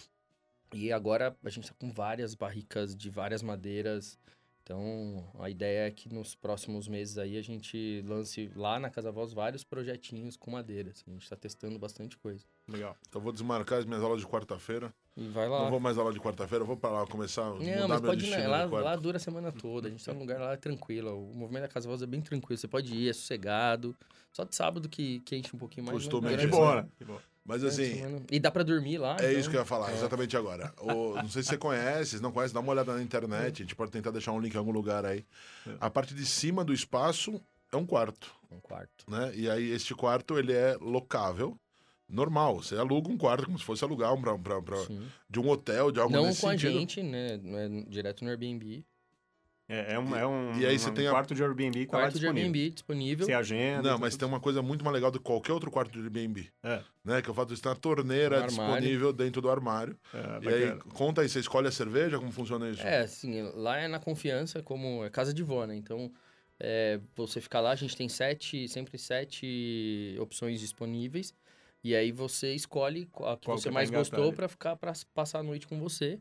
E 0.73 0.91
agora 0.91 1.35
a 1.43 1.49
gente 1.49 1.67
tá 1.69 1.75
com 1.79 1.91
várias 1.91 2.35
barricas 2.35 2.95
de 2.95 3.09
várias 3.09 3.41
madeiras. 3.41 4.17
Então, 4.63 5.27
a 5.39 5.49
ideia 5.49 5.87
é 5.87 5.91
que 5.91 6.07
nos 6.13 6.35
próximos 6.35 6.87
meses 6.87 7.17
aí 7.17 7.35
a 7.37 7.41
gente 7.41 8.03
lance 8.07 8.51
lá 8.55 8.79
na 8.79 8.89
Casa 8.89 9.11
Voz 9.11 9.33
vários 9.33 9.63
projetinhos 9.63 10.37
com 10.37 10.51
madeiras. 10.51 11.03
A 11.07 11.11
gente 11.11 11.27
tá 11.29 11.35
testando 11.35 11.79
bastante 11.79 12.17
coisa. 12.17 12.45
Legal. 12.67 12.95
Então 13.09 13.19
vou 13.21 13.31
desmarcar 13.33 13.79
as 13.79 13.85
minhas 13.85 14.03
aulas 14.03 14.21
de 14.21 14.27
quarta-feira. 14.27 14.93
E 15.17 15.27
vai 15.27 15.47
lá. 15.49 15.63
Não 15.63 15.69
vou 15.71 15.79
mais 15.79 15.97
aula 15.97 16.13
de 16.13 16.19
quarta-feira, 16.19 16.63
eu 16.63 16.67
vou 16.67 16.77
pra 16.77 16.89
lá 16.89 17.05
começar 17.05 17.41
a 17.43 17.49
Não, 17.49 17.55
mudar 17.59 17.87
mas 17.87 18.01
meu 18.01 18.11
pode 18.11 18.25
ir, 18.25 18.47
lá, 18.47 18.63
lá 18.65 18.95
dura 18.95 19.17
a 19.17 19.19
semana 19.19 19.51
toda. 19.51 19.87
A 19.87 19.91
gente 19.91 20.03
tá 20.05 20.13
num 20.13 20.21
lugar 20.21 20.39
lá 20.39 20.55
tranquilo. 20.55 21.11
O 21.31 21.35
movimento 21.35 21.63
da 21.63 21.67
Casa 21.67 21.87
Voz 21.87 22.01
é 22.01 22.05
bem 22.05 22.21
tranquilo. 22.21 22.57
Você 22.57 22.67
pode 22.67 22.93
ir, 22.95 23.09
é 23.09 23.13
sossegado. 23.13 23.95
Só 24.31 24.45
de 24.45 24.55
sábado 24.55 24.87
que, 24.87 25.19
que 25.21 25.35
enche 25.35 25.53
um 25.53 25.59
pouquinho 25.59 25.85
mais. 25.85 25.95
mas 25.97 26.03
Costumemente, 26.05 26.41
Que 26.45 26.47
durante 26.47 26.55
a 26.55 26.65
boa, 26.71 26.81
né? 26.83 26.87
Que 26.97 27.03
boa. 27.05 27.21
Mas 27.43 27.63
assim, 27.63 28.01
E 28.31 28.39
dá 28.39 28.49
pra 28.51 28.63
dormir 28.63 28.99
lá. 28.99 29.17
É 29.19 29.27
então- 29.29 29.39
isso 29.39 29.49
que 29.49 29.55
eu 29.55 29.59
ia 29.61 29.65
falar, 29.65 29.91
exatamente 29.93 30.37
agora. 30.37 30.71
O- 30.79 31.15
não 31.15 31.27
sei 31.27 31.41
se 31.43 31.49
você 31.49 31.57
conhece, 31.57 32.17
se 32.17 32.21
não 32.21 32.31
conhece, 32.31 32.53
dá 32.53 32.59
uma 32.61 32.71
olhada 32.71 32.93
na 32.95 33.01
internet. 33.01 33.61
A 33.61 33.65
gente 33.65 33.75
pode 33.75 33.91
tentar 33.91 34.11
deixar 34.11 34.31
um 34.31 34.39
link 34.39 34.53
em 34.53 34.57
algum 34.57 34.71
lugar 34.71 35.05
aí. 35.05 35.25
A 35.79 35.89
parte 35.89 36.13
de 36.13 36.25
cima 36.25 36.63
do 36.63 36.71
espaço 36.71 37.41
é 37.71 37.75
um 37.75 37.85
quarto, 37.85 38.31
Um 38.51 38.59
quarto. 38.59 39.09
né? 39.09 39.31
E 39.35 39.49
aí 39.49 39.71
este 39.71 39.93
quarto 39.95 40.37
ele 40.37 40.53
é 40.53 40.77
locável, 40.79 41.57
normal. 42.11 42.61
Você 42.61 42.75
aluga 42.75 43.09
um 43.09 43.17
quarto 43.17 43.45
como 43.45 43.57
se 43.57 43.65
fosse 43.65 43.83
alugar 43.83 44.13
um 44.13 44.21
pra, 44.21 44.37
pra- 44.37 44.61
pra- 44.61 44.77
de 45.29 45.39
um 45.39 45.49
hotel, 45.49 45.91
de 45.91 45.99
algo 45.99 46.13
Não 46.13 46.25
nesse 46.27 46.41
com 46.41 46.49
sentido. 46.49 46.69
a 46.69 46.79
gente, 46.79 47.01
né? 47.03 47.37
Não 47.41 47.57
é 47.57 47.69
direto 47.87 48.23
no 48.23 48.29
Airbnb. 48.29 48.83
É, 49.69 49.93
é 49.93 49.99
um, 49.99 50.13
é 50.17 50.27
um, 50.27 50.59
E 50.59 50.65
aí 50.65 50.77
você 50.77 50.89
um 50.89 50.93
tem 50.93 51.07
a- 51.07 51.11
quarto 51.11 51.33
de 51.33 51.41
Airbnb 51.41 51.79
que 51.79 51.85
tá 51.87 51.95
lá 51.97 52.03
Quarto 52.03 52.15
de 52.15 52.19
disponível. 52.19 52.45
Airbnb 52.49 52.69
disponível. 52.71 53.25
Você 53.25 53.31
agenda. 53.33 53.91
Não, 53.91 53.97
mas 53.97 54.13
tudo. 54.13 54.19
tem 54.19 54.27
uma 54.27 54.39
coisa 54.41 54.61
muito 54.61 54.83
mais 54.83 54.93
legal 54.93 55.09
do 55.09 55.17
que 55.17 55.23
qualquer 55.23 55.53
outro 55.53 55.71
quarto 55.71 55.91
de 55.93 55.99
Airbnb. 55.99 56.49
É. 56.61 56.83
Né? 57.05 57.21
Que 57.21 57.29
é 57.29 57.31
o 57.31 57.33
fato 57.33 57.55
de 57.55 57.61
ter 57.61 57.69
uma 57.69 57.75
torneira 57.77 58.39
No 58.39 58.43
armário. 58.43 58.73
disponível 58.81 59.13
dentro 59.13 59.41
do 59.41 59.49
armário. 59.49 59.97
É, 60.13 60.17
e 60.43 60.47
aí, 60.49 60.65
bacana. 60.71 60.93
conta 60.93 61.21
aí, 61.21 61.29
você 61.29 61.39
escolhe 61.39 61.69
a 61.69 61.71
cerveja? 61.71 62.19
Como 62.19 62.31
funciona 62.33 62.69
isso? 62.69 62.81
É, 62.85 62.99
assim, 62.99 63.43
lá 63.55 63.77
é 63.77 63.87
na 63.87 63.97
confiança, 63.99 64.61
como 64.61 65.05
é 65.05 65.09
casa 65.09 65.33
de 65.33 65.41
vó, 65.41 65.65
né? 65.65 65.73
Então, 65.77 66.11
é, 66.59 66.99
você 67.15 67.39
fica 67.39 67.61
lá, 67.61 67.71
a 67.71 67.75
gente 67.75 67.95
tem 67.95 68.09
sete, 68.09 68.67
sempre 68.67 68.97
sete 68.97 70.17
opções 70.19 70.59
disponíveis. 70.59 71.33
E 71.83 71.95
aí 71.95 72.11
você 72.11 72.53
escolhe 72.53 73.09
a 73.21 73.35
que 73.35 73.45
Qual 73.45 73.57
você 73.57 73.69
que 73.69 73.73
mais 73.73 73.89
vai 73.89 73.99
engatar 73.99 74.19
gostou 74.19 74.33
pra 74.33 74.47
ficar 74.47 74.75
para 74.75 74.93
passar 75.13 75.39
a 75.39 75.43
noite 75.43 75.67
com 75.67 75.79
você. 75.79 76.19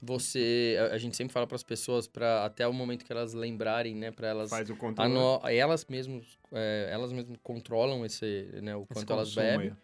Você, 0.00 0.76
a, 0.78 0.94
a 0.94 0.98
gente 0.98 1.16
sempre 1.16 1.32
fala 1.32 1.46
para 1.46 1.56
as 1.56 1.62
pessoas 1.62 2.06
para 2.06 2.44
até 2.44 2.66
o 2.66 2.72
momento 2.72 3.04
que 3.04 3.12
elas 3.12 3.34
lembrarem, 3.34 3.96
né, 3.96 4.12
para 4.12 4.28
elas 4.28 4.50
Faz 4.50 4.70
o 4.70 4.76
controle. 4.76 5.10
ano, 5.10 5.40
elas 5.48 5.84
mesmas, 5.86 6.24
é, 6.52 6.88
elas 6.92 7.12
mesmas 7.12 7.36
controlam 7.42 8.04
esse, 8.06 8.48
né, 8.62 8.76
o 8.76 8.82
esse 8.82 8.94
quanto 8.94 9.12
elas 9.12 9.34
bebem. 9.34 9.70
aí. 9.70 9.76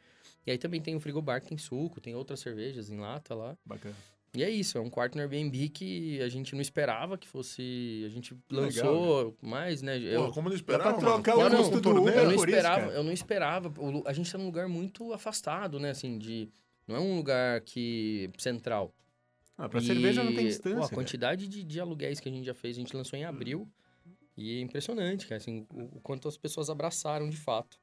E 0.46 0.50
aí 0.52 0.58
também 0.58 0.80
tem 0.80 0.94
o 0.94 1.00
frigobar 1.00 1.40
que 1.40 1.48
tem 1.48 1.58
suco, 1.58 2.00
tem 2.00 2.14
outras 2.14 2.40
cervejas 2.40 2.90
em 2.90 2.98
lata 2.98 3.34
lá. 3.34 3.56
Bacana. 3.64 3.96
E 4.36 4.42
é 4.42 4.50
isso, 4.50 4.76
é 4.76 4.80
um 4.80 4.90
quarto 4.90 5.14
no 5.14 5.20
Airbnb 5.22 5.68
que 5.68 6.20
a 6.20 6.28
gente 6.28 6.54
não 6.54 6.60
esperava 6.60 7.16
que 7.16 7.28
fosse. 7.28 8.02
A 8.04 8.08
gente 8.08 8.36
Legal, 8.50 8.66
lançou 8.92 9.36
mais, 9.40 9.80
né? 9.80 9.98
Pô, 9.98 10.04
Eu, 10.06 10.32
como 10.32 10.48
não 10.48 10.56
esperava, 10.56 10.90
pra 10.94 10.98
trocar 10.98 11.36
mano? 11.36 11.54
o 11.54 11.58
custo 11.58 11.74
do 11.76 11.80
torneira? 11.82 12.20
eu 12.22 12.24
não 12.24 12.34
isso, 12.34 12.44
esperava, 12.44 12.80
cara. 12.82 12.92
eu 12.94 13.04
não 13.04 13.12
esperava. 13.12 13.72
A 14.06 14.12
gente 14.12 14.32
tá 14.32 14.36
num 14.38 14.46
lugar 14.46 14.68
muito 14.68 15.12
afastado, 15.12 15.78
né? 15.78 15.90
Assim, 15.90 16.18
de. 16.18 16.48
Não 16.86 16.96
é 16.96 17.00
um 17.00 17.16
lugar 17.16 17.60
que. 17.60 18.28
central. 18.38 18.92
Ah, 19.56 19.68
pra 19.68 19.80
E, 19.80 19.84
cerveja 19.86 20.24
não 20.24 20.32
tem 20.34 20.42
pô, 20.44 20.48
distância. 20.48 20.78
a 20.78 20.82
cara. 20.82 20.94
quantidade 20.94 21.46
de, 21.46 21.62
de 21.62 21.78
aluguéis 21.80 22.18
que 22.18 22.28
a 22.28 22.32
gente 22.32 22.44
já 22.44 22.54
fez, 22.54 22.76
a 22.76 22.80
gente 22.80 22.96
lançou 22.96 23.16
em 23.16 23.24
abril. 23.24 23.70
E 24.36 24.58
é 24.58 24.60
impressionante, 24.60 25.28
cara, 25.28 25.36
assim, 25.36 25.64
o, 25.72 25.96
o 25.98 26.00
quanto 26.00 26.26
as 26.26 26.36
pessoas 26.36 26.68
abraçaram 26.68 27.30
de 27.30 27.36
fato. 27.36 27.78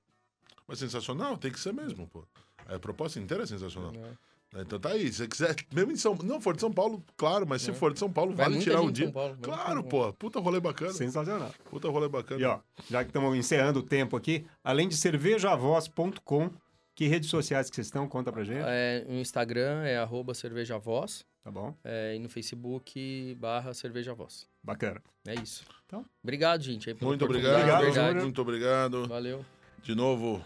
Mas 0.67 0.79
sensacional, 0.79 1.37
tem 1.37 1.49
que 1.49 1.59
ser 1.61 1.71
mesmo, 1.73 2.05
pô. 2.07 2.27
A 2.65 2.77
proposta 2.77 3.19
inteira 3.19 3.43
é 3.43 3.45
sensacional. 3.47 3.93
né? 3.93 4.17
Então 4.53 4.77
tá 4.79 4.89
aí, 4.89 5.07
se 5.11 5.19
você 5.19 5.27
quiser, 5.27 5.55
mesmo 5.73 5.91
em 5.93 5.95
São 5.95 6.13
não 6.23 6.41
for 6.41 6.53
de 6.53 6.59
São 6.61 6.71
Paulo, 6.71 7.01
claro, 7.15 7.45
mas 7.47 7.61
se 7.61 7.71
É. 7.71 7.73
for 7.73 7.93
de 7.93 7.99
São 7.99 8.11
Paulo, 8.11 8.31
Vai 8.35 8.45
vale 8.45 8.55
muita 8.55 8.69
tirar 8.69 8.79
gente 8.81 8.89
um 8.89 8.91
dia. 8.91 9.11
Paulo, 9.11 9.37
Claro, 9.41 9.83
pô, 9.83 10.11
puta 10.13 10.39
rolê 10.41 10.59
bacana. 10.59 10.91
Sensacional. 10.91 11.51
Puta 11.69 11.87
rolê 11.89 12.09
bacana. 12.09 12.41
E 12.41 12.43
ó, 12.43 12.59
já 12.89 13.01
que 13.03 13.09
estamos 13.11 13.37
encerrando 13.37 13.79
o 13.79 13.83
tempo 13.83 14.17
aqui, 14.17 14.45
além 14.63 14.89
de 14.89 14.97
cervejavoz.com, 14.97 16.49
que 16.93 17.07
redes 17.07 17.29
sociais 17.29 17.69
que 17.69 17.75
vocês 17.75 17.87
estão? 17.87 18.07
Conta 18.07 18.31
pra 18.31 18.43
gente. 18.43 18.61
É, 18.65 19.05
no 19.07 19.19
Instagram 19.19 19.83
é 19.83 19.97
arroba 19.97 20.33
cervejavoz. 20.33 21.25
Tá 21.43 21.49
bom? 21.49 21.73
É, 21.83 22.15
e 22.15 22.19
no 22.19 22.29
Facebook, 22.29 23.35
barra 23.39 23.73
Cerveja 23.73 24.13
Voz. 24.13 24.47
Bacana. 24.61 25.01
É 25.25 25.33
isso. 25.33 25.63
Então. 25.87 26.05
Obrigado, 26.21 26.61
gente. 26.61 26.87
aí, 26.89 26.95
Muito 27.01 27.25
obrigado, 27.25 27.55
Obrigado, 27.55 27.81
verdade. 27.83 28.19
muito 28.19 28.41
obrigado. 28.41 29.07
Valeu. 29.07 29.43
De 29.81 29.95
novo, 29.95 30.39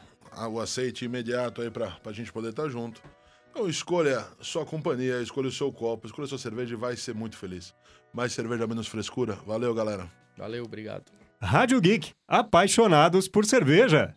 o 0.49 0.59
aceite 0.59 1.03
imediato 1.03 1.61
aí 1.61 1.69
pra, 1.69 1.91
pra 1.91 2.13
gente 2.13 2.31
poder 2.31 2.51
estar 2.51 2.69
junto. 2.69 3.01
Então 3.55 3.69
escolha 3.69 4.27
sua 4.41 4.65
companhia, 4.65 5.21
escolha 5.21 5.47
o 5.47 5.51
seu 5.51 5.71
copo, 5.71 6.05
escolha 6.05 6.27
sua 6.27 6.37
cerveja 6.37 6.73
e 6.73 6.77
vai 6.77 6.97
ser 6.97 7.15
muito 7.15 7.37
feliz. 7.37 7.73
Mais 8.13 8.33
cerveja, 8.33 8.67
menos 8.67 8.85
frescura. 8.85 9.35
Valeu, 9.47 9.73
galera. 9.73 10.11
Valeu, 10.37 10.65
obrigado. 10.65 11.05
Rádio 11.41 11.79
Geek, 11.79 12.11
apaixonados 12.27 13.29
por 13.29 13.45
cerveja. 13.45 14.13